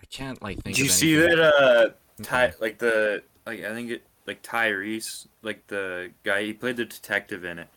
I 0.00 0.04
can't 0.10 0.40
like 0.42 0.62
think. 0.62 0.76
Did 0.76 0.84
you 0.84 0.88
see 0.90 1.14
that? 1.16 1.38
Uh, 1.38 1.90
Ty 2.22 2.52
like 2.60 2.78
the 2.78 3.22
like 3.46 3.64
I 3.64 3.74
think 3.74 3.90
it 3.90 4.02
like 4.26 4.42
Tyrese, 4.42 5.26
like 5.42 5.66
the 5.66 6.10
guy 6.22 6.44
he 6.44 6.52
played 6.52 6.76
the 6.76 6.84
detective 6.84 7.44
in 7.44 7.58
it. 7.58 7.68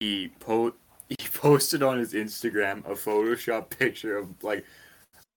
He 0.00 0.30
po 0.40 0.74
he 1.18 1.28
posted 1.28 1.82
on 1.82 1.98
his 1.98 2.12
Instagram 2.14 2.84
a 2.86 2.94
Photoshop 2.94 3.70
picture 3.70 4.16
of 4.16 4.28
like 4.42 4.64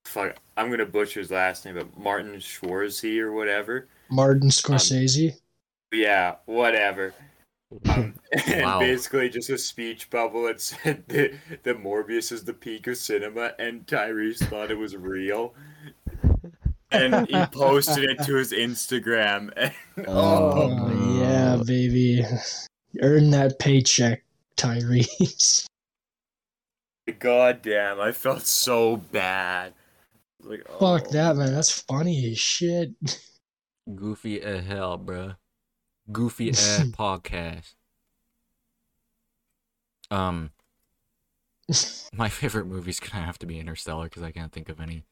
fuck 0.06 0.38
I'm 0.56 0.70
gonna 0.70 0.86
butcher 0.86 1.20
his 1.20 1.32
last 1.32 1.66
name, 1.66 1.76
but 1.76 1.98
Martin 1.98 2.36
Schwarzy 2.36 3.20
or 3.20 3.32
whatever. 3.34 3.88
Martin 4.10 4.50
Scorsese. 4.50 5.34
Yeah, 5.94 6.36
whatever. 6.46 7.14
Um, 7.90 8.14
and 8.48 8.64
Wow. 8.64 8.80
basically 8.80 9.28
just 9.30 9.50
a 9.50 9.58
speech 9.58 10.10
bubble 10.10 10.44
that 10.44 10.62
said 10.62 11.04
that, 11.10 11.34
that 11.64 11.84
Morbius 11.84 12.32
is 12.32 12.46
the 12.46 12.54
peak 12.54 12.88
of 12.88 12.96
cinema, 12.98 13.52
and 13.60 13.86
Tyrese 13.86 14.40
thought 14.48 14.72
it 14.72 14.78
was 14.78 14.96
real. 14.96 15.54
And 16.90 17.28
he 17.28 17.46
posted 17.48 18.06
it 18.06 18.24
to 18.26 18.36
his 18.36 18.54
Instagram. 18.54 19.52
And, 19.58 19.74
Oh, 20.08 20.70
Oh, 20.70 21.20
yeah, 21.22 21.62
baby. 21.66 22.24
Earn 23.02 23.30
that 23.32 23.60
paycheck, 23.60 24.24
Tyrese. 24.58 25.66
God 27.20 27.62
damn, 27.62 28.02
I 28.02 28.12
felt 28.12 28.42
so 28.42 28.98
bad. 28.98 29.74
Like, 30.42 30.68
Fuck 30.68 31.06
oh. 31.08 31.12
that, 31.12 31.36
man. 31.38 31.54
That's 31.54 31.82
funny 31.82 32.32
as 32.32 32.40
shit. 32.40 32.92
Goofy 33.96 34.42
as 34.42 34.66
hell, 34.66 35.00
bruh. 35.00 35.38
Goofy 36.12 36.50
ass 36.52 36.84
podcast. 36.92 37.76
Um, 40.12 40.52
my 42.14 42.30
favorite 42.30 42.66
movie's 42.66 43.00
gonna 43.00 43.26
have 43.26 43.40
to 43.40 43.46
be 43.46 43.60
Interstellar 43.60 44.06
because 44.06 44.24
I 44.24 44.32
can't 44.32 44.52
think 44.52 44.70
of 44.70 44.80
any. 44.80 45.04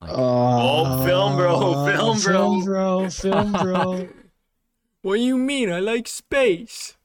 Like, 0.00 0.10
Oh, 0.14 1.04
film, 1.04 1.36
bro, 1.36 1.60
film, 1.60 1.84
bro. 1.84 2.14
Film, 2.14 2.64
bro. 2.64 3.10
Film, 3.10 3.52
bro. 3.52 4.08
what 5.02 5.16
do 5.16 5.20
you 5.20 5.36
mean? 5.36 5.72
I 5.72 5.80
like 5.80 6.06
space. 6.06 6.96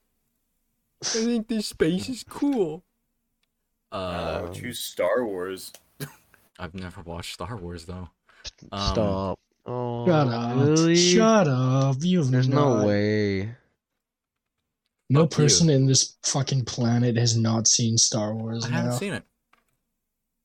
I 1.04 1.26
think 1.26 1.48
this 1.48 1.68
space 1.68 2.10
is 2.10 2.24
cool. 2.24 2.84
Uh, 3.92 3.96
Uh, 3.96 4.54
choose 4.54 4.80
Star 4.80 5.26
Wars. 5.26 5.72
I've 6.60 6.74
never 6.74 7.02
watched 7.02 7.34
Star 7.34 7.56
Wars 7.58 7.86
though. 7.86 8.10
Um, 8.72 8.94
Stop. 8.94 9.40
Oh, 9.66 10.06
Shut 10.06 10.28
up. 10.28 10.56
really? 10.58 10.96
Shut 10.96 11.48
up. 11.48 11.96
You've 12.02 12.32
There's 12.32 12.48
not. 12.50 12.80
no 12.82 12.88
way. 12.88 13.56
No 15.10 15.22
Fuck 15.24 15.32
you. 15.32 15.44
person 15.44 15.70
in 15.70 15.86
this 15.86 16.16
fucking 16.24 16.66
planet 16.66 17.16
has 17.18 17.38
not 17.38 17.68
seen 17.68 17.98
Star 17.98 18.34
Wars 18.34 18.66
I 18.66 18.70
haven't 18.70 18.94
seen 18.94 19.14
it. 19.14 19.24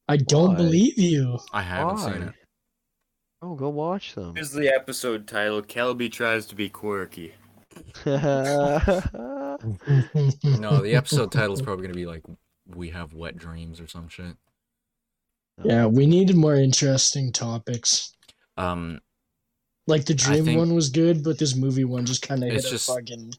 I 0.09 0.17
don't 0.19 0.51
Why? 0.51 0.55
believe 0.57 0.99
you. 0.99 1.39
I 1.53 1.63
haven't 1.63 1.99
seen 1.99 2.23
it. 2.23 2.35
Oh, 3.41 3.55
go 3.55 3.69
watch 3.69 4.15
them. 4.15 4.35
Here's 4.35 4.51
the 4.53 4.69
episode 4.69 5.27
title: 5.29 5.63
Kelby 5.63 6.11
tries 6.11 6.45
to 6.47 6.55
be 6.55 6.69
quirky. 6.69 7.35
No, 9.65 10.81
the 10.83 10.95
episode 10.95 11.33
title 11.33 11.55
is 11.55 11.63
probably 11.69 11.83
gonna 11.83 11.95
be 11.95 12.07
like 12.07 12.23
"We 12.67 12.91
Have 12.91 13.13
Wet 13.15 13.37
Dreams" 13.37 13.81
or 13.81 13.87
some 13.87 14.09
shit. 14.09 14.37
yeah, 15.65 15.87
we 15.87 16.07
needed 16.07 16.37
more 16.37 16.55
interesting 16.55 17.33
topics. 17.33 18.15
Um, 18.57 19.01
Like 19.87 20.05
the 20.05 20.15
dream 20.15 20.45
think- 20.45 20.59
one 20.59 20.75
was 20.75 20.91
good, 20.91 21.25
but 21.25 21.39
this 21.39 21.57
movie 21.57 21.85
one 21.85 22.05
just 22.07 22.23
kind 22.23 22.43
of 22.45 22.51
hit 22.51 22.65
a 22.65 22.71
just- 22.71 22.87
fucking. 22.87 23.35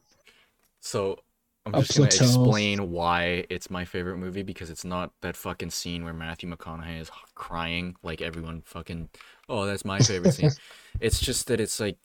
so 0.82 1.20
I'm 1.66 1.74
just 1.74 1.96
gonna 1.98 2.10
plateau. 2.10 2.26
explain 2.26 2.90
why 2.92 3.46
it's 3.50 3.70
my 3.70 3.86
favorite 3.86 4.18
movie 4.18 4.42
because 4.44 4.70
it's 4.70 4.86
not 4.86 5.12
that 5.22 5.36
fucking 5.38 5.70
scene 5.70 6.04
where 6.04 6.14
Matthew 6.14 6.50
McConaughey 6.50 7.00
is 7.00 7.12
crying 7.36 7.96
like 8.02 8.22
everyone 8.22 8.62
fucking. 8.66 9.10
Oh, 9.48 9.66
that's 9.66 9.86
my 9.86 10.00
favorite 10.00 10.34
scene. 10.34 10.52
It's 11.00 11.20
just 11.20 11.48
that 11.48 11.60
it's 11.62 11.80
like, 11.80 11.98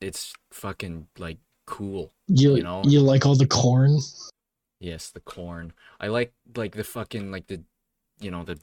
it's 0.00 0.32
fucking 0.52 1.08
like 1.18 1.38
cool. 1.66 2.12
You 2.28 2.56
you 2.56 2.62
know? 2.62 2.82
you 2.84 3.00
like 3.00 3.26
all 3.26 3.34
the 3.36 3.46
corn? 3.46 3.98
Yes, 4.80 5.10
the 5.10 5.20
corn. 5.20 5.72
I 6.00 6.08
like 6.08 6.32
like 6.56 6.74
the 6.74 6.84
fucking 6.84 7.30
like 7.30 7.46
the, 7.46 7.62
you 8.20 8.30
know 8.30 8.44
the, 8.44 8.58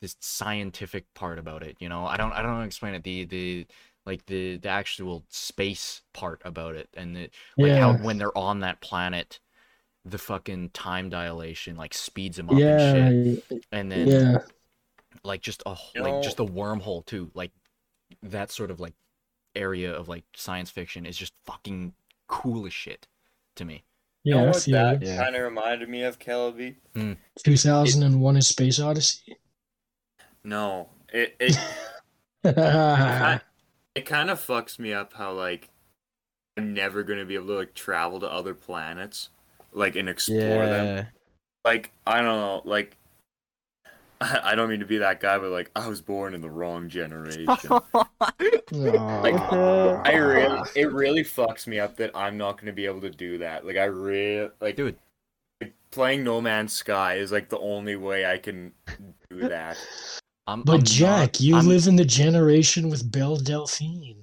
this 0.00 0.16
scientific 0.20 1.12
part 1.14 1.38
about 1.38 1.62
it. 1.62 1.76
You 1.80 1.88
know, 1.88 2.06
I 2.06 2.16
don't 2.16 2.32
I 2.32 2.36
don't 2.42 2.50
know 2.50 2.56
how 2.56 2.60
to 2.62 2.66
explain 2.66 2.94
it. 2.94 3.04
The 3.04 3.24
the 3.24 3.66
like 4.06 4.24
the 4.26 4.56
the 4.56 4.68
actual 4.68 5.24
space 5.28 6.02
part 6.14 6.40
about 6.44 6.74
it 6.74 6.88
and 6.94 7.14
the 7.14 7.30
like 7.58 7.72
how 7.72 7.92
when 7.94 8.16
they're 8.18 8.36
on 8.36 8.60
that 8.60 8.80
planet, 8.80 9.40
the 10.04 10.16
fucking 10.18 10.70
time 10.70 11.10
dilation 11.10 11.76
like 11.76 11.92
speeds 11.92 12.36
them 12.38 12.48
up 12.48 12.56
and 12.56 13.36
shit. 13.36 13.44
Yeah, 13.50 13.58
And 13.72 13.92
then 13.92 14.08
yeah. 14.08 14.38
like 15.24 15.42
just 15.42 15.62
a 15.66 15.74
wh- 15.74 15.94
You 15.96 16.02
like 16.02 16.12
know- 16.14 16.22
just 16.22 16.40
a 16.40 16.44
wormhole 16.44 17.04
too. 17.04 17.30
Like 17.34 17.50
that 18.22 18.50
sort 18.50 18.70
of 18.70 18.80
like 18.80 18.94
area 19.54 19.92
of 19.92 20.08
like 20.08 20.24
science 20.34 20.70
fiction 20.70 21.04
is 21.04 21.16
just 21.16 21.34
fucking 21.44 21.92
cool 22.28 22.66
as 22.66 22.72
shit 22.72 23.06
to 23.56 23.64
me. 23.64 23.82
You 24.24 24.34
know 24.34 24.40
Yeah, 24.42 24.46
what 24.46 24.56
feel 24.62 24.72
that. 24.74 25.02
Yeah. 25.02 25.16
kind 25.22 25.34
of 25.36 25.42
reminded 25.42 25.88
me 25.88 26.02
of, 26.02 26.18
Kelby? 26.18 26.76
Hmm. 26.94 27.14
2001 27.44 28.36
is 28.36 28.48
Space 28.48 28.78
Odyssey. 28.78 29.36
No, 30.44 30.88
it 31.12 31.34
it 31.40 31.58
yeah, 32.44 33.38
it 33.94 34.06
kind 34.06 34.30
of 34.30 34.38
fucks 34.44 34.78
me 34.78 34.92
up 34.92 35.14
how 35.14 35.32
like 35.32 35.70
I'm 36.56 36.74
never 36.74 37.02
gonna 37.02 37.24
be 37.24 37.34
able 37.34 37.46
to 37.48 37.56
like 37.58 37.74
travel 37.74 38.20
to 38.20 38.30
other 38.30 38.54
planets, 38.54 39.30
like 39.72 39.96
and 39.96 40.08
explore 40.08 40.66
them. 40.66 41.06
Like 41.64 41.92
I 42.06 42.18
don't 42.18 42.26
know, 42.26 42.62
like 42.64 42.96
I 44.20 44.54
don't 44.56 44.68
mean 44.68 44.80
to 44.80 44.86
be 44.86 44.98
that 44.98 45.20
guy, 45.20 45.38
but 45.38 45.50
like 45.50 45.70
I 45.76 45.86
was 45.88 46.00
born 46.00 46.34
in 46.34 46.40
the 46.40 46.50
wrong 46.50 46.88
generation. 46.88 47.46
Like, 48.70 49.34
I 49.40 50.12
really, 50.16 50.60
it 50.74 50.92
really 50.92 51.22
fucks 51.24 51.66
me 51.66 51.78
up 51.78 51.96
that 51.96 52.10
I'm 52.14 52.36
not 52.36 52.58
gonna 52.60 52.72
be 52.72 52.84
able 52.86 53.00
to 53.02 53.10
do 53.10 53.38
that. 53.38 53.64
Like 53.66 53.76
I 53.76 53.84
really, 53.84 54.50
like, 54.60 54.76
Dude. 54.76 54.96
like, 55.60 55.74
playing 55.90 56.24
No 56.24 56.40
Man's 56.40 56.72
Sky 56.72 57.14
is 57.14 57.32
like 57.32 57.48
the 57.48 57.58
only 57.58 57.96
way 57.96 58.26
I 58.26 58.38
can 58.38 58.72
do 59.30 59.40
that. 59.48 59.76
I'm, 60.46 60.62
But 60.62 60.74
I'm 60.74 60.82
Jack, 60.82 61.20
not- 61.34 61.40
you 61.40 61.56
I'm, 61.56 61.66
live 61.66 61.86
in 61.86 61.96
the 61.96 62.04
generation 62.04 62.88
with 62.90 63.10
Belle 63.10 63.36
Delphine. 63.36 64.16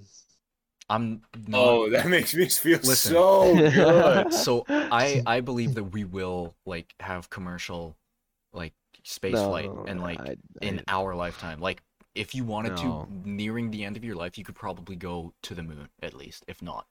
I'm 0.89 1.21
not, 1.47 1.59
Oh, 1.59 1.89
that 1.89 2.07
makes 2.07 2.35
me 2.35 2.47
feel 2.47 2.77
Listen. 2.83 3.13
so 3.13 3.55
good. 3.71 4.33
so 4.33 4.65
I 4.69 5.23
I 5.25 5.39
believe 5.41 5.73
that 5.75 5.85
we 5.85 6.03
will 6.03 6.53
like 6.67 6.93
have 6.99 7.29
commercial 7.31 7.95
like 8.53 8.73
space 9.07 9.33
flight 9.35 9.65
No, 9.73 9.85
and 9.87 10.01
like 10.01 10.19
I- 10.19 10.35
in 10.61 10.81
our 10.87 11.15
lifetime. 11.15 11.59
Like 11.59 11.81
if 12.15 12.33
you 12.33 12.43
wanted 12.43 12.73
No. 12.83 13.07
to 13.07 13.29
nearing 13.29 13.69
the 13.71 13.83
end 13.85 13.95
of 13.97 14.03
your 14.03 14.15
life, 14.15 14.37
you 14.37 14.43
could 14.43 14.55
probably 14.55 14.95
go 14.95 15.33
to 15.43 15.53
the 15.53 15.63
moon 15.63 15.89
at 16.01 16.13
least, 16.13 16.43
if 16.47 16.61
not. 16.61 16.85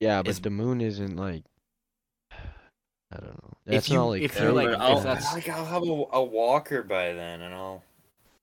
yeah, 0.00 0.22
but 0.22 0.30
is- 0.30 0.40
the 0.40 0.50
moon 0.50 0.80
isn't 0.80 1.16
like. 1.16 1.44
I 3.12 3.16
don't 3.18 3.24
know. 3.42 3.50
If 3.66 3.72
That's 3.72 3.88
you- 3.90 3.96
not 3.96 4.04
like. 4.06 4.22
if 4.22 4.38
you're, 4.40 4.52
like, 4.52 4.68
if 4.68 4.80
I'll, 4.80 5.00
that's- 5.00 5.34
like 5.34 5.48
I'll 5.48 5.66
have 5.66 5.82
a, 5.82 6.04
a 6.12 6.24
walker 6.24 6.82
by 6.82 7.12
then, 7.12 7.42
and 7.42 7.54
I'll. 7.54 7.82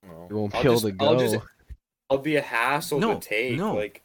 You, 0.04 0.10
know, 0.10 0.28
You 0.30 0.36
won't 0.38 0.56
I'll 0.56 0.62
be 0.62 0.68
able 0.70 0.80
just- 0.80 0.98
to 1.00 1.06
I'll, 1.06 1.16
go. 1.16 1.20
just, 1.20 1.46
I'll 2.10 2.18
be 2.20 2.36
a 2.36 2.42
hassle 2.42 3.00
No, 3.00 3.16
to 3.16 3.20
take. 3.20 3.58
no. 3.58 3.76
Like 3.76 4.04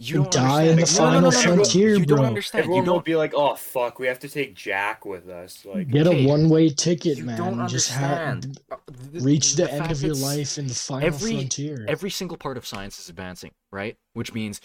You 0.00 0.06
You 0.06 0.22
don't 0.22 0.30
die 0.32 0.62
in 0.64 0.76
the 0.76 0.82
No, 0.98 1.10
no, 1.10 1.20
no, 1.20 1.20
final 1.20 1.20
no, 1.22 1.30
no, 1.30 1.40
frontier, 1.40 1.96
You 1.96 2.06
bro. 2.06 2.16
don't 2.18 2.26
understand. 2.26 2.60
everyone 2.62 2.84
you 2.84 2.90
will 2.90 2.98
don't. 2.98 3.04
be 3.04 3.16
like, 3.16 3.34
"Oh 3.34 3.56
fuck, 3.56 3.98
we 3.98 4.06
have 4.06 4.20
to 4.20 4.28
take 4.28 4.54
Jack 4.54 5.04
with 5.04 5.28
us." 5.28 5.64
Like, 5.64 5.88
Get 5.90 6.06
Okay, 6.06 6.24
a 6.24 6.28
one-way 6.28 6.68
ticket, 6.70 7.18
you 7.18 7.24
man. 7.24 7.36
don't 7.36 7.60
and 7.60 7.68
just 7.68 7.90
have 7.90 8.18
understand. 8.28 8.60
Uh, 8.70 8.76
the- 8.86 9.20
reach 9.20 9.56
the, 9.56 9.70
end 9.72 9.90
of 9.90 10.00
your 10.00 10.14
life 10.14 10.56
in 10.56 10.68
the 10.68 10.74
final 10.74 11.06
every- 11.06 11.32
frontier. 11.34 11.84
every 11.88 12.10
single 12.10 12.36
part 12.36 12.56
of 12.56 12.64
science 12.66 12.98
is 13.00 13.08
advancing, 13.08 13.50
right? 13.72 13.96
Which 14.12 14.32
means 14.32 14.60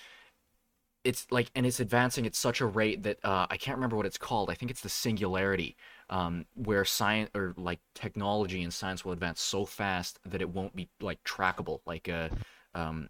it's 1.04 1.26
like, 1.32 1.50
and 1.56 1.66
it's 1.66 1.80
advancing 1.82 2.26
at 2.26 2.36
such 2.36 2.62
a 2.62 2.66
rate 2.66 3.04
that 3.04 3.18
uh, 3.26 3.46
I 3.50 3.58
can't 3.58 3.76
remember 3.78 3.98
what 3.98 4.06
it's 4.06 4.18
called. 4.18 4.50
I 4.50 4.54
think 4.54 4.72
it's 4.72 4.82
the 4.82 4.88
singularity, 4.90 5.76
um, 6.10 6.46
where 6.54 6.86
science 6.86 7.30
or 7.36 7.54
like 7.58 7.80
technology 7.94 8.64
and 8.64 8.74
science 8.74 9.04
will 9.04 9.12
advance 9.12 9.42
so 9.42 9.66
fast 9.66 10.20
that 10.26 10.42
it 10.42 10.50
won't 10.50 10.76
be 10.76 10.90
like 11.02 11.22
trackable. 11.24 11.80
Like 11.86 12.08
a, 12.08 12.30
um, 12.74 13.10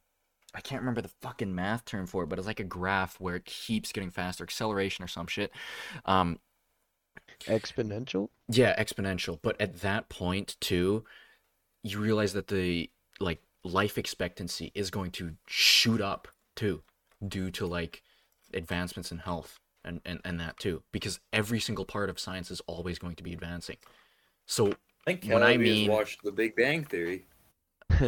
I 0.56 0.62
can't 0.62 0.82
remember 0.82 1.01
the 1.01 1.08
fucking 1.22 1.54
math 1.54 1.86
term 1.86 2.06
for 2.06 2.24
it, 2.24 2.28
but 2.30 2.38
it's 2.38 2.47
like 2.47 2.60
a 2.60 2.64
graph 2.64 3.20
where 3.20 3.36
it 3.36 3.45
keeps 3.45 3.91
getting 3.91 4.12
faster, 4.12 4.43
acceleration 4.43 5.04
or 5.04 5.08
some 5.08 5.28
shit. 5.28 5.51
Um, 6.06 6.39
Exponential? 7.45 8.30
yeah, 8.47 8.80
exponential. 8.82 9.39
But 9.41 9.60
at 9.60 9.82
that 9.82 10.10
point 10.10 10.56
too, 10.60 11.04
you 11.84 11.99
realize 11.99 12.34
that 12.34 12.47
the 12.47 12.89
like 13.20 13.41
life 13.64 13.97
expectancy 13.97 14.72
is 14.76 14.89
going 14.89 15.12
to 15.12 15.36
shoot 15.47 16.01
up 16.01 16.28
too, 16.56 16.84
due 17.28 17.49
to 17.51 17.66
like 17.66 18.04
advancements 18.54 19.12
in 19.12 19.20
health 19.20 19.60
and, 19.84 20.01
and, 20.06 20.20
and 20.24 20.39
that 20.39 20.58
too. 20.60 20.84
Because 20.91 21.20
every 21.32 21.60
single 21.60 21.86
part 21.86 22.10
of 22.10 22.20
science 22.20 22.51
is 22.51 22.62
always 22.68 22.99
going 22.99 23.16
to 23.16 23.24
be 23.24 23.34
advancing. 23.34 23.78
So 24.45 24.70
I 25.08 25.16
think 25.16 25.26
When 25.26 25.43
I 25.43 25.56
Kelby 25.58 25.68
has 25.68 25.76
mean- 25.78 25.91
watched 25.91 26.24
The 26.24 26.32
Big 26.32 26.56
Bang 26.56 26.84
Theory. 26.86 27.26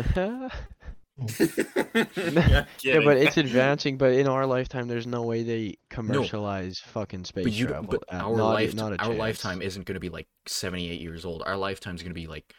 yeah, 1.18 2.66
yeah, 2.84 2.99
but 2.99 3.18
it's 3.18 3.38
advancing. 3.38 3.97
But 3.97 4.13
in 4.13 4.28
our 4.28 4.45
lifetime, 4.45 4.88
there's 4.88 5.07
no 5.07 5.24
way 5.24 5.43
they 5.43 5.78
commercialize 5.89 6.80
fucking 6.80 7.26
space 7.26 7.43
but 7.45 7.53
you 7.53 7.68
travel. 7.68 7.89
but 7.91 8.03
Uh, 8.11 8.18
our 8.18 8.36
not, 8.36 8.51
a- 8.51 8.53
life 8.53 8.76
not 8.76 8.91
our 8.99 9.07
chance. 9.07 9.20
lifetime 9.20 9.61
isn't 9.61 9.86
going 9.86 9.93
to 9.95 9.99
be 9.99 10.09
like 10.09 10.28
78 10.47 10.99
years 10.99 11.26
old. 11.26 11.43
Our 11.45 11.57
lifetime's 11.57 12.01
going 12.01 12.11
to 12.11 12.20
be 12.20 12.28
like 12.28 12.53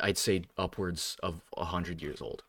I'd 0.00 0.18
say 0.18 0.44
upwards 0.58 1.16
of 1.22 1.42
100 1.54 2.02
years 2.02 2.20
old. 2.20 2.42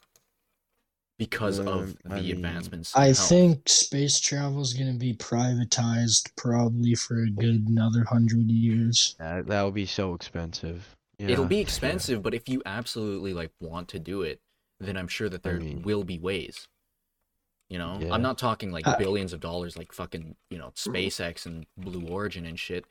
Because 1.20 1.58
of 1.58 1.66
Um, 1.68 1.96
the 2.04 2.12
I 2.12 2.22
mean, 2.22 2.32
advancements 2.34 2.94
I 2.94 3.08
health. 3.08 3.30
think 3.30 3.70
space 3.70 4.20
travel 4.20 4.62
is 4.62 4.74
going 4.74 4.94
to 4.94 5.00
be 5.00 5.16
privatized 5.16 6.30
probably 6.36 6.94
for 6.94 7.24
a 7.24 7.30
good 7.32 7.66
another 7.68 8.04
hundred 8.04 8.52
years. 8.52 9.16
That, 9.18 9.48
that 9.48 9.64
would 9.64 9.74
be 9.74 9.88
so 9.88 10.14
expensive. 10.14 10.96
It'll 11.18 11.44
Yeah, 11.44 11.48
be 11.48 11.56
yeah. 11.56 11.62
expensive, 11.64 12.22
but 12.22 12.36
if 12.36 12.48
you 12.48 12.62
absolutely 12.68 13.34
like 13.34 13.50
want 13.60 13.88
to 13.90 14.00
do 14.00 14.22
it, 14.22 14.42
then 14.80 14.98
I'm 14.98 15.08
sure 15.08 15.30
that 15.30 15.46
I 15.46 15.50
there 15.50 15.60
mean- 15.60 15.82
will 15.84 16.04
be 16.04 16.20
ways. 16.20 16.68
You 17.70 17.78
know, 17.80 17.98
Yeah. 18.00 18.14
I'm 18.14 18.22
not 18.22 18.38
talking 18.38 18.72
like 18.72 18.88
uh, 18.88 18.98
billions 18.98 19.34
of 19.34 19.42
dollars, 19.42 19.78
like 19.78 19.92
fucking 19.92 20.36
you 20.50 20.58
know 20.58 20.68
mm-hmm. 20.68 20.92
SpaceX 20.96 21.46
and 21.46 21.66
Blue 21.78 22.08
Origin 22.08 22.46
and 22.46 22.58
shit. 22.58 22.86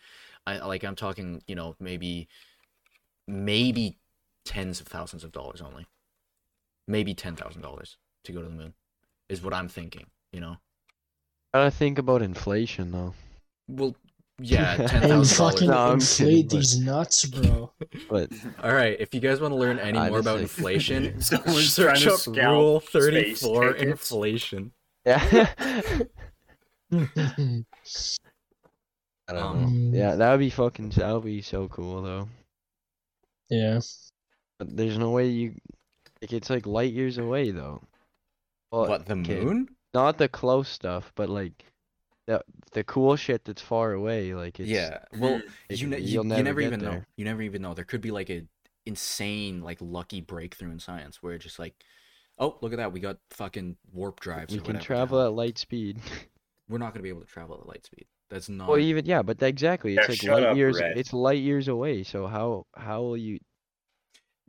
I 0.47 0.59
like 0.59 0.85
I'm 0.85 0.97
talking 0.97 1.43
you 1.47 1.55
know 1.55 1.77
maybe 1.81 2.29
maybe 3.27 3.97
tens 4.45 4.81
of 4.81 4.87
thousands 4.87 5.25
of 5.25 5.33
dollars 5.33 5.61
only, 5.63 5.87
maybe 6.87 7.15
ten 7.15 7.37
thousand 7.37 7.63
dollars 7.63 7.97
to 8.25 8.33
go 8.33 8.43
to 8.43 8.49
the 8.49 8.55
moon, 8.55 8.75
is 9.29 9.43
what 9.43 9.55
I'm 9.55 9.69
thinking. 9.69 10.07
You 10.33 10.41
know, 10.41 10.57
Gotta 11.55 11.71
think 11.71 11.99
about 11.99 12.21
inflation 12.21 12.93
though. 12.93 13.15
well 13.69 13.97
yeah, 14.41 14.77
ten 14.87 15.11
And 15.11 15.29
fucking 15.29 15.69
No, 15.69 15.77
I'm 15.79 16.01
kidding, 16.01 16.27
inflate 16.29 16.49
but- 16.51 16.57
these 16.57 16.79
nuts, 16.79 17.25
bro. 17.27 17.73
But 18.11 18.31
All 18.63 18.73
right, 18.75 18.97
if 19.01 19.15
you 19.15 19.21
guys 19.21 19.41
want 19.41 19.53
to 19.53 19.57
learn 19.57 19.79
any 19.79 19.99
more 19.99 20.19
about 20.19 20.39
Honestly. 20.39 20.43
inflation, 20.75 21.21
search 21.21 22.07
up 22.07 22.27
Rule 22.27 22.81
Thirty 22.81 23.35
Four 23.35 23.73
inflation. 23.77 24.73
yeah. 25.05 25.49
I 29.29 29.33
don't 29.33 29.43
Um, 29.43 29.91
know. 29.91 29.99
Yeah, 29.99 30.15
that 30.17 30.31
would 30.31 30.41
be 30.41 30.51
fucking. 30.51 30.91
That 30.91 31.13
would 31.13 31.25
be 31.25 31.43
so 31.43 31.69
cool 31.69 32.03
though. 32.03 32.29
yeah. 33.51 33.81
But 34.59 34.77
there's 34.77 34.97
no 34.99 35.11
way 35.11 35.29
you. 35.29 35.55
Like, 36.23 36.33
it's 36.33 36.49
like 36.51 36.67
light 36.67 36.93
years 36.93 37.19
away 37.19 37.51
though. 37.51 37.83
Well, 38.73 38.87
what 38.89 39.07
the 39.07 39.15
okay, 39.15 39.41
moon? 39.45 39.69
Not 39.95 40.19
the 40.19 40.29
close 40.29 40.69
stuff, 40.69 41.13
but 41.15 41.29
like 41.29 41.65
the 42.27 42.43
the 42.73 42.85
cool 42.85 43.17
shit 43.17 43.45
that's 43.45 43.63
far 43.63 43.93
away. 43.93 44.35
Like 44.35 44.61
it's 44.61 44.69
Yeah. 44.69 44.99
Well, 45.19 45.39
mm. 45.39 45.43
like, 45.71 45.81
you, 45.81 45.89
you, 45.89 45.97
you'll 45.97 46.25
you 46.25 46.29
never 46.31 46.43
never 46.43 46.61
get 46.61 46.67
even 46.69 46.81
know. 46.81 47.03
You 47.17 47.25
never 47.25 47.43
even 47.43 47.63
know. 47.63 47.75
There 47.75 47.85
could 47.85 48.01
be 48.01 48.11
like 48.11 48.31
a 48.31 48.45
insane, 48.85 49.63
like 49.63 49.79
lucky 49.81 50.21
breakthrough 50.21 50.71
in 50.71 50.79
science 50.79 51.23
where 51.23 51.35
it's 51.35 51.45
just 51.45 51.59
like, 51.59 51.75
oh, 52.39 52.57
look 52.61 52.73
at 52.73 52.77
that, 52.77 52.93
we 52.93 53.01
got 53.01 53.19
fucking 53.31 53.77
warp 53.93 54.21
drives. 54.21 54.53
We 54.53 54.61
or 54.61 54.63
can 54.63 54.81
travel 54.81 55.19
hell. 55.19 55.29
at 55.29 55.35
light 55.35 55.59
speed. 55.59 56.01
We're 56.69 56.79
not 56.79 56.93
gonna 56.93 57.03
be 57.03 57.09
able 57.11 57.21
to 57.21 57.27
travel 57.27 57.59
at 57.61 57.67
light 57.67 57.85
speed. 57.85 58.07
That's 58.29 58.49
not. 58.49 58.69
Well, 58.69 58.79
even 58.79 59.07
yeah, 59.07 59.23
but 59.23 59.41
exactly, 59.43 59.97
it's 59.97 60.23
Yeah, 60.23 60.33
like 60.33 60.41
light 60.43 60.51
up, 60.51 60.57
years. 60.57 60.81
Red. 60.81 60.99
It's 60.99 61.13
light 61.13 61.41
years 61.41 61.69
away. 61.69 62.03
So 62.03 62.27
how 62.27 62.67
how 62.77 63.03
will 63.03 63.17
you? 63.17 63.39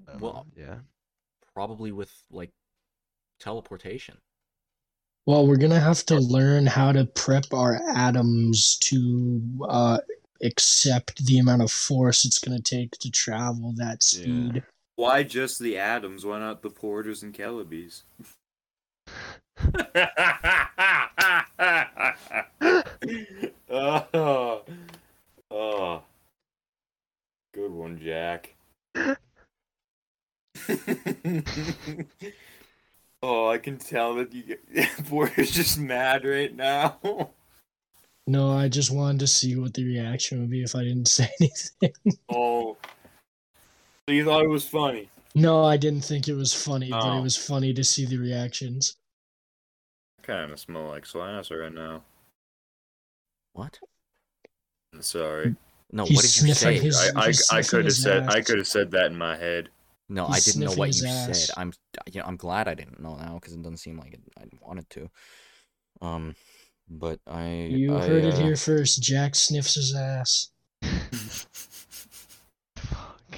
I 0.07 0.13
don't 0.13 0.21
Well, 0.21 0.47
yeah. 0.55 0.77
probably 1.53 1.91
with 1.91 2.11
like 2.31 2.51
teleportation. 3.39 4.17
Well, 5.27 5.45
we're 5.45 5.57
gonna 5.57 5.77
have 5.77 6.05
to 6.05 6.15
learn 6.15 6.65
how 6.65 6.93
to 6.93 7.03
prep 7.03 7.51
our 7.51 7.81
atoms 7.93 8.77
to 8.83 9.41
uh, 9.67 9.97
accept 10.41 11.25
the 11.25 11.39
amount 11.39 11.63
of 11.63 11.69
force 11.69 12.23
it's 12.23 12.39
gonna 12.39 12.61
take 12.61 12.91
to 12.99 13.11
travel 13.11 13.73
that 13.75 14.03
speed. 14.03 14.63
Why 14.95 15.23
just 15.23 15.59
the 15.59 15.77
atoms? 15.77 16.25
Why 16.25 16.39
not 16.39 16.61
the 16.61 16.69
porters 16.69 17.23
and 17.23 17.33
Kelbys? 17.33 18.03
oh, 23.69 24.61
oh, 25.51 26.03
good 27.53 27.71
one, 27.71 27.99
Jack. 28.01 28.55
oh, 33.23 33.49
I 33.49 33.57
can 33.57 33.77
tell 33.77 34.15
that 34.15 34.33
you 34.33 34.43
get 34.43 34.61
Porter's 35.09 35.51
just 35.51 35.79
mad 35.79 36.25
right 36.25 36.53
now. 36.55 36.97
No, 38.27 38.51
I 38.51 38.67
just 38.67 38.91
wanted 38.91 39.19
to 39.21 39.27
see 39.27 39.55
what 39.55 39.73
the 39.73 39.85
reaction 39.85 40.39
would 40.41 40.49
be 40.49 40.61
if 40.63 40.75
I 40.75 40.83
didn't 40.83 41.07
say 41.07 41.29
anything. 41.39 41.93
Oh, 42.29 42.77
so 44.07 44.13
you 44.13 44.25
thought 44.25 44.43
it 44.43 44.49
was 44.49 44.67
funny? 44.67 45.09
no, 45.35 45.63
I 45.65 45.77
didn't 45.77 46.01
think 46.03 46.27
it 46.27 46.33
was 46.33 46.53
funny, 46.53 46.89
but 46.89 47.03
Oh. 47.05 47.19
it 47.19 47.21
was 47.21 47.37
funny 47.37 47.73
to 47.73 47.83
see 47.83 48.05
the 48.05 48.17
reactions. 48.17 48.95
Kind 50.23 50.51
of 50.51 50.59
smell 50.59 50.87
like 50.87 51.05
Slash 51.05 51.51
right 51.51 51.73
now. 51.73 52.01
What? 53.53 53.79
I'm 54.93 55.01
sorry. 55.01 55.55
No, 55.91 56.05
He's 56.05 56.15
what 56.17 56.25
did 56.25 56.41
you 56.47 56.53
say? 56.53 56.79
his- 56.79 57.11
I, 57.15 57.27
I, 57.55 57.59
I 57.59 57.61
could 57.61 57.85
have 57.85 57.93
said 57.93 58.27
I 58.29 58.41
could 58.41 58.57
have 58.57 58.67
said 58.67 58.91
that 58.91 59.05
in 59.05 59.17
my 59.17 59.37
head. 59.37 59.69
No, 60.09 60.25
I 60.27 60.39
didn't 60.39 60.61
know 60.61 60.71
what 60.73 60.87
you 60.87 60.93
sniffing 60.93 61.27
his 61.29 61.47
said. 61.47 61.53
I'm 61.57 61.73
you 62.11 62.21
know, 62.21 62.27
I'm 62.27 62.37
glad 62.37 62.67
I 62.67 62.75
didn't 62.75 62.99
know 63.01 63.15
now 63.15 63.35
because 63.35 63.53
it 63.53 63.61
doesn't 63.61 63.77
seem 63.77 63.97
like 63.99 64.13
it, 64.13 64.21
I 64.39 64.43
wanted 64.61 64.89
to. 64.91 65.09
Um, 66.01 66.35
but 66.89 67.19
I 67.27 67.67
You 67.69 67.97
I, 67.97 68.07
heard 68.07 68.23
it 68.23 68.33
uh, 68.35 68.37
here 68.37 68.55
first. 68.55 69.01
Jack 69.03 69.35
sniffs 69.35 69.75
his 69.75 69.93
ass. 69.95 70.49
Fuck. 72.77 73.35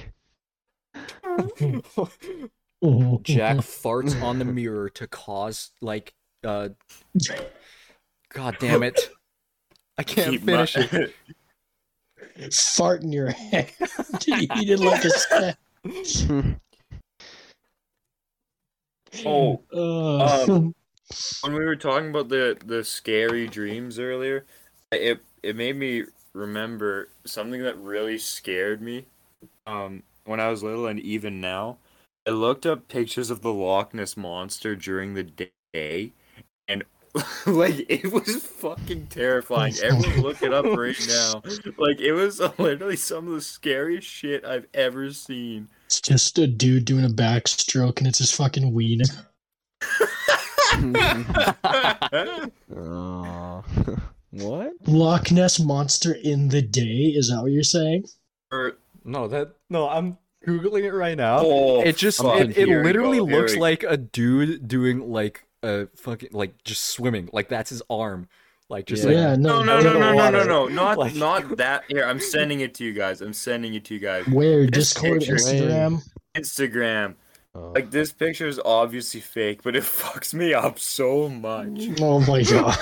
Jack 3.24 3.58
farts 3.66 4.22
on 4.22 4.40
the 4.40 4.46
mirror 4.46 4.90
to 4.90 5.08
cause 5.08 5.72
like 5.82 6.14
uh. 6.44 6.70
God 8.32 8.58
damn 8.60 8.84
it! 8.84 9.10
I 9.98 10.04
can't 10.04 10.30
Keep 10.32 10.44
my- 10.44 10.66
finish 10.68 10.94
it. 10.94 12.54
fart 12.54 13.02
in 13.02 13.12
your 13.12 13.30
head. 13.32 13.72
he 14.24 14.46
did 14.46 14.80
like 14.80 15.04
a 15.04 15.10
step. 15.10 15.58
Oh, 15.86 16.56
Um, 19.74 20.76
when 21.42 21.54
we 21.54 21.66
were 21.66 21.76
talking 21.76 22.10
about 22.10 22.30
the 22.30 22.58
the 22.66 22.84
scary 22.84 23.48
dreams 23.48 24.00
earlier, 24.00 24.46
it 24.92 25.22
it 25.44 25.56
made 25.56 25.76
me 25.76 26.06
remember 26.34 27.10
something 27.26 27.62
that 27.64 27.78
really 27.78 28.18
scared 28.18 28.82
me. 28.82 29.06
Um, 29.66 30.04
when 30.26 30.40
I 30.40 30.50
was 30.50 30.64
little 30.64 30.88
and 30.88 31.00
even 31.00 31.42
now, 31.42 31.78
I 32.28 32.32
looked 32.32 32.66
up 32.66 32.88
pictures 32.88 33.30
of 33.30 33.42
the 33.42 33.54
Loch 33.54 33.94
Ness 33.94 34.18
monster 34.18 34.76
during 34.76 35.14
the 35.14 35.52
day, 35.74 36.12
and 36.68 36.84
like 37.46 37.86
it 37.90 38.12
was 38.12 38.44
fucking 38.44 39.08
terrifying. 39.08 39.74
Everyone 39.84 40.22
look 40.22 40.42
it 40.42 40.54
up 40.54 40.66
right 40.66 40.98
now. 41.08 41.42
Like 41.78 42.00
it 42.00 42.14
was 42.14 42.40
literally 42.58 42.96
some 42.96 43.28
of 43.28 43.34
the 43.34 43.42
scariest 43.42 44.08
shit 44.08 44.46
I've 44.46 44.68
ever 44.74 45.12
seen. 45.12 45.70
it's 45.86 46.02
just 46.02 46.38
a 46.38 46.48
dude 46.48 46.86
doing 46.86 47.06
a 47.06 47.10
backstroke 47.10 48.00
and 48.00 48.08
it's 48.08 48.20
his 48.20 48.32
fucking 48.32 48.74
wiener. 48.74 49.06
Aw. 52.76 53.62
what? 54.32 54.72
Loch 54.86 55.32
Ness 55.32 55.60
monster 55.60 56.14
in 56.14 56.50
the 56.50 56.62
day. 56.62 57.14
Is 57.16 57.30
that 57.30 57.42
what 57.42 57.52
you're 57.52 57.64
saying? 57.64 58.06
Or- 58.52 58.78
no, 59.04 59.28
that 59.28 59.56
no, 59.70 59.90
I'm 59.90 60.18
googling 60.46 60.84
it 60.84 60.94
right 60.94 61.18
now. 61.18 61.40
oh, 61.42 61.82
it 61.82 61.98
just 61.98 62.24
it, 62.24 62.58
it 62.58 62.68
literally 62.68 63.20
oh, 63.20 63.26
looks 63.26 63.56
like 63.56 63.84
a 63.84 63.98
dude 63.98 64.68
doing 64.68 65.12
like 65.12 65.46
a 65.64 65.88
fucking 65.96 66.30
like 66.32 66.64
just 66.64 66.84
swimming 66.86 67.30
like 67.34 67.50
that's 67.50 67.70
his 67.70 67.82
arm 67.90 68.28
like 68.70 68.86
just 68.86 69.04
Yeah. 69.04 69.10
like 69.10 69.16
yeah, 69.18 69.36
No, 69.36 69.64
no, 69.64 69.80
no, 69.82 69.94
no, 69.94 70.14
no, 70.14 70.30
no, 70.30 70.44
no, 70.46 70.68
not 70.84 70.98
Like- 70.98 71.16
not 71.16 71.58
that. 71.58 71.84
Here, 71.88 72.04
I'm 72.06 72.20
sending 72.20 72.60
it 72.62 72.74
to 72.76 72.86
you 72.86 72.94
guys. 72.94 73.22
I'm 73.22 73.34
sending 73.34 73.74
it 73.74 73.84
to 73.86 73.94
you 73.96 74.00
guys. 74.00 74.28
Where 74.28 74.66
This 74.68 74.94
Discord, 74.94 75.20
picture- 75.22 75.36
Instagram? 75.36 76.02
Instagram. 76.38 77.16
Oh. 77.56 77.72
Like 77.74 77.90
this 77.90 78.12
picture 78.14 78.48
is 78.48 78.60
obviously 78.64 79.22
fake, 79.22 79.62
but 79.64 79.76
it 79.76 79.84
fucks 80.02 80.34
me 80.36 80.54
up 80.54 80.78
so 80.80 81.28
much. 81.28 81.90
Oh 82.00 82.20
my 82.22 82.44
god. 82.44 82.78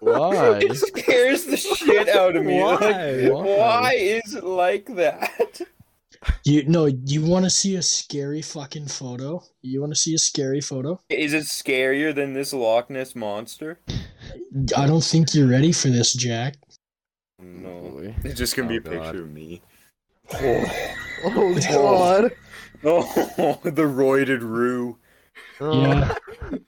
Why? 0.00 0.58
It 0.62 0.76
scares 0.76 1.44
the 1.46 1.56
shit 1.56 2.08
out 2.08 2.36
of 2.36 2.44
me. 2.44 2.62
Like, 2.62 2.80
Why? 2.80 3.42
why 3.58 3.92
is 3.94 4.34
it 4.36 4.44
like 4.44 4.86
that? 4.94 5.60
You 6.44 6.64
no, 6.66 6.86
you 6.86 7.24
want 7.24 7.44
to 7.44 7.50
see 7.50 7.76
a 7.76 7.82
scary 7.82 8.42
fucking 8.42 8.86
photo? 8.86 9.42
You 9.62 9.80
want 9.80 9.92
to 9.92 9.98
see 9.98 10.14
a 10.14 10.18
scary 10.18 10.60
photo? 10.60 11.00
Is 11.08 11.32
it 11.32 11.44
scarier 11.44 12.14
than 12.14 12.32
this 12.32 12.52
Loch 12.52 12.90
Ness 12.90 13.14
monster? 13.14 13.78
I 14.76 14.86
don't 14.86 15.04
think 15.04 15.34
you're 15.34 15.48
ready 15.48 15.72
for 15.72 15.88
this, 15.88 16.12
Jack. 16.14 16.56
No, 17.40 17.68
oh, 17.68 18.14
it's 18.24 18.38
just 18.38 18.56
gonna 18.56 18.68
be 18.68 18.78
oh, 18.78 18.90
a 18.90 18.94
Oh, 18.94 18.98
God. 18.98 19.04
picture 19.04 19.22
of 19.22 19.32
me. 19.32 19.62
Oh 20.34 20.64
oh 21.24 21.60
God. 21.70 22.32
Oh, 22.84 23.60
the 23.62 23.82
roided 23.82 24.40
roo. 24.42 24.98
Oh. 25.60 25.80
Yeah. 25.82 26.14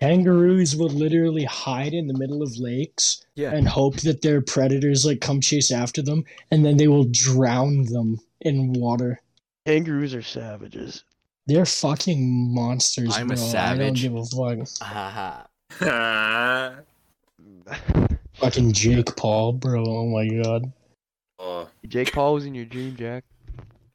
Kangaroos 0.00 0.76
will 0.76 0.88
literally 0.88 1.44
hide 1.44 1.94
in 1.94 2.08
the 2.08 2.18
middle 2.18 2.42
of 2.42 2.56
lakes 2.56 3.24
yeah 3.36 3.52
and 3.52 3.68
hope 3.68 3.96
that 4.00 4.22
their 4.22 4.40
predators 4.40 5.06
like 5.06 5.20
come 5.20 5.40
chase 5.40 5.70
after 5.70 6.02
them, 6.02 6.24
and 6.50 6.64
then 6.64 6.76
they 6.76 6.88
will 6.88 7.04
drown 7.04 7.84
them 7.84 8.20
in 8.40 8.72
water. 8.72 9.20
Kangaroos 9.66 10.14
are 10.14 10.22
savages. 10.22 11.04
They're 11.46 11.66
fucking 11.66 12.54
monsters, 12.54 13.16
I'm 13.16 13.30
a 13.30 13.34
bro. 13.34 13.52
I 13.56 13.76
don't 13.76 13.94
give 13.94 14.14
a 14.14 14.24
fuck. 14.24 14.58
Haha. 14.80 15.42
Fucking 18.34 18.72
Jake 18.72 19.16
Paul, 19.16 19.52
bro. 19.52 19.84
Oh 19.86 20.06
my 20.06 20.28
god. 20.28 20.72
oh, 21.38 21.68
Jake 21.86 22.12
Paul 22.12 22.34
was 22.34 22.46
in 22.46 22.54
your 22.54 22.64
dream, 22.64 22.96
Jack. 22.96 23.24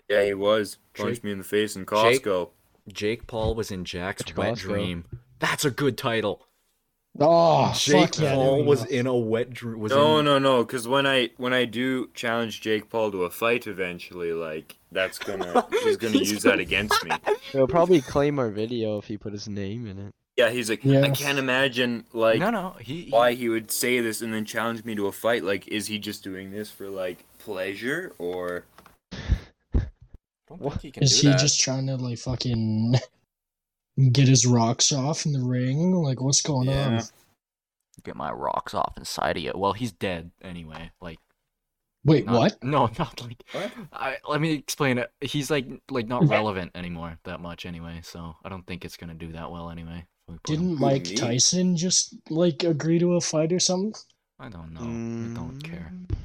yeah, 0.10 0.24
he 0.24 0.34
was. 0.34 0.78
Jake- 0.94 1.24
me 1.24 1.32
in 1.32 1.40
the 1.40 1.44
face 1.44 1.76
in 1.76 1.86
Costco. 1.86 2.50
Jake 2.88 3.28
Paul 3.28 3.56
was 3.56 3.72
in 3.72 3.84
Jack's 3.86 4.24
wet 4.36 4.56
dream 4.58 5.06
that's 5.40 5.66
a 5.66 5.72
good 5.72 5.98
title 5.98 6.48
Oh, 7.18 7.72
Jake 7.78 8.16
fuck 8.16 8.20
yeah. 8.24 8.34
Paul 8.36 8.58
we 8.58 8.64
was 8.64 8.84
go. 8.84 8.90
in 8.90 9.08
a 9.08 9.16
wet 9.16 9.52
dream 9.54 9.80
was 9.80 9.92
No, 9.92 10.20
in... 10.20 10.26
no, 10.26 10.38
no. 10.38 10.64
Because 10.66 10.88
when 10.88 11.08
I 11.08 11.30
when 11.38 11.54
I 11.54 11.64
do 11.66 12.10
challenge 12.14 12.60
Jake 12.62 12.90
Paul 12.90 13.12
to 13.12 13.24
a 13.24 13.30
fight 13.30 13.68
eventually, 13.68 14.34
like 14.34 14.76
that's 14.92 15.18
gonna 15.18 15.66
he's 15.84 15.96
gonna 15.98 16.18
He's 16.18 16.32
use 16.32 16.44
gonna- 16.44 16.58
that 16.58 16.62
against 16.62 17.04
me. 17.06 17.12
He'll 17.54 17.68
probably 17.68 18.02
claim 18.02 18.38
our 18.40 18.50
video 18.50 18.98
if 18.98 19.06
he 19.06 19.18
put 19.18 19.32
his 19.34 19.48
name 19.48 19.88
in 19.88 19.98
it. 20.00 20.12
Yeah, 20.36 20.50
he's 20.50 20.70
like, 20.70 20.84
Yeah. 20.84 21.04
I 21.04 21.12
can't 21.12 21.38
imagine 21.40 22.04
like 22.12 22.40
no 22.40 22.50
no 22.50 22.76
he, 22.82 23.04
he 23.04 23.10
why 23.12 23.34
he 23.34 23.48
would 23.48 23.72
say 23.72 24.02
this 24.02 24.22
and 24.22 24.34
then 24.34 24.44
challenge 24.44 24.84
me 24.84 24.94
to 24.96 25.08
a 25.08 25.12
fight. 25.14 25.46
Like, 25.46 25.68
is 25.70 25.88
he 25.88 25.98
just 25.98 26.22
doing 26.24 26.52
this 26.52 26.70
for 26.70 26.90
like 26.90 27.20
pleasure 27.40 28.12
or? 28.18 28.66
don't 30.48 30.60
think 30.60 30.82
he 30.82 30.92
can 30.92 31.04
Is 31.04 31.20
do 31.22 31.28
he 31.28 31.32
that. 31.34 31.40
just 31.40 31.60
trying 31.62 31.88
to 31.88 31.96
like 31.96 32.18
fucking 32.20 32.96
get 34.12 34.28
his 34.28 34.46
rocks 34.46 34.92
off 34.92 35.26
in 35.26 35.34
the 35.34 35.40
ring? 35.42 35.94
Like, 35.94 36.22
what's 36.22 36.42
going 36.42 36.68
Yeah. 36.70 36.88
on? 36.98 37.02
get 38.04 38.16
my 38.16 38.30
rocks 38.32 38.76
off 38.76 38.94
inside 38.98 39.36
of 39.36 39.42
you 39.42 39.52
well 39.56 39.74
he's 39.74 39.92
dead 39.92 40.30
anyway 40.44 40.92
like 41.02 41.18
Wait, 42.04 42.24
Not- 42.28 42.36
what? 42.38 42.58
No, 42.64 42.88
not 43.00 43.20
like. 43.24 43.42
What? 43.52 43.72
I, 43.92 44.18
let 44.30 44.40
me 44.42 44.54
explain 44.54 45.00
it. 45.00 45.12
He's 45.22 45.50
like 45.50 45.66
like 45.90 46.08
not 46.08 46.28
relevant 46.28 46.70
anymore 46.76 47.18
that 47.24 47.40
much 47.40 47.66
anyway, 47.66 48.02
so 48.04 48.36
I 48.46 48.50
don't 48.50 48.68
think 48.68 48.86
it's 48.86 48.96
gonna 48.98 49.16
do 49.16 49.32
that 49.32 49.50
well 49.50 49.72
anyway. 49.72 50.06
we 50.28 50.36
Didn't 50.46 50.80
Mike? 50.80 51.16
Tyson 51.16 51.76
just 51.76 52.14
like 52.30 52.64
agree 52.64 53.00
to 53.00 53.16
a 53.16 53.22
fight 53.22 53.52
or 53.52 53.60
something? 53.60 53.96
I 54.40 54.50
don't 54.50 54.72
know. 54.72 54.82
I 54.82 55.34
don't 55.36 55.60
care. 55.64 55.92
Mm, 55.92 56.16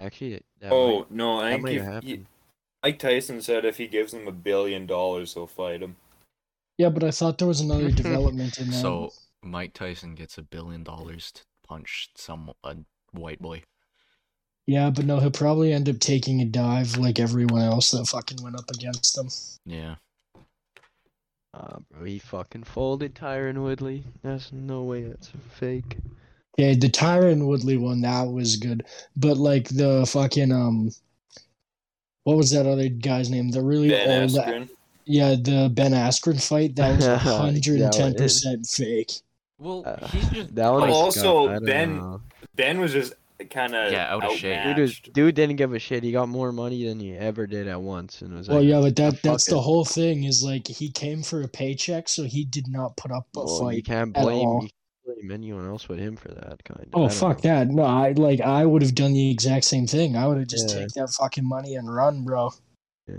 Actually, 0.00 0.40
that 0.60 0.72
Oh 0.72 1.00
might, 1.00 1.10
no, 1.12 1.38
I 1.40 1.50
that 1.50 1.62
think 1.62 1.80
if 1.80 2.02
he, 2.02 2.26
Mike 2.82 2.98
Tyson 2.98 3.42
said 3.42 3.64
if 3.64 3.76
he 3.76 3.86
gives 3.86 4.12
him 4.12 4.26
a 4.26 4.32
billion 4.32 4.86
dollars, 4.86 5.34
he'll 5.34 5.46
fight 5.46 5.82
him. 5.82 5.94
Yeah, 6.80 6.88
but 6.88 7.04
I 7.04 7.10
thought 7.10 7.36
there 7.36 7.46
was 7.46 7.60
another 7.60 7.90
development 8.04 8.56
in 8.58 8.70
that. 8.70 8.80
So 8.80 9.12
Mike 9.42 9.74
Tyson 9.74 10.14
gets 10.14 10.38
a 10.38 10.42
billion 10.42 10.82
dollars 10.82 11.30
to 11.32 11.42
punch 11.68 12.08
some 12.16 12.52
a 12.64 12.74
white 13.12 13.38
boy. 13.38 13.64
yeah, 14.66 14.88
but 14.88 15.04
no, 15.04 15.20
he'll 15.20 15.30
probably 15.30 15.74
end 15.74 15.90
up 15.90 15.98
taking 15.98 16.40
a 16.40 16.46
dive 16.46 16.96
like 16.96 17.20
everyone 17.20 17.60
else 17.60 17.90
that 17.90 18.06
fucking 18.06 18.42
went 18.42 18.56
up 18.56 18.70
against 18.70 19.18
him. 19.18 19.28
Yeah. 19.66 19.96
Ah, 21.52 21.80
bro, 21.90 22.04
he 22.04 22.18
fucking 22.18 22.64
folded 22.64 23.14
Tyron 23.14 23.62
Woodley. 23.62 24.02
There's 24.22 24.50
no 24.50 24.84
way 24.84 25.02
that's 25.02 25.30
fake. 25.50 25.98
Yeah, 26.56 26.72
the 26.72 26.88
Tyron 26.88 27.46
Woodley 27.46 27.76
one 27.76 28.00
that 28.00 28.22
was 28.22 28.56
good, 28.56 28.86
but 29.16 29.36
like 29.36 29.68
the 29.68 30.06
fucking 30.06 30.50
um, 30.50 30.92
what 32.24 32.38
was 32.38 32.50
that 32.52 32.66
other 32.66 32.88
guy's 32.88 33.28
name? 33.28 33.50
The 33.50 33.60
really 33.60 33.90
Ben 33.90 34.22
old, 34.22 34.30
Askren. 34.30 34.70
Yeah, 35.10 35.30
the 35.34 35.70
Ben 35.72 35.92
Askren 35.92 36.40
fight 36.42 36.76
that 36.76 36.96
was 36.96 37.06
Yeah, 37.06 37.18
hundred 37.18 37.80
and 37.80 37.92
ten 37.92 38.14
percent 38.14 38.66
fake. 38.66 39.12
Well, 39.58 39.82
Uh, 39.86 40.06
he's 40.08 40.28
just 40.30 40.54
That 40.54 40.70
one 40.70 40.80
like, 40.82 40.90
Also, 40.90 41.48
I 41.48 41.58
Ben- 41.58 41.96
know. 41.98 42.22
Ben 42.54 42.80
was 42.80 42.92
just 42.92 43.12
kind 43.50 43.74
of 43.74 43.92
Yeah, 43.92 44.12
out 44.14 44.24
of 44.24 44.32
shape. 44.36 44.62
Dude, 44.64 44.78
was, 44.78 45.00
dude 45.00 45.34
didn't 45.34 45.56
give 45.56 45.72
a 45.72 45.78
shit. 45.78 46.02
He 46.04 46.12
got 46.12 46.28
more 46.28 46.52
money 46.52 46.86
than 46.86 46.98
he 47.00 47.12
ever 47.14 47.46
did 47.46 47.68
at 47.68 47.80
once, 47.80 48.22
and 48.22 48.34
was 48.34 48.48
Well, 48.48 48.58
like, 48.58 48.68
yeah, 48.68 48.80
but 48.80 48.96
that 48.96 49.12
fuck 49.14 49.22
that's 49.22 49.46
the 49.50 49.60
whole 49.60 49.84
thing. 49.84 50.24
Is 50.24 50.42
like 50.42 50.66
he 50.66 50.90
came 50.90 51.22
for 51.22 51.42
a 51.42 51.48
paycheck, 51.48 52.08
so 52.08 52.24
he 52.24 52.44
did 52.44 52.68
not 52.68 52.96
put 52.96 53.10
up 53.10 53.26
a 53.36 53.40
well, 53.44 53.72
you 53.72 53.78
fight. 53.80 53.84
can't 53.86 54.16
at 54.16 54.22
blame, 54.22 54.46
all. 54.46 54.62
you 54.62 54.68
can't 54.68 55.16
blame 55.18 55.30
anyone 55.30 55.66
else 55.66 55.86
but 55.86 55.98
him 55.98 56.16
for 56.16 56.28
that 56.28 56.62
kind. 56.64 56.86
Of. 56.92 57.00
Oh 57.00 57.08
fuck 57.08 57.40
that! 57.42 57.68
No, 57.68 57.82
I 57.82 58.12
like 58.12 58.40
I 58.40 58.64
would 58.66 58.82
have 58.82 58.94
done 58.94 59.12
the 59.12 59.30
exact 59.30 59.64
same 59.64 59.86
thing. 59.86 60.16
I 60.16 60.26
would 60.26 60.38
have 60.38 60.48
just 60.48 60.70
Yeah. 60.70 60.80
take 60.80 60.88
that 60.94 61.08
fucking 61.10 61.46
money 61.48 61.74
and 61.76 61.92
run, 61.94 62.24
bro. 62.24 62.50
Yeah. 63.08 63.16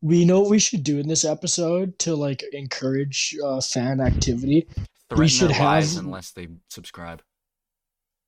We 0.00 0.24
know 0.24 0.40
what 0.40 0.50
we 0.50 0.58
should 0.58 0.84
do 0.84 0.98
in 0.98 1.08
this 1.08 1.24
episode 1.24 1.98
to 2.00 2.14
like 2.14 2.42
encourage 2.52 3.36
uh, 3.44 3.60
fan 3.60 4.00
activity. 4.00 4.66
threaten 5.10 5.28
should 5.28 5.50
their 5.50 5.58
lives 5.64 5.94
have- 5.96 6.04
unless 6.04 6.30
they 6.32 6.48
subscribe. 6.70 7.22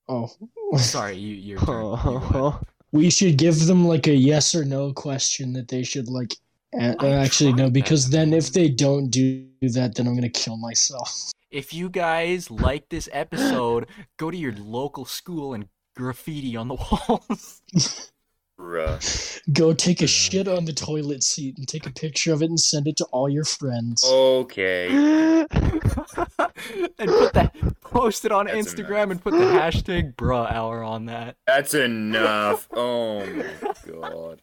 Oh, 0.09 0.31
Sorry, 0.77 1.16
you. 1.16 1.59
You 1.61 2.55
we 2.93 3.09
should 3.11 3.37
give 3.39 3.66
them 3.66 3.87
like 3.87 4.09
a 4.09 4.12
yes 4.14 4.53
or 4.55 4.64
no 4.64 4.93
question 4.93 5.53
that 5.53 5.68
they 5.68 5.85
should 5.85 6.09
like. 6.09 6.35
a- 6.75 6.97
I 6.99 7.11
actually, 7.11 7.53
no, 7.53 7.71
because 7.71 8.11
that. 8.11 8.16
then 8.16 8.33
if 8.33 8.53
they 8.53 8.68
don't 8.68 9.09
do 9.11 9.47
that, 9.61 9.95
then 9.95 10.09
I'm 10.09 10.16
gonna 10.16 10.29
kill 10.29 10.57
myself. 10.57 11.31
If 11.53 11.73
you 11.73 11.89
guys 11.89 12.51
like 12.51 12.89
this 12.89 13.09
episode, 13.12 13.87
go 14.16 14.31
to 14.33 14.37
your 14.37 14.53
local 14.55 15.05
school 15.05 15.55
and 15.55 15.68
graffiti 15.95 16.57
on 16.57 16.66
the 16.68 16.75
walls. 17.09 17.62
Bruh. 18.61 19.41
Go 19.53 19.73
take 19.73 20.01
a 20.01 20.05
Yeah. 20.05 20.09
shit 20.09 20.49
on 20.49 20.65
the 20.67 20.73
toilet 20.73 21.23
seat 21.23 21.57
and 21.57 21.67
take 21.67 21.87
a 21.87 21.91
picture 21.91 22.33
of 22.33 22.43
it 22.43 22.51
and 22.51 22.61
send 22.61 22.87
it 22.87 22.97
to 22.99 23.05
all 23.07 23.29
your 23.29 23.45
friends. 23.45 24.05
Okay. 24.05 24.89
and 25.49 25.49
put 27.09 27.33
that 27.33 27.55
post 27.81 28.25
it 28.25 28.33
on 28.33 28.47
That's 28.47 28.75
Instagram 28.75 29.05
enough. 29.05 29.11
and 29.13 29.23
put 29.23 29.31
the 29.33 29.39
hashtag 29.39 30.15
bruh 30.15 30.51
hour 30.53 30.83
on 30.83 31.07
that. 31.07 31.37
That's 31.47 31.75
enough. 31.75 32.69
Oh 32.77 33.25
my 33.27 33.73
god. 33.91 34.41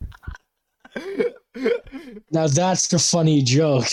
Now 2.32 2.48
that's 2.48 2.88
the 2.88 2.98
funny 3.00 3.42
joke. 3.44 3.86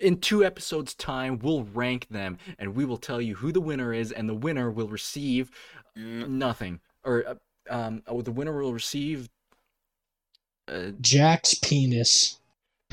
In 0.00 0.18
two 0.20 0.44
episodes' 0.44 0.94
time, 0.94 1.38
we'll 1.38 1.64
rank 1.64 2.06
them 2.10 2.38
and 2.58 2.74
we 2.74 2.84
will 2.84 2.96
tell 2.98 3.20
you 3.20 3.34
who 3.36 3.50
the 3.52 3.60
winner 3.60 3.92
is, 3.94 4.12
and 4.12 4.28
the 4.28 4.34
winner 4.34 4.70
will 4.70 4.88
receive 4.88 5.50
Mm, 5.98 6.28
nothing. 6.28 6.80
Or 7.02 7.24
uh, 7.26 7.34
um, 7.68 8.02
oh, 8.06 8.22
the 8.22 8.30
winner 8.30 8.62
will 8.62 8.72
receive. 8.72 9.28
Uh, 10.70 10.92
Jack's 11.00 11.54
penis. 11.54 12.38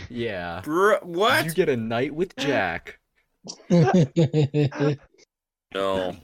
yeah. 0.09 0.61
Bruh, 0.65 1.03
what? 1.03 1.45
You 1.45 1.51
get 1.51 1.69
a 1.69 1.77
night 1.77 2.13
with 2.15 2.35
Jack. 2.37 2.99
No. 5.73 6.15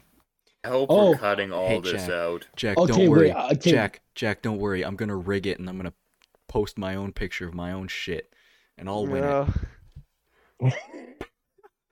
I 0.63 0.67
hope 0.69 0.87
Oh. 0.89 1.11
we're 1.11 1.17
cutting 1.17 1.51
all 1.51 1.67
Hey, 1.67 1.79
this 1.81 2.03
Jack. 2.05 2.09
out. 2.09 2.47
Jack, 2.55 2.77
Okay, 2.77 2.93
don't 2.93 3.09
worry. 3.09 3.27
wait, 3.33 3.51
okay. 3.57 3.71
Jack, 3.71 4.01
Jack, 4.15 4.41
don't 4.41 4.57
worry. 4.57 4.83
I'm 4.83 4.95
gonna 4.95 5.17
rig 5.17 5.45
it 5.45 5.59
and 5.59 5.67
I'm 5.69 5.75
gonna 5.77 5.93
post 6.47 6.77
my 6.77 6.95
own 6.95 7.11
picture 7.11 7.45
of 7.47 7.53
my 7.53 7.73
own 7.73 7.87
shit, 7.89 8.33
and 8.77 8.87
I'll 8.87 9.05
win 9.05 9.47
it. 10.61 10.73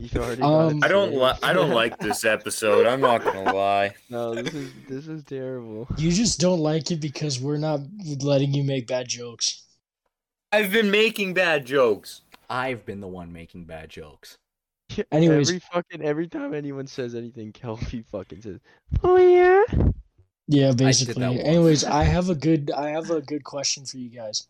No. 0.02 0.08
You've 0.08 0.16
already 0.26 0.42
Um, 0.42 0.80
I 0.84 0.88
don't 0.88 1.14
li- 1.14 1.38
I 1.44 1.54
don't 1.54 1.70
like 1.82 1.98
this 2.00 2.24
episode. 2.26 2.88
I'm 2.88 3.02
not 3.02 3.24
gonna 3.24 3.54
lie. 3.54 3.94
No, 4.10 4.34
this 4.36 4.54
is 4.54 4.72
this 4.88 5.08
is 5.08 5.24
terrible. 5.24 5.88
you 5.98 6.12
just 6.12 6.40
don't 6.40 6.60
like 6.60 6.92
it 6.92 6.98
because 7.00 7.40
we're 7.40 7.58
not 7.58 7.82
letting 8.22 8.54
you 8.54 8.64
make 8.64 8.88
bad 8.88 9.08
jokes. 9.08 9.64
I've 10.52 10.72
been 10.72 10.92
making 10.92 11.34
bad 11.34 11.66
jokes. 11.66 12.22
I've 12.50 12.86
been 12.86 13.00
the 13.00 13.08
one 13.08 13.32
making 13.32 13.66
bad 13.66 13.90
jokes. 13.90 14.38
Anyways- 15.12 15.50
every 15.50 15.60
fucking 15.72 16.02
every 16.02 16.28
time 16.28 16.54
anyone 16.54 16.88
says 16.88 17.16
anything, 17.16 17.52
Kelby 17.54 18.04
fucking 18.12 18.42
says, 18.42 18.60
"Oh 19.04 19.18
yeah." 19.18 19.64
Yeah, 20.48 20.74
basically. 20.74 21.26
once. 21.26 21.40
Anyways, 21.42 21.84
I 21.86 22.04
have 22.04 22.30
a 22.30 22.36
good 22.36 22.72
I 22.72 22.90
have 22.90 23.10
a 23.10 23.22
good 23.22 23.44
question 23.44 23.86
for 23.86 23.98
you 23.98 24.10
guys. 24.10 24.48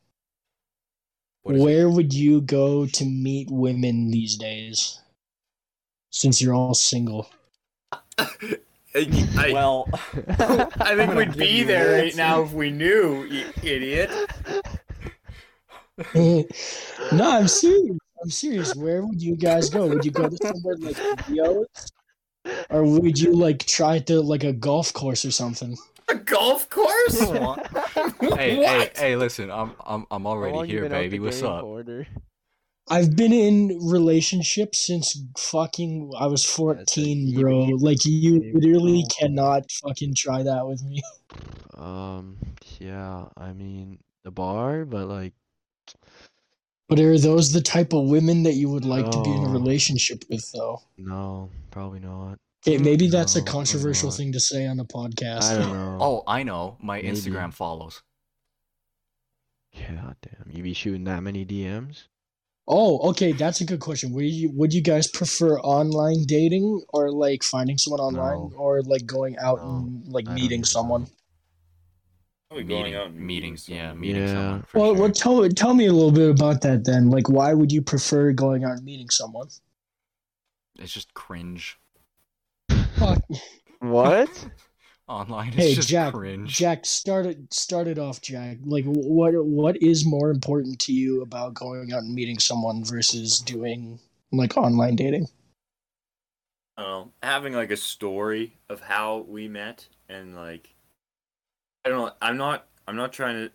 What 1.44 1.56
is 1.56 1.62
it? 1.62 1.64
Where 1.64 1.90
would 1.90 2.14
you 2.14 2.42
go 2.42 2.86
to 2.88 3.06
meet 3.06 3.50
women 3.52 4.10
these 4.10 4.36
days? 4.38 5.00
Since 6.12 6.42
you're 6.42 6.54
all 6.54 6.74
single. 6.74 7.30
I, 8.18 9.28
I, 9.38 9.52
Well, 9.54 9.88
I 9.94 10.96
think 10.96 11.14
we'd 11.16 11.38
be 11.38 11.64
there 11.72 11.94
right 11.96 12.06
answer. 12.06 12.18
now 12.18 12.42
if 12.44 12.52
we 12.52 12.70
knew, 12.70 13.24
you 13.24 13.46
idiot. 13.64 14.12
no, 16.14 17.32
I'm 17.32 17.48
serious. 17.48 17.98
I'm 18.24 18.30
serious. 18.30 18.76
Where 18.76 19.06
would 19.06 19.22
you 19.22 19.36
guys 19.36 19.70
go? 19.70 19.88
Would 19.88 20.06
you 20.06 20.12
go 20.12 20.28
to 20.30 20.38
somewhere 20.38 20.76
like 20.78 21.28
Rio? 21.30 21.66
Or 22.70 22.84
would 22.84 23.20
you 23.20 23.34
like 23.34 23.66
try 23.66 24.00
to 24.00 24.22
like 24.22 24.44
a 24.44 24.54
golf 24.54 24.94
course 24.94 25.26
or 25.26 25.32
something? 25.32 25.78
A 26.10 26.16
golf 26.16 26.70
course? 26.70 27.20
hey, 27.20 28.36
hey, 28.36 28.58
What? 28.58 28.98
hey! 28.98 29.16
Listen, 29.16 29.50
I'm, 29.52 29.72
I'm, 29.86 30.06
I'm 30.12 30.28
already 30.28 30.68
here, 30.68 30.90
baby. 30.90 31.20
What's 31.20 31.42
up? 31.42 31.62
for, 31.62 32.06
I've 32.92 33.16
been 33.16 33.32
in 33.34 33.80
relationships 33.82 34.86
since 34.86 35.18
fucking 35.38 36.12
I 36.20 36.28
was 36.28 36.44
14, 36.46 37.40
bro. 37.40 37.58
Like 37.80 38.04
you 38.06 38.34
you- 38.44 38.52
literally 38.54 39.06
cannot 39.18 39.72
fucking 39.72 40.14
try 40.16 40.44
that 40.44 40.68
with 40.68 40.84
me. 40.84 41.02
Um, 41.78 42.38
yeah, 42.80 43.26
I 43.36 43.54
mean 43.54 43.98
the 44.24 44.30
bar, 44.30 44.86
but 44.86 45.08
like, 45.08 45.34
But 46.90 47.00
are 47.00 47.18
those 47.18 47.52
the 47.54 47.62
type 47.62 47.92
of 47.94 48.08
women 48.08 48.44
that 48.44 48.54
you 48.54 48.70
would 48.70 48.86
like 48.86 49.10
to 49.10 49.24
be 49.24 49.32
in 49.32 49.46
a 49.46 49.50
relationship 49.50 50.24
with 50.30 50.46
though? 50.52 50.82
no, 51.00 51.50
probably 51.72 52.00
not. 52.00 52.38
Okay, 52.68 52.78
maybe 52.78 53.08
that's 53.08 53.36
a 53.36 53.40
No, 53.40 53.46
probably 53.46 53.58
controversial 53.66 54.12
thing 54.12 54.32
to 54.34 54.40
say 54.40 54.68
on 54.68 54.80
a 54.80 54.86
podcast. 54.86 55.44
I 55.52 55.58
don't 55.58 55.74
know. 55.74 55.98
Oh, 56.00 56.24
I 56.28 56.44
know. 56.44 56.78
My 56.82 56.98
Maybe. 57.02 57.16
Instagram 57.18 57.52
follows. 57.52 58.04
God 59.74 60.18
damn. 60.22 60.52
You 60.56 60.62
be 60.62 60.74
shooting 60.74 61.06
that 61.06 61.24
many 61.24 61.46
DMs? 61.46 62.04
Oh, 62.74 63.10
okay, 63.10 63.34
that's 63.34 63.60
a 63.60 63.66
good 63.66 63.82
question. 63.82 64.14
Would 64.14 64.24
you 64.26 64.50
would 64.54 64.74
you 64.74 64.82
guys 64.82 65.08
prefer 65.08 65.60
online 65.60 66.24
dating 66.26 66.82
or 66.94 67.12
like 67.12 67.44
finding 67.44 67.78
someone 67.78 68.00
online 68.00 68.50
No. 68.50 68.58
or 68.58 68.82
like 68.84 69.06
going 69.06 69.38
out 69.40 69.60
No, 69.60 69.68
and 69.68 70.08
like 70.08 70.26
I 70.26 70.28
don't 70.30 70.36
meeting 70.36 70.60
even 70.60 70.64
someone? 70.64 71.02
know. 71.04 71.08
Probably 72.50 72.64
meeting, 72.64 72.82
going 72.82 72.96
out 72.96 73.08
and 73.08 73.20
meeting, 73.20 73.52
meeting 73.52 73.76
yeah, 73.76 73.90
someone. 73.90 74.00
meeting 74.02 74.22
Yeah. 74.24 74.34
someone. 74.34 74.62
For 74.64 74.80
Well, 74.80 74.94
sure. 74.94 75.02
well, 75.02 75.12
tell 75.12 75.50
tell 75.50 75.74
me 75.74 75.86
a 75.88 75.94
little 75.94 76.12
bit 76.12 76.30
about 76.30 76.62
that 76.62 76.86
then. 76.86 77.10
Like, 77.10 77.28
why 77.30 77.54
would 77.54 77.72
you 77.74 77.82
prefer 77.82 78.32
going 78.32 78.64
out 78.64 78.72
and 78.78 78.86
meeting 78.86 79.10
someone? 79.10 79.50
It's 80.80 80.94
just 80.94 81.14
cringe. 81.14 81.78
Fuck. 82.98 83.22
What? 83.80 84.30
Online, 85.12 85.48
it's 85.56 85.58
Hey, 85.58 85.76
just 85.76 85.90
Jack. 85.90 86.14
cringe. 86.14 86.56
Jack, 86.56 86.86
start 86.86 87.26
it. 87.26 87.54
Start 87.54 87.88
it 87.88 88.00
off, 88.00 88.22
Jack. 88.22 88.60
Like, 88.64 88.86
what 88.86 89.34
what 89.46 89.76
is 89.82 90.06
more 90.06 90.32
important 90.32 90.80
to 90.80 90.94
you 90.94 91.22
about 91.22 91.54
going 91.54 91.92
out 91.92 92.04
and 92.04 92.14
meeting 92.16 92.40
someone 92.40 92.84
versus 92.86 93.40
doing 93.40 94.00
like 94.32 94.56
online 94.58 94.96
dating? 94.96 95.28
I 96.78 97.04
having 97.22 97.54
like 97.54 97.72
a 97.72 97.78
story 97.78 98.58
of 98.70 98.82
how 98.82 99.20
we 99.28 99.48
met 99.48 99.88
and 100.10 100.36
like 100.36 100.74
I 101.86 101.90
don't 101.90 102.06
know, 102.06 102.12
I'm 102.22 102.38
not 102.38 102.68
I'm 102.88 102.96
not 102.96 103.14
trying 103.14 103.36
to 103.48 103.52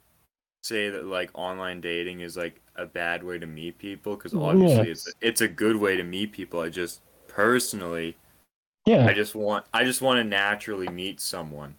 say 0.63 0.91
that 0.91 1.07
like 1.07 1.31
online 1.35 1.81
dating 1.81 2.21
is 2.21 2.37
like 2.37 2.61
a 2.77 2.87
bad 2.87 3.23
way 3.25 3.39
to 3.39 3.47
meet 3.47 3.79
people 3.79 4.17
because 4.17 4.35
obviously 4.35 4.87
Yeah. 4.87 4.91
it's 4.93 5.13
it's 5.21 5.41
a 5.41 5.49
good 5.49 5.77
way 5.77 5.97
to 5.97 6.03
meet 6.05 6.33
people. 6.33 6.61
I 6.61 6.69
just 6.69 7.01
personally 7.29 8.17
Yeah. 8.87 9.05
I 9.07 9.12
just 9.12 9.34
want 9.34 9.66
I 9.74 9.84
just 9.84 10.01
want 10.01 10.18
to 10.18 10.24
naturally 10.24 10.89
meet 10.89 11.20
someone. 11.20 11.74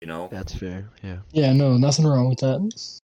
You 0.00 0.08
know. 0.08 0.28
That's 0.32 0.54
fair. 0.54 0.88
Yeah. 1.02 1.18
Yeah, 1.32 1.52
no, 1.52 1.76
nothing 1.76 2.06
wrong 2.06 2.28
with 2.28 2.40
that. 2.40 3.00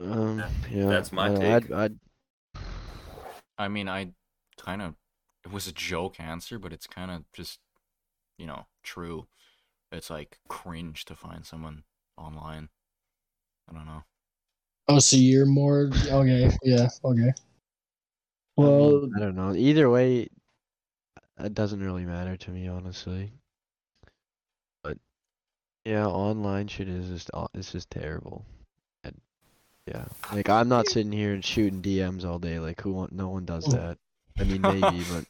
Um. 0.00 0.38
Yeah, 0.38 0.48
Yeah. 0.70 0.86
that's 0.86 1.12
my 1.12 1.32
I 1.32 1.34
take. 1.36 1.70
I'd, 1.70 1.72
I'd 1.72 1.98
I 3.56 3.68
mean, 3.68 3.88
I 3.88 4.10
kind 4.58 4.82
of 4.82 4.94
it 5.44 5.52
was 5.52 5.66
a 5.66 5.72
joke 5.72 6.18
answer, 6.20 6.58
but 6.58 6.72
it's 6.72 6.86
kind 6.86 7.10
of 7.10 7.24
just 7.32 7.60
you 8.38 8.46
know 8.46 8.66
true. 8.82 9.26
It's 9.92 10.10
like 10.10 10.38
cringe 10.48 11.04
to 11.06 11.14
find 11.14 11.46
someone 11.46 11.84
online. 12.18 12.68
I 13.70 13.72
don't 13.72 13.86
know. 13.86 14.02
Oh, 14.88 14.98
so 14.98 15.16
you're 15.16 15.46
more 15.46 15.90
okay? 16.08 16.50
Yeah, 16.62 16.88
okay. 17.04 17.20
I 17.20 17.20
mean, 17.20 17.32
Well, 18.56 19.08
I 19.16 19.20
don't 19.20 19.36
know. 19.36 19.54
Either 19.54 19.88
way, 19.88 20.28
it 21.38 21.54
doesn't 21.54 21.80
really 21.82 22.04
matter 22.04 22.36
to 22.36 22.50
me, 22.50 22.66
honestly. 22.68 23.32
But 24.82 24.98
yeah, 25.84 26.06
online 26.06 26.68
shit 26.68 26.88
is 26.88 27.08
just 27.08 27.30
aw- 27.34 27.48
it's 27.54 27.72
just 27.72 27.90
terrible. 27.90 28.46
And 29.04 29.20
yeah, 29.86 30.06
like 30.32 30.48
I'm 30.50 30.68
not 30.68 30.88
sitting 30.88 31.12
here 31.12 31.34
and 31.34 31.44
shooting 31.44 31.82
DMs 31.82 32.24
all 32.24 32.38
day. 32.40 32.58
Like 32.60 32.80
who? 32.82 32.92
Want, 32.92 33.12
no 33.12 33.30
one 33.30 33.44
does 33.46 33.68
that. 33.68 33.98
I 34.40 34.44
mean, 34.44 34.64
maybe, 34.64 35.04
but 35.04 35.26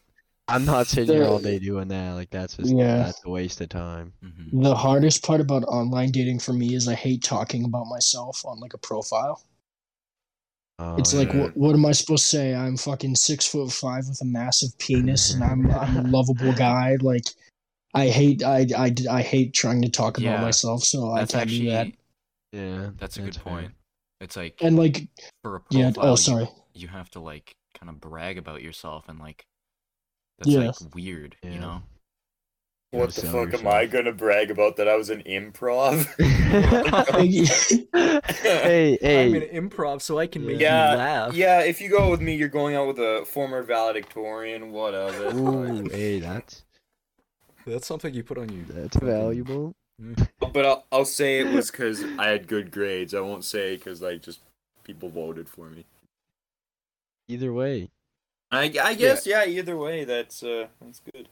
I'm 0.48 0.64
not 0.66 0.88
sitting 0.88 1.10
here 1.12 1.26
all 1.26 1.40
day 1.40 1.58
doing 1.60 1.88
that. 1.88 2.12
Like 2.14 2.30
that's 2.30 2.56
just 2.56 2.76
Yeah. 2.76 2.96
that's 2.96 3.22
a 3.24 3.30
waste 3.30 3.60
of 3.60 3.70
time. 3.70 4.14
hmm 4.22 4.50
the 4.52 4.74
hardest 4.74 5.22
part 5.24 5.40
about 5.40 5.64
online 5.64 6.10
dating 6.10 6.38
for 6.38 6.52
me 6.54 6.74
is 6.74 6.88
I 6.88 6.94
hate 6.94 7.22
talking 7.22 7.64
about 7.64 7.86
myself 7.88 8.44
on 8.46 8.58
like 8.60 8.72
a 8.74 8.78
profile. 8.78 9.42
Oh, 10.80 10.96
It's 10.96 11.14
like, 11.14 11.32
what, 11.32 11.56
what 11.56 11.74
am 11.74 11.86
I 11.86 11.92
supposed 11.92 12.24
to 12.24 12.28
say? 12.36 12.54
I'm 12.54 12.76
fucking 12.76 13.14
six 13.14 13.46
foot 13.46 13.70
five 13.70 14.08
with 14.08 14.20
a 14.22 14.24
massive 14.24 14.76
penis, 14.78 15.32
and 15.32 15.44
I'm 15.44 15.70
I'm 15.70 15.96
a 15.96 16.02
lovable 16.02 16.52
guy. 16.56 16.96
Like, 17.00 17.24
I 17.94 18.08
hate 18.08 18.42
I 18.42 18.66
I, 18.76 18.92
I 19.10 19.22
hate 19.22 19.54
trying 19.54 19.82
to 19.82 19.88
talk 19.88 20.18
about 20.18 20.24
Yeah, 20.38 20.40
myself, 20.40 20.82
so 20.82 21.12
I 21.12 21.20
can't 21.20 21.34
actually 21.36 21.58
do 21.60 21.70
that. 21.70 21.86
yeah, 22.52 22.90
that's 22.98 23.16
a 23.18 23.22
good 23.22 23.36
fair. 23.36 23.42
point. 23.44 23.72
It's 24.20 24.36
like 24.36 24.56
And 24.62 24.76
like, 24.76 25.06
for 25.42 25.56
a 25.56 25.60
yeah. 25.70 25.88
Oh, 25.88 25.92
profile, 25.92 26.06
Oh, 26.06 26.10
you- 26.12 26.16
sorry. 26.16 26.48
you 26.74 26.88
have 26.88 27.08
to 27.10 27.20
like 27.20 27.54
kind 27.78 27.88
of 27.90 28.00
brag 28.00 28.38
about 28.38 28.62
yourself 28.62 29.08
and 29.08 29.18
like 29.20 29.44
that's 30.38 30.50
Yeah. 30.50 30.66
like 30.80 30.94
weird, 30.94 31.36
Yeah. 31.44 31.50
you 31.52 31.60
know? 31.60 31.82
You 32.94 33.00
What 33.00 33.10
the 33.10 33.22
sell 33.22 33.32
fuck 33.44 33.54
am 33.54 33.66
I 33.66 33.86
gonna 33.86 34.12
brag 34.12 34.52
about 34.52 34.76
that 34.76 34.86
I 34.86 34.94
was 34.94 35.10
an 35.10 35.24
improv? 35.24 36.06
hey, 38.44 38.98
hey, 39.00 39.26
I'm 39.26 39.34
an 39.34 39.68
improv, 39.68 40.00
so 40.00 40.20
I 40.20 40.28
can 40.28 40.46
make 40.46 40.60
yeah, 40.60 40.92
you 40.92 40.98
laugh. 40.98 41.34
yeah. 41.34 41.60
If 41.62 41.80
you 41.80 41.90
go 41.90 42.08
with 42.08 42.20
me, 42.20 42.36
you're 42.36 42.48
going 42.48 42.76
out 42.76 42.86
with 42.86 42.98
a 43.00 43.24
former 43.26 43.64
valedictorian. 43.64 44.70
Whatever. 44.70 45.36
Ooh, 45.36 45.88
hey, 45.88 46.20
that's 46.20 46.62
That's 47.66 47.86
something 47.88 48.14
you 48.14 48.22
put 48.22 48.38
on 48.38 48.48
you. 48.50 48.64
that's 48.68 48.96
valuable. 48.96 49.74
But 50.52 50.64
I'll, 50.64 50.86
I'll 50.92 51.04
say 51.04 51.40
it 51.40 51.52
was 51.52 51.72
because 51.72 52.04
I 52.16 52.28
had 52.28 52.46
good 52.46 52.70
grades. 52.70 53.12
I 53.12 53.20
won't 53.20 53.44
say 53.44 53.74
because 53.74 54.00
like 54.00 54.22
just 54.22 54.38
people 54.84 55.08
voted 55.08 55.48
for 55.48 55.68
me. 55.68 55.84
Either 57.26 57.52
way, 57.52 57.90
I, 58.52 58.72
I 58.80 58.94
guess 58.94 59.26
yeah. 59.26 59.44
Either 59.44 59.76
way, 59.76 60.04
that's 60.04 60.44
uh 60.44 60.68
that's 60.80 61.00
good. 61.12 61.28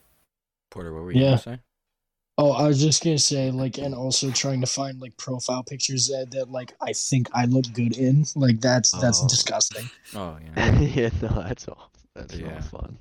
Porter, 0.73 0.95
what 0.95 1.03
were 1.05 1.13
you 1.13 1.21
Yeah. 1.21 1.31
gonna 1.33 1.39
say? 1.39 1.59
Oh, 2.39 2.53
I 2.53 2.67
was 2.67 2.81
just 2.81 3.05
gonna 3.05 3.19
say 3.19 3.51
like, 3.51 3.77
and 3.77 3.95
also 3.95 4.31
trying 4.33 4.63
to 4.63 4.67
find 4.67 4.99
like 5.01 5.15
profile 5.19 5.63
pictures 5.63 6.09
that, 6.09 6.31
that 6.31 6.51
like 6.51 6.73
I 6.81 6.95
think 6.95 7.29
I 7.35 7.45
look 7.45 7.67
good 7.75 7.97
in. 7.97 8.25
Like 8.35 8.61
that's 8.61 8.93
that's 8.93 9.23
Oh. 9.23 9.29
disgusting. 9.29 9.91
Oh 10.15 10.39
yeah. 10.45 10.81
yeah, 10.81 11.11
no, 11.23 11.43
that's 11.43 11.69
all. 11.69 11.91
That's 12.15 12.35
Yeah. 12.35 12.53
not 12.53 12.65
fun. 12.65 12.99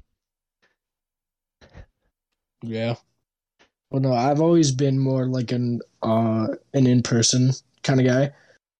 Yeah. 2.61 2.95
Well, 3.89 4.01
no, 4.01 4.13
I've 4.13 4.39
always 4.39 4.71
been 4.71 4.97
more 4.99 5.25
like 5.27 5.51
an 5.51 5.81
uh 6.01 6.47
an 6.73 6.87
in 6.87 7.03
person 7.03 7.51
kind 7.83 7.99
of 7.99 8.05
guy. 8.05 8.31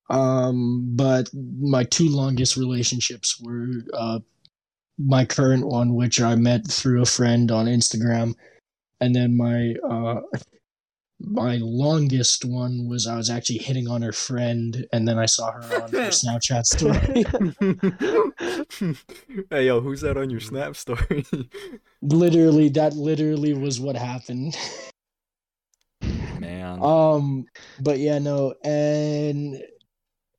Um, 0.10 0.96
but 0.96 1.30
my 1.34 1.84
two 1.86 2.10
longest 2.10 2.58
relationships 2.58 3.40
were 3.42 3.70
uh 3.94 4.20
my 4.98 5.26
current 5.26 5.66
one, 5.68 5.96
which 5.96 6.22
I 6.22 6.36
met 6.36 6.68
through 6.68 7.02
a 7.02 7.06
friend 7.06 7.52
on 7.52 7.66
Instagram, 7.66 8.36
and 9.02 9.16
then 9.16 9.36
my 9.36 9.74
uh 9.84 10.22
my 11.20 11.58
longest 11.58 12.46
one 12.46 12.88
was 12.88 13.06
I 13.06 13.16
was 13.16 13.30
actually 13.30 13.60
hitting 13.60 13.88
on 13.88 14.02
her 14.02 14.12
friend, 14.12 14.86
and 14.92 15.08
then 15.08 15.20
I 15.20 15.26
saw 15.26 15.52
her 15.52 15.62
on 15.84 15.92
her 15.92 15.98
Snapchat 16.10 16.66
story. 16.66 17.26
hey 19.50 19.66
yo, 19.66 19.82
who's 19.82 20.02
that 20.02 20.18
on 20.18 20.30
your 20.30 20.40
Snap 20.40 20.76
story? 20.76 21.26
literally, 22.02 22.70
that 22.70 22.94
literally 22.94 23.54
was 23.54 23.80
what 23.80 23.96
happened. 23.96 24.56
Man. 26.40 26.82
Um, 26.82 27.46
but 27.80 28.00
yeah, 28.00 28.20
no, 28.20 28.56
and 28.64 29.56
it 29.56 29.68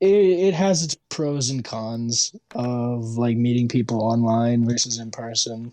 it 0.00 0.54
has 0.54 0.82
its 0.82 0.96
pros 1.10 1.50
and 1.50 1.64
cons 1.64 2.34
of 2.54 3.04
like 3.16 3.36
meeting 3.36 3.68
people 3.68 4.02
online 4.02 4.64
versus 4.66 4.98
in 4.98 5.10
person. 5.10 5.72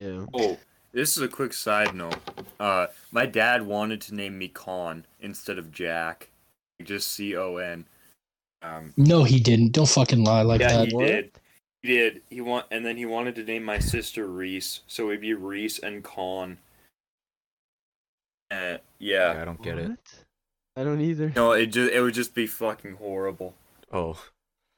Yeah. 0.00 0.26
Oh, 0.34 0.58
this 0.94 1.16
is 1.16 1.22
a 1.22 1.28
quick 1.28 1.52
side 1.52 1.94
note. 1.94 2.16
Uh, 2.58 2.86
my 3.10 3.26
dad 3.26 3.66
wanted 3.66 4.00
to 4.02 4.14
name 4.14 4.38
me 4.38 4.48
Con 4.48 5.04
instead 5.20 5.58
of 5.58 5.70
Jack, 5.72 6.30
just 6.82 7.12
C 7.12 7.36
O 7.36 7.56
N. 7.56 7.84
Um, 8.62 8.94
No, 8.96 9.24
he 9.24 9.40
didn't. 9.40 9.72
Don't 9.72 9.88
fucking 9.88 10.24
lie 10.24 10.42
like 10.42 10.60
yeah, 10.60 10.78
that. 10.78 10.92
he 10.92 10.98
did. 10.98 11.30
He 11.82 11.88
did. 11.88 12.22
He 12.30 12.40
want, 12.40 12.66
and 12.70 12.86
then 12.86 12.96
he 12.96 13.04
wanted 13.04 13.34
to 13.34 13.44
name 13.44 13.64
my 13.64 13.78
sister 13.78 14.26
Reese, 14.26 14.80
so 14.86 15.08
it'd 15.08 15.20
be 15.20 15.34
Reese 15.34 15.78
and 15.78 16.02
Con. 16.02 16.58
Uh, 18.50 18.78
yeah, 18.98 19.34
yeah. 19.34 19.42
I 19.42 19.44
don't 19.44 19.62
get 19.62 19.78
it. 19.78 19.98
I 20.76 20.84
don't 20.84 21.00
either. 21.00 21.32
No, 21.36 21.52
it 21.52 21.66
just 21.66 21.92
it 21.92 22.00
would 22.00 22.14
just 22.14 22.34
be 22.34 22.46
fucking 22.46 22.94
horrible. 22.94 23.54
Oh. 23.92 24.18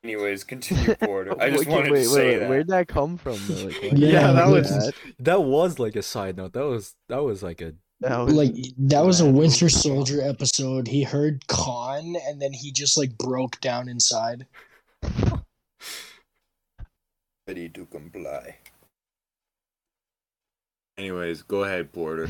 Anyways, 0.05 0.45
continue, 0.45 0.95
Porter. 1.03 1.41
I 1.41 1.51
just 1.51 1.67
Okay, 1.67 1.71
wanted 1.71 1.91
wait, 1.91 2.05
to 2.05 2.05
say 2.05 2.33
wait, 2.33 2.39
that. 2.39 2.49
Where'd 2.49 2.69
that 2.69 2.89
come 2.89 3.19
from? 3.19 3.49
Though? 3.49 3.61
Like, 3.61 3.83
why 3.83 3.97
Yeah, 3.97 4.11
did 4.11 4.13
Yeah, 4.13 4.33
that 4.33 4.47
was 4.49 4.69
that? 4.69 4.95
that 5.21 5.43
was 5.43 5.79
like 5.79 5.97
a 5.97 6.03
side 6.03 6.37
note. 6.37 6.53
That 6.55 6.67
was 6.67 6.95
that 7.09 7.23
was 7.23 7.43
like 7.43 7.61
a 7.61 7.75
That 8.01 8.19
was 8.19 8.35
Like 8.35 8.55
that 8.79 9.05
was 9.05 9.21
a. 9.21 9.31
Winter 9.31 9.69
Soldier 9.69 10.23
episode. 10.23 10.89
He 10.89 11.03
heard 11.03 11.47
Khan, 11.49 12.15
and 12.27 12.41
then 12.41 12.53
he 12.53 12.73
just 12.73 12.97
like 12.97 13.17
broke 13.19 13.61
down 13.61 13.89
inside. 13.89 14.47
Ready 17.49 17.69
to 17.71 17.87
comply. 17.87 18.57
Anyways, 20.99 21.43
go 21.43 21.65
ahead, 21.65 21.93
Porter. 21.93 22.29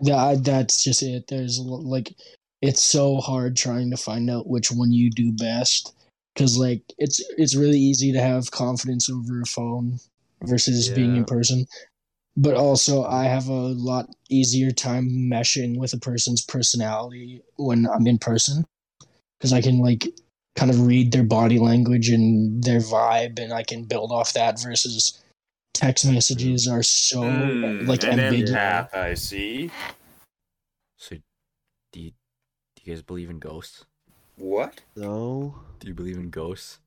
Yeah, 0.00 0.34
that's 0.38 0.82
just 0.84 1.02
it. 1.02 1.26
There's 1.28 1.58
like 1.60 2.14
it's 2.62 2.82
so 2.82 3.18
hard 3.18 3.56
trying 3.56 3.90
to 3.90 3.96
find 3.96 4.30
out 4.30 4.48
which 4.48 4.70
one 4.72 4.92
you 4.92 5.10
do 5.10 5.32
best 5.32 5.94
because 6.38 6.56
like 6.56 6.82
it's 6.98 7.20
it's 7.36 7.56
really 7.56 7.78
easy 7.78 8.12
to 8.12 8.20
have 8.20 8.52
confidence 8.52 9.10
over 9.10 9.40
a 9.40 9.46
phone 9.46 9.98
versus 10.44 10.88
being 10.88 11.16
in 11.16 11.24
person. 11.24 11.66
But 12.36 12.54
also, 12.54 13.04
I 13.04 13.24
have 13.24 13.48
a 13.48 13.52
lot 13.52 14.06
easier 14.30 14.70
time 14.70 15.08
meshing 15.10 15.76
with 15.76 15.92
a 15.92 15.98
person's 15.98 16.44
personality 16.44 17.42
when 17.56 17.88
I'm 17.88 18.06
in 18.06 18.18
person 18.18 18.64
because 19.38 19.52
I 19.52 19.60
can 19.60 19.80
like 19.80 20.06
kind 20.54 20.70
of 20.70 20.86
read 20.86 21.10
their 21.12 21.24
body 21.24 21.58
language 21.58 22.08
and 22.08 22.62
their 22.62 22.78
vibe, 22.78 23.40
and 23.40 23.52
I 23.52 23.64
can 23.64 23.84
build 23.84 24.12
off 24.12 24.34
that. 24.34 24.60
Versus 24.62 25.20
text 25.74 26.06
messages 26.06 26.68
are 26.68 26.84
so 26.84 27.22
Hmm, 27.22 27.86
like 27.88 28.04
ambiguous. 28.04 28.88
I 28.94 29.14
see. 29.14 29.70
so 30.96 31.16
do 31.92 32.00
you, 32.00 32.10
do 32.76 32.82
you 32.84 32.92
guys 32.92 33.02
believe 33.02 33.30
in 33.30 33.40
ghosts? 33.40 33.84
What? 34.38 34.80
no, 34.96 35.54
Do 35.80 35.88
you 35.88 35.94
believe 35.94 36.16
in 36.16 36.30
ghosts? 36.30 36.78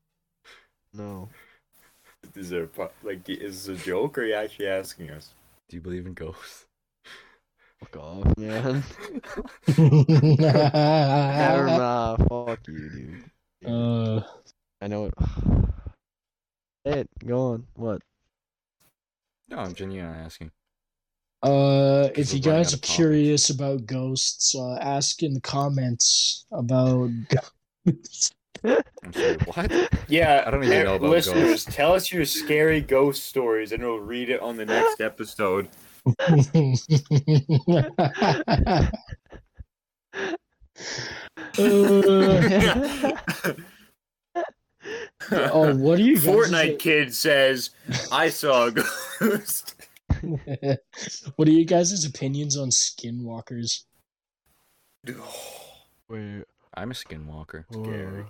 no. 0.94 1.30
Is 2.36 2.50
there 2.52 2.70
a 2.78 2.90
like 3.04 3.28
is 3.28 3.66
this 3.66 3.82
a 3.82 3.84
joke 3.86 4.18
or 4.18 4.22
are 4.22 4.26
you 4.26 4.34
actually 4.36 4.68
asking 4.68 5.10
us? 5.10 5.34
Do 5.70 5.76
you 5.76 5.82
believe 5.82 6.06
in 6.06 6.14
ghosts? 6.14 6.66
Fuck 7.80 7.98
off, 7.98 8.38
man. 8.38 8.84
Never 9.78 11.66
mind. 11.66 12.28
Fuck 12.30 12.60
you, 12.68 12.90
dude. 12.90 13.24
uh, 13.66 14.22
I 14.82 14.88
know 14.88 15.06
it. 15.06 15.14
Hey, 16.84 17.06
go 17.26 17.38
on. 17.54 17.68
What? 17.76 18.02
No, 19.50 19.58
I'm 19.60 19.74
genuinely 19.76 20.18
asking. 20.18 20.50
Uh, 21.44 22.10
if 22.16 22.34
you 22.34 22.40
guys 22.40 22.74
are 22.74 22.76
of 22.76 22.82
topics. 22.82 22.96
curious 22.96 23.50
about 23.50 23.86
ghosts, 23.86 24.56
uh, 24.56 24.76
ask 24.76 25.24
in 25.24 25.34
the 25.34 25.42
comments 25.42 26.46
about. 26.52 27.10
ghosts. 27.86 28.32
I'm 28.64 28.84
sorry, 29.12 29.38
what? 29.46 29.72
Yeah, 30.08 30.44
I 30.46 30.52
don't 30.52 30.64
even 30.64 30.86
know 30.86 30.96
about 30.96 31.10
listeners. 31.10 31.66
Tell 31.66 31.94
us 31.94 32.12
your 32.12 32.26
scary 32.26 32.82
ghost 32.82 33.24
stories, 33.24 33.72
and 33.72 33.84
we'll 33.84 34.00
read 34.00 34.30
it 34.30 34.40
on 34.40 34.58
the 34.58 34.66
next 34.66 35.02
episode. 35.08 35.70
Uh, 36.06 36.12
oh, 45.32 45.76
what 45.76 46.00
are 46.00 46.02
you 46.02 46.16
guys? 46.16 46.26
Fortnite 46.26 46.80
kid 46.80 47.14
says, 47.16 47.72
"I 48.12 48.30
saw 48.30 48.68
a 48.68 48.72
ghost." 48.72 49.81
what 51.36 51.48
are 51.48 51.52
you 51.52 51.66
guys' 51.66 52.06
opinions 52.06 52.58
on 52.58 52.70
skinwalkers? 52.70 53.84
Wait. 56.10 56.44
I'm 56.74 56.92
a 56.92 56.94
skinwalker. 56.94 57.66
Scary. 57.72 58.26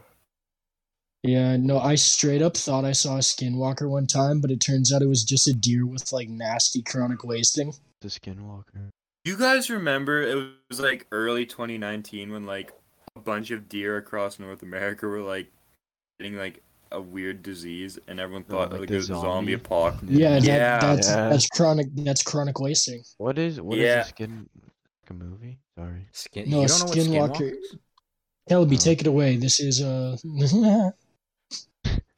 Yeah, 1.24 1.56
no, 1.58 1.80
I 1.80 1.96
straight 1.96 2.42
up 2.42 2.58
thought 2.58 2.84
I 2.84 2.94
saw 2.94 3.18
a 3.18 3.20
skinwalker 3.20 3.88
one 3.88 4.08
time, 4.08 4.42
but 4.42 4.50
it 4.50 4.60
turns 4.60 4.92
out 4.92 5.04
it 5.04 5.08
was 5.08 5.24
just 5.24 5.48
a 5.48 5.54
deer 5.54 5.86
with 5.86 6.12
like 6.12 6.30
nasty 6.30 6.82
chronic 6.82 7.24
wasting. 7.24 7.76
The 8.02 8.08
skinwalker. 8.08 8.90
You 9.24 9.38
guys 9.38 9.70
remember 9.70 10.24
it 10.24 10.52
was 10.70 10.80
like 10.80 11.06
early 11.12 11.46
2019 11.46 12.32
when 12.32 12.48
like 12.48 12.74
a 13.16 13.20
bunch 13.20 13.52
of 13.52 13.70
deer 13.70 13.98
across 13.98 14.40
North 14.40 14.64
America 14.64 15.06
were 15.06 15.22
like 15.22 15.52
getting 16.20 16.36
like 16.38 16.64
a 16.92 17.02
weird 17.02 17.42
disease 17.44 17.98
and 18.08 18.20
everyone 18.20 18.46
Oh, 18.50 18.52
thought 18.54 18.72
like 18.72 18.82
like, 18.82 18.92
it 18.92 18.96
was 18.96 19.10
a 19.10 19.14
zombie 19.14 19.28
zombie? 19.28 19.54
apocalypse. 19.54 20.12
Yeah, 20.12 20.40
that, 20.40 20.44
Yeah. 20.44 20.80
that's 20.80 21.08
Yeah. 21.08 21.30
that's 21.30 21.48
chronic 21.48 21.88
that's 21.96 22.24
chronic 22.24 22.60
wasting. 22.60 23.04
What 23.18 23.38
is 23.38 23.62
what 23.62 23.78
is 23.78 23.84
Yeah. 23.84 24.02
a 24.02 24.06
skin 24.06 24.50
a 25.10 25.14
movie? 25.14 25.60
Sorry. 25.78 26.08
Skin. 26.12 26.50
No, 26.50 26.62
you 26.62 26.68
don't 26.68 26.90
skinwalker. 26.90 27.36
skinwalker 27.36 27.52
is? 27.60 27.76
Kelby, 28.50 28.76
Oh. 28.76 28.78
take 28.78 29.02
it 29.02 29.08
away. 29.08 29.36
This 29.38 29.60
is 29.60 29.82
uh 29.82 30.18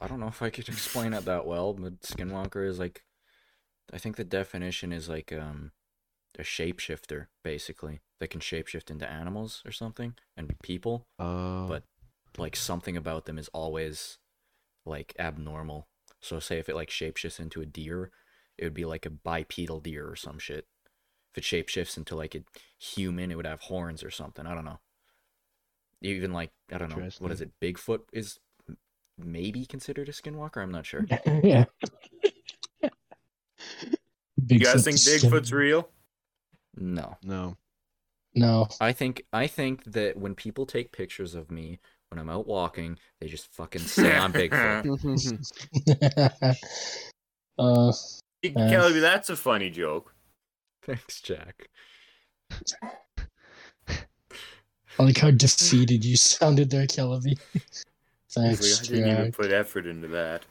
I 0.02 0.08
don't 0.08 0.20
know 0.20 0.28
if 0.28 0.42
I 0.42 0.50
could 0.50 0.68
explain 0.68 1.14
it 1.14 1.26
that 1.26 1.46
well, 1.46 1.74
but 1.74 2.02
skinwalker 2.02 2.68
is 2.68 2.78
like, 2.78 3.04
I 3.94 3.98
think 3.98 4.18
the 4.18 4.26
definition 4.26 4.92
is 4.92 5.08
like 5.08 5.32
um, 5.32 5.72
a 6.38 6.42
shapeshifter 6.42 7.28
basically 7.44 8.02
that 8.20 8.30
can 8.30 8.42
shapeshift 8.42 8.90
into 8.92 9.10
animals 9.10 9.62
or 9.66 9.72
something 9.72 10.16
and 10.36 10.54
people. 10.62 11.06
Uh. 11.20 11.68
But- 11.68 11.84
Like 12.36 12.56
something 12.56 12.98
about 12.98 13.26
them 13.26 13.38
is 13.38 13.48
always 13.54 14.18
like 14.86 15.14
abnormal. 15.20 15.88
So 16.20 16.40
say 16.40 16.60
if 16.60 16.70
it 16.70 16.76
like 16.76 16.90
shapeshifts 16.90 17.40
into 17.40 17.62
a 17.62 17.66
deer, 17.66 18.12
it 18.58 18.64
would 18.64 18.74
be 18.74 18.86
like 18.86 19.06
a 19.06 19.10
bipedal 19.10 19.80
deer 19.80 20.10
or 20.10 20.16
some 20.16 20.40
shit. 20.40 20.68
If 21.36 21.40
it 21.40 21.44
shapeshifts 21.44 21.98
into 21.98 22.16
like 22.16 22.36
a 22.36 22.44
human, 22.78 23.32
it 23.32 23.36
would 23.36 23.48
have 23.48 23.62
horns 23.62 24.04
or 24.04 24.12
something. 24.12 24.46
I 24.46 24.54
don't 24.54 24.66
know. 24.66 24.80
Even 26.02 26.34
like 26.34 26.52
I 26.72 26.78
don't 26.78 26.90
know 26.90 27.10
what 27.20 27.32
is 27.32 27.42
it? 27.42 27.52
Bigfoot 27.62 28.02
is 28.12 28.40
maybe 29.18 29.66
considered 29.66 30.10
a 30.10 30.12
skinwalker. 30.12 30.62
I'm 30.62 30.72
not 30.72 30.86
sure. 30.86 31.06
yeah. 31.44 31.66
You 34.48 34.60
guys 34.60 34.84
think 34.84 34.98
Bigfoot's 34.98 35.22
skin- 35.22 35.32
Bigfoot's 35.32 35.52
real? 35.52 35.90
No, 36.76 37.18
no. 37.24 37.58
No. 38.36 38.68
I 38.82 38.92
think 38.92 39.26
I 39.32 39.48
think 39.48 39.84
that 39.86 40.18
when 40.18 40.36
people 40.36 40.66
take 40.66 40.92
pictures 40.92 41.36
of 41.36 41.52
me 41.52 41.80
when 42.14 42.20
I'm 42.20 42.30
out 42.30 42.45
walking, 42.45 42.99
they 43.20 43.28
just 43.28 43.51
fucking 43.55 43.82
say 43.82 44.16
I'm 44.16 44.32
Bigfoot. 44.32 44.86
uh, 47.57 47.91
Kelly, 48.70 48.99
that's 48.99 49.32
a 49.32 49.36
funny 49.36 49.72
joke. 49.72 50.14
Thanks, 50.84 51.22
Jack. 51.22 51.70
I 53.89 54.03
like 54.99 55.18
how 55.18 55.32
defeated 55.32 56.05
you 56.05 56.16
sounded 56.18 56.70
there, 56.70 56.86
Kelby. 56.86 57.36
Like, 57.55 57.64
Thanks, 58.30 58.82
I 58.82 58.86
didn't 58.86 59.09
even 59.09 59.32
put 59.32 59.51
effort 59.51 59.88
into 59.88 60.07
that. 60.09 60.45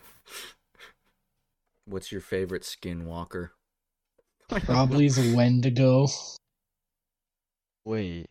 What's 1.85 2.11
your 2.11 2.21
favorite 2.21 2.63
skinwalker? 2.63 3.51
Probably 4.49 5.09
the 5.09 5.33
Wendigo. 5.37 6.09
Wait. 7.85 8.27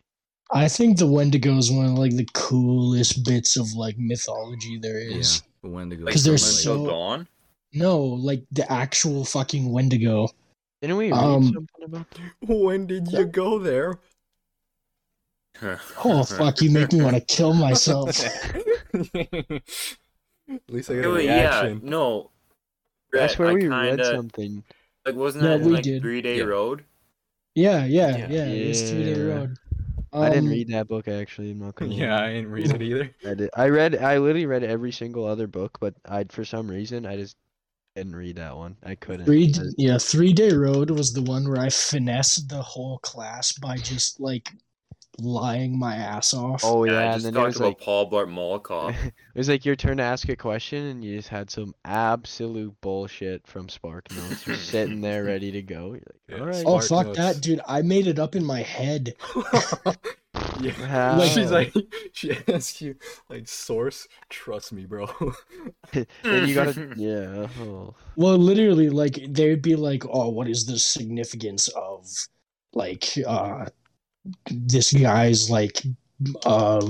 I 0.54 0.68
think 0.68 0.98
the 0.98 1.06
Wendigo 1.06 1.56
is 1.56 1.70
one 1.70 1.86
of 1.86 1.92
like 1.92 2.14
the 2.16 2.28
coolest 2.34 3.24
bits 3.24 3.56
of 3.56 3.72
like 3.72 3.96
mythology 3.98 4.78
there 4.78 4.98
is. 4.98 5.36
Yeah, 5.42 5.68
the 5.68 5.74
Wendigo. 5.74 6.04
Like, 6.04 6.12
Because 6.12 6.24
they're 6.24 6.38
so- 6.38 6.84
gone? 6.86 7.26
No, 7.72 7.98
like 8.00 8.44
the 8.52 8.70
actual 8.70 9.24
fucking 9.24 9.72
Wendigo. 9.72 10.28
Didn't 10.82 10.96
we 10.98 11.10
read 11.10 11.18
Um, 11.18 11.44
something 11.44 11.84
about 11.84 12.10
that? 12.10 12.48
When 12.48 12.86
did 12.86 13.08
you 13.08 13.24
go 13.24 13.58
there? 13.58 13.98
Oh 16.04 16.24
fuck, 16.24 16.60
you 16.60 16.70
make 16.72 16.92
me 16.92 17.02
want 17.02 17.14
to 17.14 17.20
kill 17.20 17.54
myself. 17.54 18.08
At 18.94 19.62
least 20.68 20.90
I 20.90 20.96
got 20.96 21.04
a 21.04 21.10
Wait, 21.12 21.24
yeah, 21.26 21.60
reaction. 21.62 21.80
no. 21.84 22.30
That's 23.12 23.36
Brett, 23.36 23.38
where 23.38 23.48
I 23.48 23.52
we 23.54 23.60
kinda, 23.60 23.76
read 23.76 24.04
something. 24.06 24.64
Like, 25.06 25.14
wasn't 25.14 25.44
Yeah, 25.44 25.50
that 25.50 25.60
in, 25.60 25.66
we 25.66 25.72
like 25.74 25.84
did. 25.84 26.02
Three 26.02 26.20
Day 26.22 26.38
Yeah. 26.38 26.44
Road? 26.44 26.84
Yeah, 27.54 27.84
yeah, 27.84 28.16
Yeah. 28.16 28.28
yeah. 28.28 28.44
It 28.46 28.68
was 28.68 28.90
Three 28.90 29.04
Day 29.04 29.26
Yeah. 29.28 29.46
Road. 30.12 30.22
I 30.22 30.28
didn't 30.30 30.44
Um, 30.46 30.50
read 30.50 30.68
that 30.68 30.88
book 30.88 31.08
actually. 31.08 31.50
I'm 31.52 31.58
not 31.60 31.74
gonna. 31.76 31.94
Yeah. 31.94 32.20
I 32.20 32.32
didn't 32.32 32.50
read 32.50 32.70
it 32.70 32.82
either. 32.82 33.14
I 33.26 33.34
did. 33.34 33.50
I 33.56 33.68
read. 33.68 33.96
I 33.96 34.18
literally 34.18 34.46
read 34.46 34.62
every 34.64 34.92
single 34.92 35.24
other 35.26 35.46
book, 35.46 35.78
but 35.80 35.94
I 36.04 36.24
for 36.24 36.44
some 36.44 36.70
reason 36.70 37.06
I 37.06 37.16
just 37.16 37.36
didn't 37.96 38.16
read 38.16 38.36
that 38.36 38.56
one. 38.56 38.76
I 38.82 38.94
couldn't. 38.94 39.26
Three, 39.26 39.52
yeah, 39.76 39.98
Three 39.98 40.32
Day 40.32 40.52
Road 40.52 40.90
was 40.90 41.12
the 41.12 41.22
one 41.22 41.48
where 41.48 41.60
I 41.60 41.68
finessed 41.68 42.48
the 42.48 42.62
whole 42.62 42.98
class 42.98 43.52
by 43.52 43.76
just 43.76 44.18
like 44.20 44.50
lying 45.20 45.78
my 45.78 45.94
ass 45.96 46.32
off. 46.34 46.62
oh 46.64 46.84
Yeah, 46.84 46.92
yeah, 46.92 46.98
I 46.98 47.02
and 47.02 47.12
just 47.14 47.24
then 47.24 47.34
it 47.34 47.36
talked 47.36 47.46
was 47.46 47.56
about 47.56 47.66
like 47.68 47.80
Paul 47.80 48.06
Bart 48.06 48.28
Molotov. 48.28 48.94
it 49.06 49.12
was 49.34 49.48
like 49.48 49.64
your 49.64 49.76
turn 49.76 49.98
to 49.98 50.02
ask 50.02 50.28
a 50.28 50.36
question, 50.36 50.86
and 50.86 51.04
you 51.04 51.16
just 51.16 51.28
had 51.28 51.50
some 51.50 51.74
absolute 51.84 52.74
bullshit 52.80 53.46
from 53.46 53.68
Spark 53.68 54.10
Notes 54.12 54.44
just 54.44 54.68
sitting 54.70 55.00
there 55.00 55.24
ready 55.24 55.52
to 55.52 55.62
go. 55.62 55.94
You're 55.94 55.94
like, 55.94 56.04
Yeah, 56.28 56.38
all 56.40 56.46
right. 56.46 56.64
oh 56.66 56.80
Spark 56.80 57.06
fuck 57.08 57.16
Notes. 57.16 57.18
that, 57.18 57.40
dude! 57.42 57.60
I 57.66 57.82
made 57.82 58.06
it 58.06 58.18
up 58.18 58.34
in 58.34 58.44
my 58.44 58.62
head. 58.62 59.14
yeah. 60.60 60.70
How? 60.72 61.22
She's 61.24 61.50
like, 61.50 61.74
she 62.12 62.32
asks 62.48 62.80
you, 62.80 62.96
like, 63.28 63.46
source, 63.48 64.08
trust 64.30 64.72
me, 64.72 64.86
bro. 64.86 65.08
and 65.92 66.48
you 66.48 66.54
gotta. 66.54 66.94
Yeah. 66.96 67.48
Oh. 67.60 67.94
Well, 68.16 68.38
literally, 68.38 68.88
like 68.88 69.18
they'd 69.28 69.60
be 69.62 69.76
like, 69.76 70.04
"Oh, 70.08 70.28
what 70.30 70.48
is 70.48 70.64
the 70.66 70.78
significance 70.78 71.68
of 71.68 72.08
like 72.74 73.04
uh 73.26 73.66
this 74.50 74.92
guy's 74.92 75.50
like 75.50 75.82
uh 76.46 76.88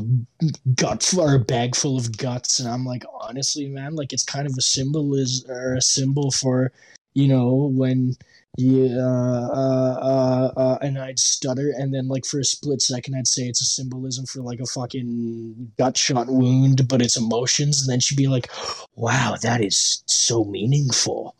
gut 0.74 1.14
or 1.16 1.35
a 1.35 1.39
bag 1.39 1.74
full 1.74 1.97
of 1.97 2.16
guts?" 2.16 2.61
And 2.61 2.68
I'm 2.68 2.85
like, 2.85 3.05
honestly, 3.20 3.68
man, 3.68 3.95
like 3.95 4.12
it's 4.12 4.24
kind 4.24 4.47
of 4.47 4.55
a 4.59 4.62
symbol 4.62 5.14
is 5.14 5.45
or 5.49 5.74
a 5.74 5.83
symbol 5.83 6.30
for 6.30 6.72
you 7.14 7.28
know 7.28 7.70
when 7.72 8.16
you 8.59 8.85
uh, 8.99 9.49
uh 9.49 9.99
uh 10.03 10.61
uh 10.61 10.78
and 10.83 10.99
I'd 10.99 11.18
stutter 11.18 11.72
and 11.74 11.95
then 11.95 12.09
like 12.09 12.26
for 12.26 12.39
a 12.39 12.45
split 12.45 12.83
second 12.83 13.14
I'd 13.14 13.26
say 13.26 13.45
it's 13.45 13.62
a 13.62 13.64
symbolism 13.64 14.26
for 14.26 14.43
like 14.43 14.61
a 14.61 14.66
fucking 14.66 15.72
gut 15.78 15.97
shot 15.97 16.26
wound, 16.28 16.87
but 16.89 17.01
it's 17.01 17.16
emotions, 17.16 17.80
and 17.80 17.91
then 17.91 18.01
she'd 18.01 18.18
be 18.18 18.28
like, 18.28 18.51
wow, 18.95 19.37
that 19.43 19.62
is 19.62 20.03
so 20.07 20.45
meaningful. 20.45 21.35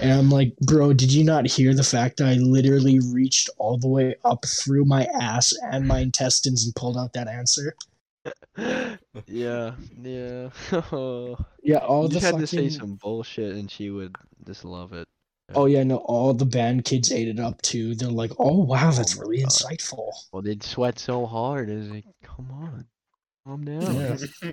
And 0.00 0.12
I'm 0.12 0.30
like, 0.30 0.56
bro, 0.58 0.92
did 0.92 1.12
you 1.12 1.24
not 1.24 1.46
hear 1.46 1.74
the 1.74 1.82
fact 1.82 2.18
that 2.18 2.28
I 2.28 2.34
literally 2.34 3.00
reached 3.12 3.50
all 3.58 3.78
the 3.78 3.88
way 3.88 4.14
up 4.24 4.44
through 4.46 4.84
my 4.84 5.04
ass 5.20 5.52
and 5.72 5.86
my 5.88 5.98
intestines 6.00 6.64
and 6.64 6.74
pulled 6.74 6.96
out 6.96 7.12
that 7.14 7.26
answer? 7.28 7.74
yeah. 9.26 9.72
Yeah. 10.02 10.50
Yeah, 11.62 11.78
all 11.78 12.02
you 12.04 12.08
the 12.08 12.14
just 12.14 12.24
had 12.24 12.30
fucking. 12.32 12.40
to 12.40 12.46
say 12.46 12.68
some 12.70 12.94
bullshit, 12.94 13.54
and 13.56 13.70
she 13.70 13.90
would 13.90 14.16
just 14.46 14.64
love 14.64 14.94
it. 14.94 15.06
Oh 15.54 15.66
yeah, 15.66 15.82
no, 15.82 15.96
all 15.96 16.32
the 16.32 16.46
band 16.46 16.84
kids 16.84 17.12
ate 17.12 17.28
it 17.28 17.38
up 17.40 17.60
too. 17.60 17.94
They're 17.94 18.08
like, 18.08 18.30
oh 18.38 18.58
wow, 18.64 18.90
that's 18.90 19.18
Oh 19.18 19.20
really 19.22 19.42
God. 19.42 19.50
insightful. 19.50 20.10
Well, 20.32 20.40
they'd 20.40 20.62
sweat 20.62 20.98
so 20.98 21.26
hard. 21.26 21.68
It's 21.68 21.90
like, 21.90 22.04
come 22.22 22.50
on, 22.50 22.86
calm 23.46 23.64
down, 23.66 23.94
Yeah. 24.42 24.52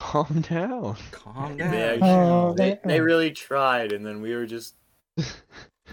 calm 0.00 0.40
down. 0.48 0.96
Calm 1.12 1.56
down." 1.56 1.70
They, 1.70 1.82
actually- 1.82 2.08
Oh, 2.08 2.54
they, 2.56 2.78
they 2.84 2.98
uh, 2.98 3.02
really 3.02 3.30
tried, 3.30 3.92
and 3.92 4.04
then 4.04 4.20
we 4.20 4.34
were 4.34 4.46
just. 4.46 4.74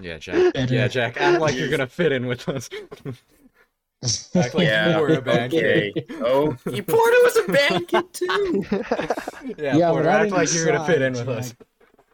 Yeah, 0.01 0.17
Jack. 0.17 0.53
Better. 0.53 0.73
Yeah, 0.73 0.88
Jack. 0.88 1.19
Act 1.19 1.41
like 1.41 1.55
you're 1.55 1.69
gonna 1.69 1.88
fit 1.88 2.11
in 2.11 2.26
with 2.28 2.47
us. 2.49 2.69
Act 4.36 4.53
like 4.53 4.67
yeah, 4.67 4.95
you 4.95 5.01
were 5.01 5.13
a 5.13 5.21
band 5.21 5.53
okay. 5.53 5.91
kid. 5.93 6.05
Oh, 6.21 6.55
Porter 6.63 7.17
was 7.23 7.38
a 7.38 7.51
band 7.51 7.88
kid 7.88 8.13
too. 8.13 8.65
Yeah, 9.57 9.78
Yeah, 9.78 9.91
Porter, 9.91 10.09
I 10.09 10.13
act 10.13 10.23
didn't 10.23 10.38
like 10.38 10.53
you're 10.53 10.65
gonna 10.65 10.86
fit 10.86 10.97
try, 10.97 11.07
in 11.07 11.13
with 11.13 11.30
us. 11.30 11.55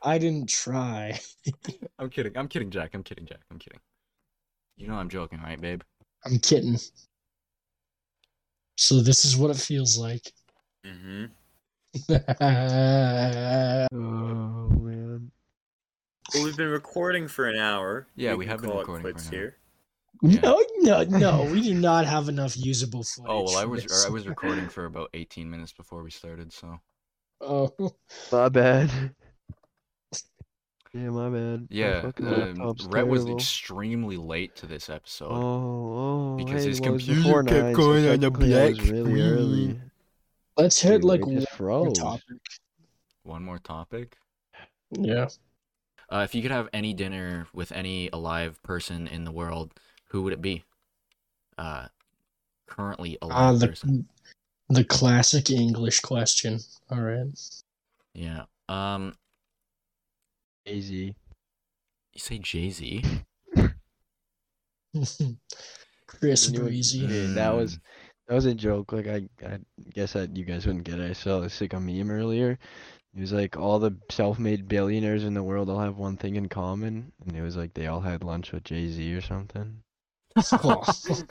I 0.01 0.17
didn't 0.17 0.49
try. 0.49 1.19
I'm 1.99 2.09
kidding. 2.09 2.37
I'm 2.37 2.47
kidding, 2.47 2.69
Jack. 2.69 2.91
I'm 2.93 3.03
kidding, 3.03 3.25
Jack. 3.25 3.39
I'm 3.49 3.57
kidding. 3.57 3.79
You 4.77 4.87
know 4.87 4.95
I'm 4.95 5.09
joking, 5.09 5.39
right, 5.41 5.59
babe? 5.59 5.81
I'm 6.25 6.39
kidding. 6.39 6.77
So 8.77 9.01
this 9.01 9.25
is 9.25 9.37
what 9.37 9.51
it 9.51 9.57
feels 9.57 9.97
like. 9.97 10.31
Mm-hmm. 10.85 11.25
oh 13.93 14.69
man. 14.69 15.31
Well, 16.33 16.43
we've 16.45 16.57
been 16.57 16.69
recording 16.69 17.27
for 17.27 17.47
an 17.47 17.57
hour. 17.57 18.07
Yeah, 18.15 18.35
we 18.35 18.45
can 18.45 18.51
have 18.51 18.61
been 18.61 18.69
call 18.71 18.79
it 18.79 18.81
recording 18.87 19.03
for 19.03 19.09
an 19.19 19.25
hour. 19.25 19.31
here. 19.31 19.57
No, 20.21 20.63
no, 20.79 21.03
no. 21.03 21.43
We 21.51 21.61
do 21.61 21.73
not 21.73 22.05
have 22.05 22.29
enough 22.29 22.55
usable 22.57 23.03
footage. 23.03 23.29
Oh 23.29 23.43
well, 23.43 23.57
I 23.57 23.65
was 23.65 24.05
I 24.05 24.09
was 24.09 24.27
recording 24.27 24.69
for 24.75 24.85
about 24.85 25.09
18 25.13 25.49
minutes 25.49 25.73
before 25.73 26.03
we 26.03 26.11
started, 26.11 26.53
so 26.53 26.79
Oh, 27.41 27.73
My 28.31 28.49
bad. 28.49 28.91
Yeah, 30.93 31.09
my 31.09 31.29
bad. 31.29 31.67
Yeah. 31.69 32.01
fucking 32.01 32.27
Um, 32.27 32.75
Rhet 32.89 33.07
was 33.07 33.25
extremely 33.25 34.17
late 34.17 34.57
to 34.57 34.65
this 34.65 34.89
episode. 34.89 35.31
Oh, 35.31 36.33
oh, 36.33 36.35
because 36.35 36.63
hey, 36.63 36.69
his 36.69 36.81
well, 36.81 36.89
it 36.89 36.93
was 36.93 37.05
computer 37.05 37.43
kept 37.43 37.63
nine, 37.63 37.73
going 37.73 38.09
on 38.09 38.19
the 38.19 38.29
technically 38.29 38.55
I 38.59 38.65
was 38.67 38.77
black 38.77 38.91
really 38.91 39.21
early. 39.21 39.63
screen. 39.63 39.91
let's 40.57 40.81
hit 40.81 40.91
Dude, 41.01 41.03
like 41.05 41.25
one 41.25 41.45
more 41.61 41.91
topic. 41.93 42.37
One 43.23 43.43
more 43.45 43.59
topic. 43.59 44.17
Yeah. 44.91 45.29
Uh, 46.11 46.19
if 46.23 46.35
you 46.35 46.41
could 46.41 46.51
have 46.51 46.67
any 46.73 46.93
dinner 46.93 47.47
with 47.53 47.71
any 47.71 48.09
alive 48.11 48.61
person 48.63 49.07
in 49.07 49.23
the 49.23 49.31
world, 49.31 49.71
who 50.09 50.21
would 50.23 50.33
it 50.33 50.41
be? 50.41 50.63
Uh, 51.57 51.87
currently 52.67 53.17
alive 53.21 53.37
Ah, 53.37 53.51
live 53.51 53.69
person. 53.69 54.05
the 54.67 54.75
the 54.75 54.83
classic 54.85 55.49
English 55.49 55.99
question. 56.01 56.59
All 56.89 57.01
right. 57.01 57.27
Yeah. 58.13 58.43
Um, 58.69 59.15
Easy. 60.65 61.15
you 62.13 62.19
say 62.19 62.37
Jay 62.39 62.69
Z? 62.69 63.03
Chris 66.07 66.47
You 66.47 66.51
knew 66.53 66.59
it- 66.59 66.69
Breezy. 66.69 66.99
Yeah, 66.99 67.33
that 67.33 67.51
was 67.55 67.75
Mm. 67.77 67.81
that 68.27 68.35
was 68.35 68.45
a 68.45 68.53
joke. 68.53 68.91
Like 68.93 69.07
I, 69.07 69.27
I 69.45 69.59
guess 69.93 70.13
that 70.13 70.35
you 70.37 70.45
guys 70.45 70.65
wouldn't 70.65 70.83
get 70.85 70.99
it. 70.99 71.09
I 71.09 71.13
saw 71.13 71.39
this 71.41 71.59
like 71.61 71.73
a 71.73 71.79
meme 71.79 72.11
earlier. 72.11 72.57
It 73.15 73.19
was 73.19 73.33
like 73.33 73.57
all 73.57 73.79
the 73.79 73.95
self-made 74.09 74.67
billionaires 74.69 75.23
in 75.25 75.33
the 75.33 75.43
world 75.43 75.69
all 75.69 75.79
have 75.79 75.97
one 75.97 76.15
thing 76.15 76.35
in 76.37 76.47
common, 76.47 77.11
and 77.25 77.35
it 77.35 77.41
was 77.41 77.57
like 77.57 77.73
they 77.73 77.87
all 77.87 77.99
had 78.01 78.23
lunch 78.23 78.51
with 78.53 78.63
Jay 78.63 78.87
Z 78.87 79.13
or 79.13 79.21
something. 79.21 79.83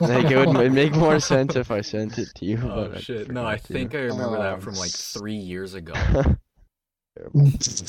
Like 0.01 0.31
it 0.31 0.37
would 0.37 0.55
it'd 0.57 0.73
make 0.73 0.95
more 0.95 1.21
sense 1.21 1.57
if 1.57 1.71
I 1.71 1.81
sent 1.81 2.19
it 2.19 2.35
to 2.35 2.45
you. 2.45 2.59
Oh 2.63 2.89
but 2.91 3.01
shit! 3.01 3.31
No, 3.31 3.47
I 3.47 3.57
forgot 3.57 3.67
to. 3.67 3.73
think 3.73 3.95
I 3.95 3.99
remember 3.99 4.37
Oh, 4.37 4.43
that 4.43 4.63
from 4.63 4.75
like 4.75 4.91
three 4.91 5.37
years 5.37 5.75
ago. 5.75 5.95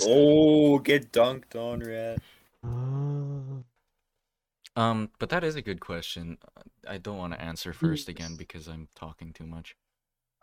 Oh, 0.04 0.80
get 0.80 1.12
dunked 1.12 1.56
on, 1.56 1.80
rat. 1.82 2.20
Um, 4.76 5.12
but 5.20 5.30
that 5.30 5.44
is 5.44 5.56
a 5.56 5.62
good 5.62 5.80
question. 5.80 6.38
I 6.88 6.98
don't 6.98 7.18
want 7.18 7.34
to 7.34 7.42
answer 7.42 7.74
first 7.74 8.10
again 8.10 8.36
because 8.36 8.68
I'm 8.68 8.88
talking 8.96 9.34
too 9.34 9.46
much. 9.46 9.76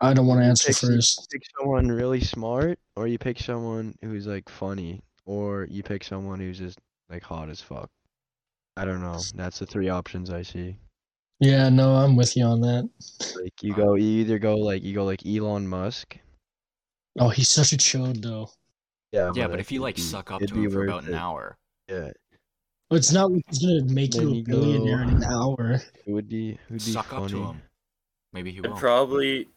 I 0.01 0.13
don't 0.13 0.27
want 0.27 0.41
to 0.41 0.45
answer 0.45 0.67
pick 0.67 0.75
some- 0.77 0.89
first. 0.95 1.29
pick 1.31 1.41
someone 1.59 1.87
really 1.89 2.21
smart, 2.21 2.79
or 2.95 3.07
you 3.07 3.17
pick 3.17 3.39
someone 3.39 3.95
who's 4.01 4.27
like 4.27 4.47
funny, 4.49 5.01
or 5.25 5.67
you 5.69 5.83
pick 5.83 6.03
someone 6.03 6.39
who's 6.39 6.57
just 6.59 6.79
like 7.09 7.23
hot 7.23 7.49
as 7.49 7.61
fuck. 7.61 7.89
I 8.77 8.85
don't 8.85 9.01
know. 9.01 9.19
That's 9.35 9.59
the 9.59 9.65
three 9.65 9.89
options 9.89 10.29
I 10.29 10.41
see. 10.41 10.77
Yeah, 11.41 11.69
no, 11.69 11.95
I'm 11.95 12.15
with 12.15 12.35
you 12.37 12.45
on 12.45 12.61
that. 12.61 12.89
Like 13.41 13.53
you 13.61 13.73
go, 13.73 13.95
you 13.95 14.21
either 14.21 14.39
go 14.39 14.55
like 14.57 14.83
you 14.83 14.93
go 14.93 15.03
like 15.05 15.25
Elon 15.25 15.67
Musk. 15.67 16.17
Oh, 17.19 17.29
he's 17.29 17.49
such 17.49 17.73
a 17.73 17.77
chode 17.77 18.21
though. 18.21 18.49
Yeah, 19.11 19.31
Yeah, 19.33 19.47
but 19.47 19.59
if 19.59 19.71
you 19.71 19.81
like 19.81 19.97
suck 19.97 20.31
up 20.31 20.39
to 20.41 20.53
him 20.53 20.69
for 20.69 20.83
about 20.85 21.05
an 21.05 21.15
hour, 21.15 21.57
yeah, 21.89 22.11
It's 22.91 23.11
not 23.11 23.31
like 23.31 23.43
he's 23.49 23.59
gonna 23.59 23.83
make 23.93 24.11
Then 24.11 24.21
you 24.21 24.29
a 24.29 24.35
you 24.35 24.43
billionaire 24.43 25.01
in 25.03 25.09
an 25.09 25.23
hour. 25.23 25.81
it 26.05 26.11
would 26.11 26.29
be 26.29 26.51
it 26.51 26.59
would 26.69 26.85
be 26.85 26.91
suck 26.91 27.07
funny. 27.07 27.23
up 27.25 27.29
to 27.31 27.43
him. 27.47 27.61
Maybe 28.33 28.51
he 28.51 28.59
I'd 28.59 28.67
will. 28.67 28.77
probably 28.77 29.47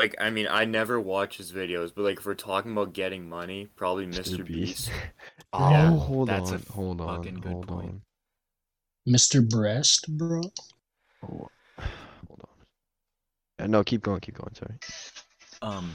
like 0.00 0.14
I 0.20 0.30
mean 0.30 0.46
I 0.48 0.64
never 0.64 1.00
watch 1.00 1.36
his 1.36 1.52
videos, 1.52 1.92
but 1.94 2.02
like 2.02 2.18
if 2.18 2.26
we're 2.26 2.34
talking 2.34 2.72
about 2.72 2.92
getting 2.92 3.28
money, 3.28 3.68
probably 3.76 4.06
Mr. 4.06 4.44
Beast. 4.44 4.90
Oh, 5.52 5.58
Yeah, 5.70 5.90
hold 5.98 6.28
that's 6.28 6.52
a 6.52 6.58
on, 6.58 6.64
hold 6.70 7.00
on, 7.00 7.04
fucking 7.06 7.34
good 7.40 7.44
hold 7.50 7.60
point. 7.60 7.84
on. 7.84 8.02
Mr. 9.06 9.40
Breast, 9.40 10.06
bro. 10.16 10.42
Oh, 11.22 11.50
hold 12.28 12.40
on. 12.44 12.66
Uh, 13.58 13.66
no, 13.66 13.84
keep 13.84 14.02
going, 14.02 14.20
keep 14.20 14.34
going. 14.36 14.54
Sorry, 14.54 14.78
Um, 15.62 15.94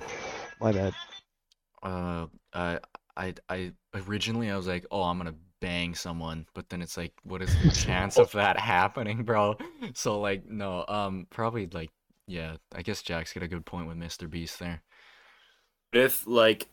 my 0.59 0.71
bad. 0.71 0.95
uh, 1.83 2.27
I, 2.53 2.79
I, 3.17 3.33
I 3.49 3.71
originally 3.93 4.49
I 4.49 4.57
was 4.57 4.67
like, 4.67 4.85
oh, 4.91 5.03
I'm 5.03 5.17
gonna 5.17 5.35
bang 5.61 5.95
someone, 5.95 6.45
but 6.53 6.69
then 6.69 6.81
it's 6.81 6.97
like, 6.97 7.13
what 7.23 7.41
is 7.41 7.55
the 7.57 7.67
chance 7.67 8.17
of 8.19 8.31
that 8.33 8.59
happening, 8.59 9.23
bro? 9.23 9.57
So 9.93 10.19
like, 10.19 10.45
no, 10.45 10.85
um, 10.87 11.27
probably 11.29 11.67
like, 11.67 11.91
yeah, 12.27 12.57
I 12.73 12.81
guess 12.81 13.01
Jack's 13.01 13.33
got 13.33 13.43
a 13.43 13.47
good 13.47 13.65
point 13.65 13.87
with 13.87 13.97
Mr. 13.97 14.29
Beast 14.29 14.59
there. 14.59 14.81
If 15.93 16.25
like 16.27 16.67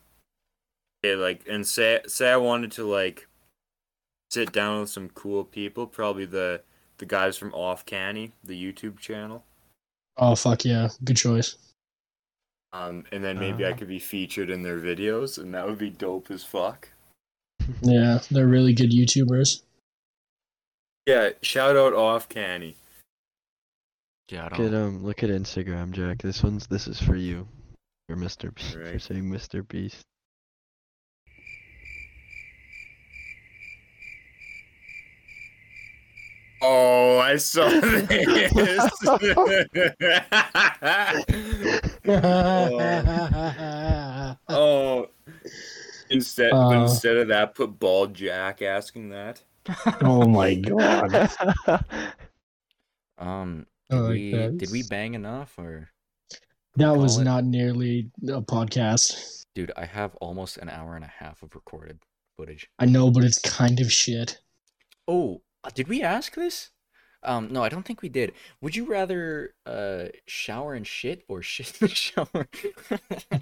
okay, 1.04 1.14
like 1.16 1.42
and 1.48 1.66
say 1.66 2.00
say 2.06 2.30
I 2.30 2.36
wanted 2.36 2.72
to 2.72 2.84
like 2.84 3.28
sit 4.30 4.52
down 4.52 4.80
with 4.80 4.90
some 4.90 5.10
cool 5.10 5.44
people, 5.44 5.86
probably 5.86 6.24
the 6.24 6.62
the 6.98 7.06
guys 7.06 7.36
from 7.36 7.52
Off 7.54 7.84
Canny, 7.84 8.32
the 8.44 8.54
YouTube 8.60 8.98
channel. 8.98 9.44
Oh 10.16 10.34
fuck 10.34 10.64
yeah, 10.64 10.88
good 11.04 11.16
choice. 11.16 11.56
Um, 12.74 13.04
and 13.12 13.22
then 13.22 13.38
maybe 13.38 13.66
I 13.66 13.72
Uh. 13.72 13.76
could 13.76 13.88
be 13.88 13.98
featured 13.98 14.48
in 14.48 14.62
their 14.62 14.78
videos, 14.78 15.36
and 15.38 15.52
that 15.54 15.66
would 15.66 15.78
be 15.78 15.90
dope 15.90 16.30
as 16.30 16.42
fuck. 16.42 16.88
Yeah, 17.82 18.20
they're 18.30 18.46
really 18.48 18.72
good 18.72 18.90
YouTubers. 18.90 19.62
Yeah, 21.06 21.30
shout 21.42 21.76
out 21.76 21.92
Off 21.92 22.28
Canny. 22.28 22.76
Yeah, 24.28 24.40
I 24.40 24.44
Look 24.44 24.52
at 24.52 24.58
don't. 24.70 24.74
um, 24.74 25.04
look 25.04 25.22
at 25.22 25.30
Instagram, 25.30 25.90
Jack. 25.92 26.18
This 26.22 26.42
one's 26.42 26.66
this 26.66 26.86
is 26.88 27.00
for 27.00 27.16
you, 27.16 27.46
for 28.08 28.16
Mr. 28.16 28.54
Beast. 28.54 28.72
For 28.72 28.98
saying 28.98 29.24
Mr. 29.30 29.66
Beast. 29.66 30.02
Oh, 36.64 37.18
I 37.18 37.36
saw 37.36 37.68
this. 37.80 38.92
oh, 44.48 45.06
instead 46.10 46.50
but 46.50 46.56
Uh. 46.76 46.82
instead 46.82 47.16
of 47.16 47.28
that, 47.28 47.54
put 47.54 47.78
bald 47.78 48.14
Jack 48.14 48.62
asking 48.62 49.10
that. 49.10 49.42
oh 50.02 50.26
my 50.28 50.54
god. 50.54 51.30
Um, 53.18 53.66
I 53.68 53.71
did 53.92 54.02
like 54.02 54.12
we 54.12 54.30
that. 54.32 54.58
did 54.58 54.70
we 54.70 54.82
bang 54.82 55.14
enough 55.14 55.58
or? 55.58 55.90
That 56.76 56.96
was 56.96 57.18
it? 57.18 57.24
not 57.24 57.44
nearly 57.44 58.10
a 58.28 58.40
podcast. 58.40 59.44
Dude, 59.54 59.72
I 59.76 59.84
have 59.84 60.14
almost 60.16 60.56
an 60.56 60.70
hour 60.70 60.96
and 60.96 61.04
a 61.04 61.12
half 61.18 61.42
of 61.42 61.54
recorded 61.54 61.98
footage. 62.36 62.68
I 62.78 62.86
know, 62.86 63.10
but 63.10 63.24
it's 63.24 63.38
kind 63.38 63.78
of 63.80 63.92
shit. 63.92 64.38
Oh, 65.06 65.42
uh, 65.64 65.70
did 65.74 65.88
we 65.88 66.02
ask 66.02 66.34
this? 66.34 66.70
Um, 67.24 67.52
no, 67.52 67.62
I 67.62 67.68
don't 67.68 67.84
think 67.84 68.02
we 68.02 68.08
did. 68.08 68.32
Would 68.60 68.74
you 68.74 68.84
rather 68.86 69.54
uh 69.64 70.06
shower 70.26 70.74
and 70.74 70.84
shit 70.86 71.22
or 71.28 71.40
shit 71.42 71.80
in 71.80 71.88
the 71.88 71.94
shower? 71.94 72.48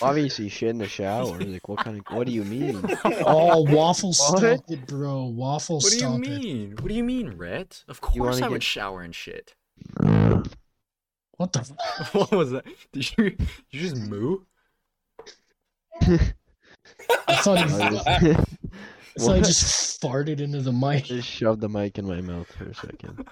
Obviously, 0.01 0.47
shit 0.49 0.69
in 0.69 0.77
the 0.77 0.87
shower. 0.87 1.37
Like, 1.39 1.67
what 1.67 1.79
kind 1.79 1.99
of? 1.99 2.05
What 2.15 2.27
do 2.27 2.33
you 2.33 2.43
mean? 2.45 2.81
oh, 3.05 3.61
waffle 3.69 4.09
What? 4.09 4.37
stop 4.39 4.63
it, 4.69 4.87
bro. 4.87 5.25
Waffle 5.25 5.77
What 5.77 5.89
do 5.89 5.95
you 5.95 5.99
stop 5.99 6.15
it. 6.15 6.19
mean? 6.21 6.75
What 6.79 6.87
do 6.87 6.93
you 6.93 7.03
mean, 7.03 7.33
Rhet? 7.37 7.83
Of 7.87 7.99
course 7.99 8.35
wanna 8.39 8.45
I 8.45 8.49
would 8.49 8.63
shower 8.63 9.01
and 9.01 9.13
shit. 9.13 9.53
What 11.37 11.51
the? 11.51 11.59
F- 11.99 12.13
what 12.13 12.31
was 12.31 12.51
that? 12.51 12.63
Did 12.93 13.11
you 13.17 13.29
did 13.31 13.47
you 13.71 13.79
just 13.81 13.97
moo? 13.97 14.37
I 17.27 17.35
thought 17.35 17.57
I 17.57 18.45
he, 19.15 19.19
just, 19.19 19.21
I 19.21 19.25
thought 19.25 19.33
he 19.33 19.39
What? 19.39 19.45
just 19.47 20.01
farted 20.01 20.39
into 20.41 20.61
the 20.61 20.71
mic. 20.73 21.05
just 21.05 21.27
shoved 21.27 21.61
the 21.61 21.69
mic 21.69 21.97
in 21.97 22.05
my 22.07 22.21
mouth 22.21 22.47
for 22.55 22.65
a 22.65 22.73
second. 22.75 23.27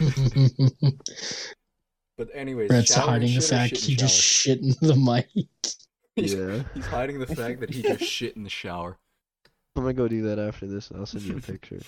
But 2.16 2.28
anyways, 2.34 2.66
Brett's 2.68 2.92
shower 2.92 3.06
hiding 3.10 3.32
the 3.32 3.40
fact 3.40 3.76
he 3.76 3.94
just 3.94 4.20
shit 4.20 4.58
in 4.60 4.74
the 4.80 4.96
mic. 4.96 5.28
He's, 6.16 6.34
Yeah, 6.34 6.64
he's 6.74 6.84
hiding 6.86 7.20
the 7.20 7.28
fact 7.28 7.60
that 7.60 7.70
he 7.72 7.80
just 7.80 8.02
shit 8.02 8.34
in 8.34 8.42
the 8.42 8.50
shower. 8.50 8.98
I'm 9.76 9.84
gonna 9.84 9.92
go 9.94 10.08
do 10.08 10.22
that 10.22 10.36
after 10.40 10.66
this. 10.66 10.90
I'll 10.92 11.06
send 11.06 11.22
you 11.22 11.36
a 11.36 11.40
picture. 11.52 11.78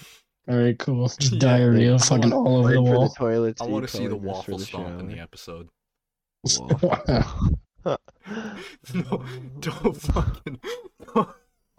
All 0.48 0.56
right, 0.56 0.78
cool. 0.78 1.08
Just 1.08 1.32
Yeah, 1.32 1.38
diarrhea 1.40 1.92
like, 1.94 2.02
fucking 2.02 2.30
wanna- 2.30 2.48
all 2.48 2.58
over 2.58 2.72
the 2.74 2.80
wall. 2.80 3.08
the 3.08 3.14
toilet. 3.16 3.60
I 3.60 3.64
want 3.66 3.88
to 3.88 3.96
see 3.96 4.06
the 4.06 4.10
probably 4.16 4.28
best 4.30 4.44
for 4.46 4.52
waffle 4.52 4.64
stomp 4.66 5.00
in 5.00 5.08
the 5.08 5.18
episode. 5.18 5.68
Waffle. 6.60 7.58
No, 8.94 9.24
don't 9.58 9.96
fucking. 9.96 10.60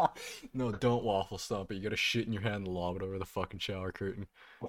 No, 0.53 0.72
don't 0.72 1.03
waffle 1.03 1.38
stomp 1.38 1.72
it. 1.72 1.76
You 1.76 1.82
gotta 1.84 1.95
shit 1.95 2.28
in 2.28 2.34
your 2.34 2.41
hand 2.41 2.65
and 2.65 2.68
lob 2.68 2.95
it 2.98 3.02
over 3.02 3.18
the 3.18 3.26
fucking 3.26 3.60
shower 3.60 3.91
curtain. 3.91 4.28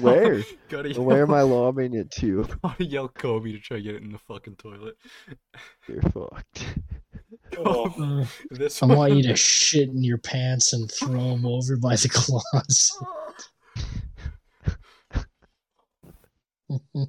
Where? 0.00 0.42
gotta 0.68 0.92
yell, 0.92 1.04
Where 1.04 1.22
am 1.22 1.32
I 1.32 1.42
lobbing 1.42 1.94
it 1.94 2.10
to? 2.12 2.44
Gotta 2.62 2.84
yell 2.84 3.08
Kobe 3.08 3.52
to 3.52 3.60
try 3.60 3.76
to 3.76 3.82
get 3.82 3.94
it 3.94 4.02
in 4.02 4.10
the 4.12 4.18
fucking 4.18 4.56
toilet. 4.56 4.96
You're 5.88 6.02
fucked. 6.02 6.66
Oh. 7.58 7.86
Uh, 7.86 8.26
This 8.50 8.82
I 8.82 8.86
want 8.86 9.14
you 9.14 9.22
to 9.24 9.36
shit 9.36 9.88
in 9.88 10.02
your 10.02 10.18
pants 10.18 10.72
and 10.72 10.90
throw 10.90 11.30
them 11.30 11.46
over 11.46 11.76
by 11.76 11.94
the 11.94 12.08
closet. 12.08 13.06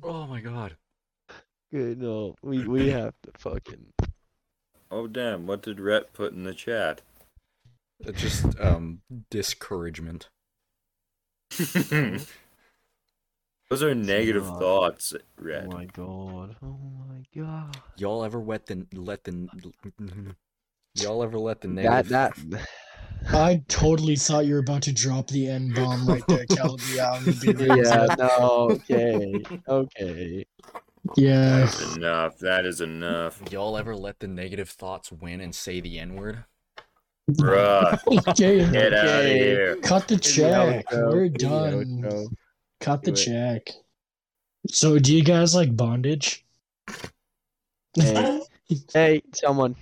Oh 0.03 0.27
my 0.27 0.41
god. 0.41 0.75
Good, 1.71 1.99
no, 1.99 2.35
we 2.43 2.67
we 2.67 2.89
have 2.89 3.13
to 3.23 3.31
fucking. 3.39 3.85
Oh 4.91 5.07
damn! 5.07 5.47
What 5.47 5.63
did 5.63 5.79
Rhet 5.79 6.13
put 6.13 6.33
in 6.33 6.43
the 6.43 6.53
chat? 6.53 7.01
Just 8.13 8.59
um 8.59 9.01
discouragement. 9.29 10.29
Those 13.69 13.81
are 13.81 13.95
negative 13.95 14.43
God. 14.43 14.59
thoughts, 14.59 15.13
Oh 15.13 15.61
my 15.65 15.85
god! 15.85 16.55
Oh 16.61 16.77
my 17.09 17.23
god! 17.35 17.75
Y'all 17.97 18.23
ever 18.23 18.39
wet 18.39 18.67
the 18.67 18.85
let 18.93 19.23
the 19.23 19.49
y'all 20.93 21.23
ever 21.23 21.39
let 21.39 21.61
the 21.61 21.67
That 21.69 21.75
negative 21.75 22.09
that. 22.09 22.33
that 22.49 22.67
I 23.33 23.63
totally 23.67 24.15
thought 24.17 24.45
you 24.45 24.53
were 24.53 24.59
about 24.59 24.83
to 24.83 24.93
drop 24.93 25.27
the 25.27 25.47
N 25.47 25.73
bomb 25.73 26.07
right 26.07 26.23
there, 26.27 26.45
Kelby. 26.45 26.99
I 26.99 27.19
would 27.19 27.39
be 27.41 27.53
like, 27.53 27.83
yeah. 27.83 28.07
No. 28.17 28.69
Okay. 28.71 29.43
Okay. 29.67 30.45
Yeah. 31.15 31.59
That's 31.59 31.95
enough. 31.95 32.37
That 32.39 32.65
is 32.65 32.81
enough. 32.81 33.41
y'all 33.51 33.77
ever 33.77 33.95
let 33.95 34.19
the 34.19 34.27
negative 34.27 34.69
thoughts 34.69 35.11
win 35.11 35.41
and 35.41 35.53
say 35.53 35.79
the 35.81 35.99
N 35.99 36.15
word? 36.15 36.43
Bruh, 37.31 37.99
Okay, 38.29 38.69
get 38.71 38.93
out 38.93 39.19
of 39.21 39.25
here. 39.25 39.75
cut 39.77 40.07
the 40.07 40.17
check. 40.17 40.85
We're 40.91 41.29
done. 41.29 42.03
outro. 42.03 42.27
Cut 42.79 43.03
the 43.03 43.11
it. 43.11 43.15
check. 43.15 43.69
So, 44.69 44.99
do 44.99 45.15
you 45.15 45.23
guys 45.23 45.55
like 45.55 45.75
bondage? 45.75 46.45
Hey. 47.95 48.41
Hey, 48.91 49.21
someone. 49.35 49.75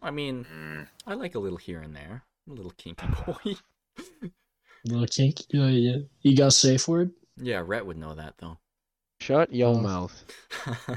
I 0.00 0.12
mean, 0.12 0.44
Mm. 0.44 0.86
I 1.04 1.14
like 1.14 1.34
a 1.34 1.40
little 1.40 1.58
here 1.58 1.80
and 1.80 1.96
there. 1.96 2.22
A 2.48 2.52
little 2.52 2.70
kinky 2.76 3.06
boy. 3.26 3.56
Little 4.84 5.06
kink? 5.08 5.40
Yeah, 5.50 5.66
yeah. 5.66 5.96
You 6.22 6.36
got 6.36 6.52
safe 6.52 6.86
word? 6.86 7.10
yeah, 7.36 7.60
Rhet 7.64 7.84
would 7.84 7.96
know 7.96 8.14
that 8.14 8.34
though. 8.38 8.58
Shut 9.22 9.54
your 9.54 9.80
mouth. 9.80 10.24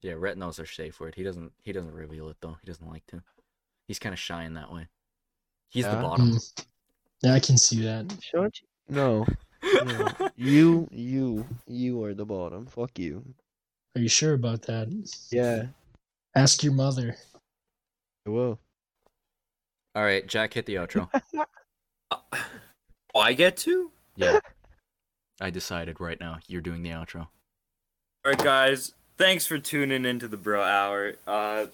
yeah, 0.00 0.12
Rhet 0.12 0.38
knows 0.38 0.60
our 0.60 0.66
safe 0.66 1.00
word. 1.00 1.16
He 1.16 1.24
doesn't. 1.24 1.50
He 1.64 1.72
doesn't 1.72 1.92
reveal 1.92 2.28
it 2.28 2.36
though. 2.40 2.56
He 2.62 2.66
doesn't 2.70 2.88
like 2.88 3.04
to. 3.08 3.20
He's 3.88 3.98
kind 3.98 4.12
of 4.12 4.18
shy 4.20 4.44
in 4.44 4.54
that 4.54 4.72
way. 4.72 4.86
He's 5.70 5.86
the 5.86 5.90
bottom. 5.96 6.30
Mm. 6.30 6.66
Yeah, 7.22 7.34
I 7.34 7.40
can 7.40 7.58
see 7.58 7.82
that. 7.82 8.16
Shut. 8.20 8.52
No. 8.88 9.24
No. 9.84 10.08
you, 10.36 10.88
you, 10.90 11.46
you 11.66 12.02
are 12.04 12.14
the 12.14 12.26
bottom. 12.26 12.66
Fuck 12.66 12.98
you. 12.98 13.24
Are 13.94 14.00
you 14.02 14.08
sure 14.08 14.34
about 14.34 14.62
that? 14.62 14.88
Yeah. 15.30 15.66
Ask 16.34 16.62
your 16.62 16.74
mother. 16.74 17.16
I 18.26 18.30
will. 18.30 18.58
All 19.94 20.02
right, 20.02 20.26
Jack, 20.26 20.54
hit 20.54 20.66
the 20.66 20.74
outro. 20.74 21.08
Oh, 22.10 22.22
I 23.20 23.32
get 23.32 23.56
to? 23.58 23.92
Yeah, 24.16 24.40
I 25.42 25.50
decided 25.50 26.00
right 26.00 26.20
now. 26.20 26.38
You're 26.46 26.60
doing 26.60 26.82
the 26.82 26.90
outro. 26.90 27.26
Alright 28.24 28.42
guys, 28.42 28.94
thanks 29.18 29.44
for 29.44 29.58
tuning 29.58 30.04
into 30.04 30.28
the 30.28 30.36
Bruh 30.36 30.64
Hour. 30.64 31.14
Uh 31.26 31.66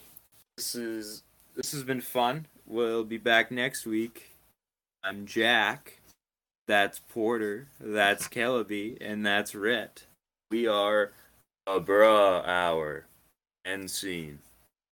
this 0.57 0.75
is 0.75 1.23
this 1.55 1.73
has 1.73 1.83
been 1.83 2.01
fun. 2.01 2.47
We'll 2.67 3.05
be 3.05 3.19
back 3.19 3.51
next 3.51 3.85
week. 3.85 4.31
I'm 5.05 5.27
Jack. 5.27 6.01
That's 6.67 6.99
Porter. 6.99 7.69
That's 7.79 8.27
Kellaby. 8.27 8.97
And 9.01 9.25
that's 9.25 9.53
Rhet. 9.53 10.07
We 10.51 10.67
are 10.67 11.13
a 11.67 11.79
Bruh 11.79 12.47
Hour. 12.47 13.05
End 13.67 13.91
scene. 13.91 14.39